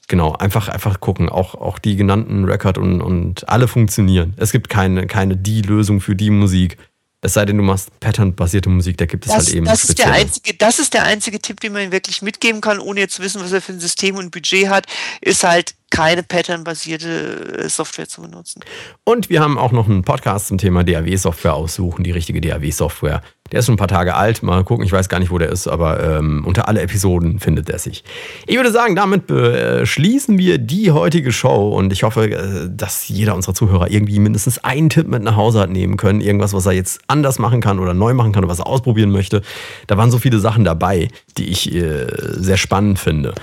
genau, 0.09 0.33
einfach, 0.35 0.69
einfach 0.69 1.01
gucken. 1.01 1.29
Auch, 1.29 1.55
auch 1.55 1.79
die 1.79 1.97
genannten 1.97 2.45
Record 2.45 2.79
und, 2.79 3.01
und 3.01 3.49
alle 3.49 3.69
funktionieren. 3.69 4.35
Es 4.37 4.53
gibt 4.53 4.69
keine, 4.69 5.07
keine 5.07 5.37
die 5.37 5.63
Lösung 5.63 6.01
für 6.01 6.17
die 6.17 6.31
Musik. 6.31 6.79
Es 7.23 7.35
sei 7.35 7.45
denn, 7.45 7.59
du 7.59 7.63
machst 7.63 7.91
patternbasierte 8.01 8.71
Musik, 8.71 8.97
da 8.97 9.05
gibt 9.05 9.27
es 9.27 9.33
Das, 9.33 9.47
halt 9.47 9.55
eben 9.57 9.67
das, 9.67 9.85
ist 9.85 9.99
der 9.99 10.05
spezielle. 10.05 10.15
einzige, 10.27 10.55
das 10.55 10.79
ist 10.79 10.95
der 10.95 11.03
einzige 11.05 11.39
Tipp, 11.39 11.61
den 11.61 11.73
man 11.75 11.83
ihm 11.83 11.93
wirklich 11.93 12.23
mitgeben 12.23 12.61
kann, 12.63 12.79
ohne 12.79 13.01
jetzt 13.01 13.17
zu 13.17 13.23
wissen, 13.23 13.43
was 13.43 13.53
er 13.53 13.61
für 13.61 13.73
ein 13.73 13.81
System 13.81 14.17
und 14.17 14.31
Budget 14.31 14.69
hat, 14.71 14.87
ist 15.21 15.45
halt 15.45 15.75
keine 15.91 16.23
patternbasierte 16.23 17.59
äh, 17.65 17.69
Software 17.69 18.09
zu 18.09 18.23
benutzen. 18.23 18.61
Und 19.05 19.29
wir 19.29 19.41
haben 19.41 19.59
auch 19.59 19.73
noch 19.73 19.87
einen 19.89 20.03
Podcast 20.03 20.47
zum 20.49 20.57
Thema 20.59 20.83
DAW-Software 20.85 21.55
aussuchen, 21.55 22.05
die 22.05 22.13
richtige 22.13 22.41
DAW-Software. 22.41 23.23
Der 23.53 23.61
ist 23.61 23.67
schon 23.67 23.75
ein 23.75 23.79
paar 23.79 23.89
Tage 23.89 24.15
alt, 24.15 24.43
mal 24.43 24.63
gucken, 24.65 24.85
ich 24.85 24.93
weiß 24.93 25.09
gar 25.09 25.19
nicht, 25.19 25.31
wo 25.31 25.39
der 25.39 25.49
ist, 25.49 25.67
aber 25.67 26.03
ähm, 26.03 26.45
unter 26.47 26.69
alle 26.69 26.81
Episoden 26.83 27.41
findet 27.41 27.69
er 27.69 27.79
sich. 27.79 28.05
Ich 28.47 28.57
würde 28.57 28.71
sagen, 28.71 28.95
damit 28.97 29.27
beschließen 29.27 30.39
wir 30.39 30.59
die 30.59 30.93
heutige 30.93 31.33
Show 31.33 31.71
und 31.71 31.93
ich 31.93 32.03
hoffe, 32.03 32.31
äh, 32.31 32.69
dass 32.71 33.09
jeder 33.09 33.35
unserer 33.35 33.55
Zuhörer 33.55 33.91
irgendwie 33.91 34.19
mindestens 34.19 34.63
einen 34.63 34.89
Tipp 34.89 35.09
mit 35.09 35.23
nach 35.23 35.37
Hause 35.37 35.61
hat 35.61 35.71
nehmen 35.71 35.97
können. 35.97 36.21
Irgendwas, 36.21 36.53
was 36.53 36.67
er 36.67 36.73
jetzt 36.73 37.01
anders 37.09 37.39
machen 37.39 37.61
kann 37.61 37.79
oder 37.79 37.95
neu 37.95 38.15
machen 38.15 38.33
kann 38.33 38.45
oder 38.45 38.53
was 38.53 38.61
er 38.61 38.67
ausprobieren 38.67 39.11
möchte. 39.11 39.43
Da 39.87 39.97
waren 39.97 40.11
so 40.11 40.19
viele 40.19 40.39
Sachen 40.39 40.65
dabei, 40.65 41.09
die 41.37 41.49
ich 41.49 41.75
äh, 41.75 42.07
sehr 42.33 42.57
spannend 42.57 42.99
finde. 42.99 43.35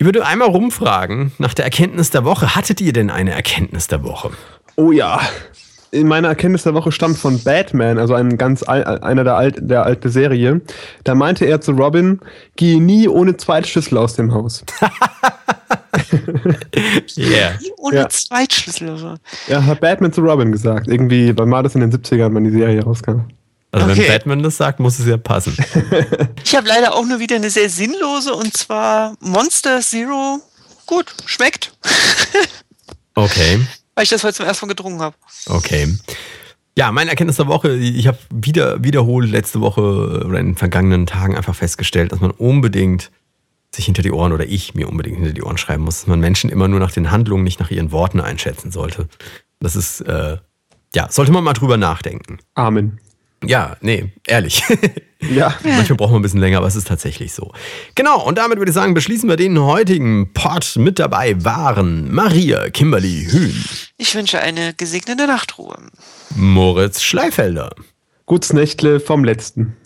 Ich 0.00 0.04
würde 0.04 0.24
einmal 0.24 0.48
rumfragen 0.48 1.32
nach 1.38 1.54
der 1.54 1.64
Erkenntnis 1.64 2.10
der 2.10 2.24
Woche. 2.24 2.54
Hattet 2.54 2.80
ihr 2.80 2.92
denn 2.92 3.10
eine 3.10 3.32
Erkenntnis 3.32 3.88
der 3.88 4.04
Woche? 4.04 4.30
Oh 4.76 4.92
ja. 4.92 5.20
In 5.90 6.06
meiner 6.06 6.28
Erkenntnis 6.28 6.64
der 6.64 6.74
Woche 6.74 6.92
stammt 6.92 7.16
von 7.18 7.42
Batman, 7.42 7.98
also 7.98 8.12
einem 8.14 8.36
ganz 8.36 8.62
al 8.62 8.84
einer 9.02 9.24
der, 9.24 9.36
alt 9.36 9.56
der 9.58 9.84
alten 9.84 10.10
Serie. 10.10 10.60
Da 11.04 11.14
meinte 11.14 11.46
er 11.46 11.60
zu 11.62 11.72
Robin, 11.72 12.20
geh 12.56 12.78
nie 12.78 13.08
ohne 13.08 13.36
Zweitschlüssel 13.36 13.96
aus 13.96 14.14
dem 14.14 14.32
Haus. 14.34 14.64
Yeah. 17.16 17.58
Ohne 17.78 17.96
Ja. 17.96 18.08
Zweitschlüssel. 18.08 18.90
Also. 18.90 19.14
Ja, 19.48 19.64
hat 19.64 19.80
Batman 19.80 20.12
zu 20.12 20.20
Robin 20.20 20.52
gesagt. 20.52 20.88
Irgendwie, 20.88 21.36
wann 21.36 21.50
war 21.50 21.62
das 21.62 21.74
in 21.74 21.80
den 21.80 21.92
70ern, 21.92 22.34
wenn 22.34 22.44
die 22.44 22.50
Serie 22.50 22.82
rauskam? 22.82 23.20
Also 23.72 23.86
wenn 23.86 23.98
Okay. 23.98 24.08
Batman 24.08 24.42
das 24.42 24.56
sagt, 24.56 24.80
muss 24.80 24.98
es 24.98 25.06
ja 25.06 25.16
passen. 25.16 25.56
Ich 26.44 26.54
habe 26.56 26.66
leider 26.68 26.94
auch 26.94 27.04
nur 27.04 27.18
wieder 27.20 27.36
eine 27.36 27.50
sehr 27.50 27.68
sinnlose 27.68 28.32
und 28.34 28.56
zwar 28.56 29.14
Monster 29.20 29.80
Zero. 29.80 30.38
Gut, 30.86 31.14
schmeckt, 31.26 31.72
Okay, 33.14 33.60
weil 33.98 34.04
ich 34.04 34.10
das 34.10 34.22
heute 34.22 34.34
zum 34.34 34.46
ersten 34.46 34.66
Mal 34.66 34.68
getrunken 34.70 35.00
habe. 35.00 35.16
okay. 35.48 35.92
Ja, 36.76 36.92
meine 36.92 37.10
Erkenntnis 37.10 37.38
der 37.38 37.48
Woche, 37.48 37.74
ich 37.74 38.06
habe 38.06 38.18
wieder 38.30 38.84
wiederholt 38.84 39.28
letzte 39.28 39.60
Woche 39.60 39.80
oder 40.24 40.38
in 40.38 40.50
den 40.50 40.56
vergangenen 40.56 41.04
Tagen 41.04 41.36
einfach 41.36 41.56
festgestellt, 41.56 42.12
dass 42.12 42.20
man 42.20 42.30
unbedingt 42.30 43.10
sich 43.74 43.86
hinter 43.86 44.02
die 44.02 44.12
Ohren 44.12 44.30
oder 44.30 44.46
ich 44.46 44.76
mir 44.76 44.88
unbedingt 44.88 45.16
hinter 45.16 45.32
die 45.32 45.42
Ohren 45.42 45.58
schreiben 45.58 45.82
muss, 45.82 45.98
dass 45.98 46.06
man 46.06 46.20
Menschen 46.20 46.48
immer 46.48 46.68
nur 46.68 46.78
nach 46.78 46.92
den 46.92 47.10
Handlungen, 47.10 47.42
nicht 47.42 47.58
nach 47.58 47.72
ihren 47.72 47.90
Worten 47.90 48.20
einschätzen 48.20 48.70
sollte. 48.70 49.08
Das 49.58 49.74
ist, 49.74 50.02
äh, 50.02 50.36
ja, 50.94 51.10
sollte 51.10 51.32
man 51.32 51.42
mal 51.42 51.54
drüber 51.54 51.76
nachdenken. 51.76 52.38
Amen. 52.54 53.00
Ja, 53.44 53.76
nee, 53.80 54.12
ehrlich. 54.28 54.62
Ja. 55.20 55.54
Manchmal 55.64 55.96
braucht 55.96 56.12
man 56.12 56.20
ein 56.20 56.22
bisschen 56.22 56.40
länger, 56.40 56.58
aber 56.58 56.66
es 56.68 56.76
ist 56.76 56.86
tatsächlich 56.86 57.32
so. 57.32 57.52
Genau, 57.94 58.24
und 58.24 58.38
damit 58.38 58.58
würde 58.58 58.70
ich 58.70 58.74
sagen, 58.74 58.94
beschließen 58.94 59.28
wir 59.28 59.36
den 59.36 59.58
heutigen 59.60 60.32
Pod. 60.32 60.76
Mit 60.76 60.98
dabei 60.98 61.42
waren 61.44 62.12
Maria 62.14 62.70
Kimberly 62.70 63.26
Hühn, 63.28 63.64
Ich 63.96 64.14
wünsche 64.14 64.40
eine 64.40 64.74
gesegnete 64.74 65.26
Nachtruhe. 65.26 65.76
Moritz 66.36 67.02
Schleifelder. 67.02 67.74
Gutes 68.26 68.52
Nächtle 68.52 69.00
vom 69.00 69.24
letzten. 69.24 69.76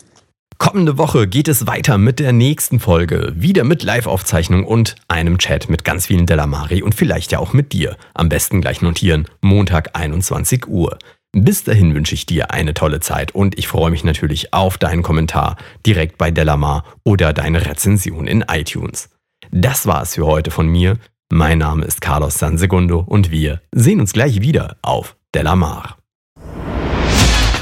Kommende 0.59 0.97
Woche 0.97 1.27
geht 1.27 1.47
es 1.47 1.67
weiter 1.67 1.97
mit 1.97 2.19
der 2.19 2.31
nächsten 2.31 2.79
Folge. 2.79 3.33
Wieder 3.35 3.63
mit 3.63 3.83
Live-Aufzeichnung 3.83 4.65
und 4.65 4.95
einem 5.07 5.37
Chat 5.37 5.67
mit 5.67 5.83
ganz 5.83 6.05
vielen 6.05 6.25
Delamari 6.25 6.81
und 6.83 6.95
vielleicht 6.95 7.31
ja 7.31 7.39
auch 7.39 7.53
mit 7.53 7.73
dir. 7.73 7.97
Am 8.13 8.29
besten 8.29 8.61
gleich 8.61 8.81
notieren. 8.81 9.27
Montag 9.41 9.89
21 9.93 10.67
Uhr. 10.67 10.97
Bis 11.35 11.63
dahin 11.63 11.95
wünsche 11.95 12.13
ich 12.13 12.27
dir 12.27 12.51
eine 12.51 12.75
tolle 12.75 12.99
Zeit 12.99 13.33
und 13.33 13.57
ich 13.57 13.67
freue 13.67 13.89
mich 13.89 14.03
natürlich 14.03 14.53
auf 14.53 14.77
deinen 14.77 15.01
Kommentar 15.01 15.57
direkt 15.83 16.19
bei 16.19 16.29
Delamar 16.29 16.83
oder 17.03 17.33
deine 17.33 17.65
Rezension 17.65 18.27
in 18.27 18.45
iTunes. 18.47 19.09
Das 19.49 19.87
war 19.87 20.03
es 20.03 20.13
für 20.13 20.27
heute 20.27 20.51
von 20.51 20.67
mir. 20.67 20.99
Mein 21.31 21.57
Name 21.57 21.85
ist 21.85 22.01
Carlos 22.01 22.37
Sansegundo 22.37 22.99
und 22.99 23.31
wir 23.31 23.61
sehen 23.71 23.99
uns 23.99 24.13
gleich 24.13 24.41
wieder 24.41 24.77
auf 24.83 25.15
Delamar. 25.33 25.97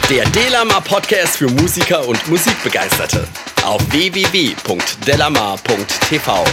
Der 0.09 0.25
Delamar 0.25 0.81
Podcast 0.81 1.37
für 1.37 1.49
Musiker 1.49 2.05
und 2.05 2.27
Musikbegeisterte. 2.27 3.25
Auf 3.63 3.81
www.delamar.tv. 3.93 6.43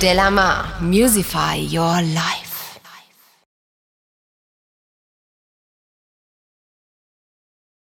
Delamar, 0.00 0.64
Musify 0.80 1.64
Your 1.70 2.02
Life. 2.02 2.51